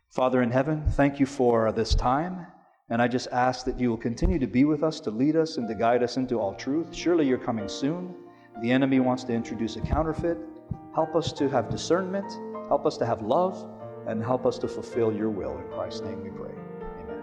Father 0.08 0.42
in 0.42 0.50
heaven, 0.50 0.82
thank 0.90 1.20
you 1.20 1.26
for 1.26 1.72
this 1.72 1.94
time. 1.94 2.46
And 2.88 3.00
I 3.00 3.08
just 3.08 3.28
ask 3.32 3.64
that 3.66 3.78
you 3.78 3.90
will 3.90 3.96
continue 3.96 4.38
to 4.38 4.46
be 4.46 4.64
with 4.64 4.82
us, 4.82 5.00
to 5.00 5.10
lead 5.10 5.36
us, 5.36 5.56
and 5.56 5.68
to 5.68 5.74
guide 5.74 6.02
us 6.02 6.16
into 6.16 6.38
all 6.38 6.54
truth. 6.54 6.94
Surely 6.94 7.26
you're 7.26 7.38
coming 7.38 7.68
soon. 7.68 8.14
The 8.62 8.70
enemy 8.70 9.00
wants 9.00 9.24
to 9.24 9.32
introduce 9.32 9.76
a 9.76 9.80
counterfeit. 9.80 10.38
Help 10.94 11.14
us 11.14 11.32
to 11.34 11.48
have 11.48 11.70
discernment. 11.70 12.30
Help 12.68 12.84
us 12.86 12.96
to 12.98 13.06
have 13.06 13.22
love 13.22 13.66
and 14.06 14.22
help 14.22 14.46
us 14.46 14.58
to 14.58 14.68
fulfill 14.68 15.12
your 15.12 15.30
will. 15.30 15.56
In 15.56 15.68
Christ's 15.72 16.02
name 16.02 16.22
we 16.22 16.30
pray. 16.30 16.52
Amen. 17.02 17.22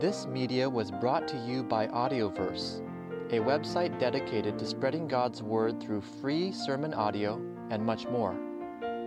This 0.00 0.26
media 0.26 0.68
was 0.68 0.90
brought 0.90 1.28
to 1.28 1.36
you 1.46 1.62
by 1.62 1.86
Audioverse, 1.88 2.80
a 3.30 3.38
website 3.38 3.98
dedicated 3.98 4.58
to 4.58 4.66
spreading 4.66 5.06
God's 5.06 5.42
Word 5.42 5.80
through 5.80 6.00
free 6.00 6.52
sermon 6.52 6.94
audio 6.94 7.40
and 7.70 7.84
much 7.84 8.06
more. 8.08 8.36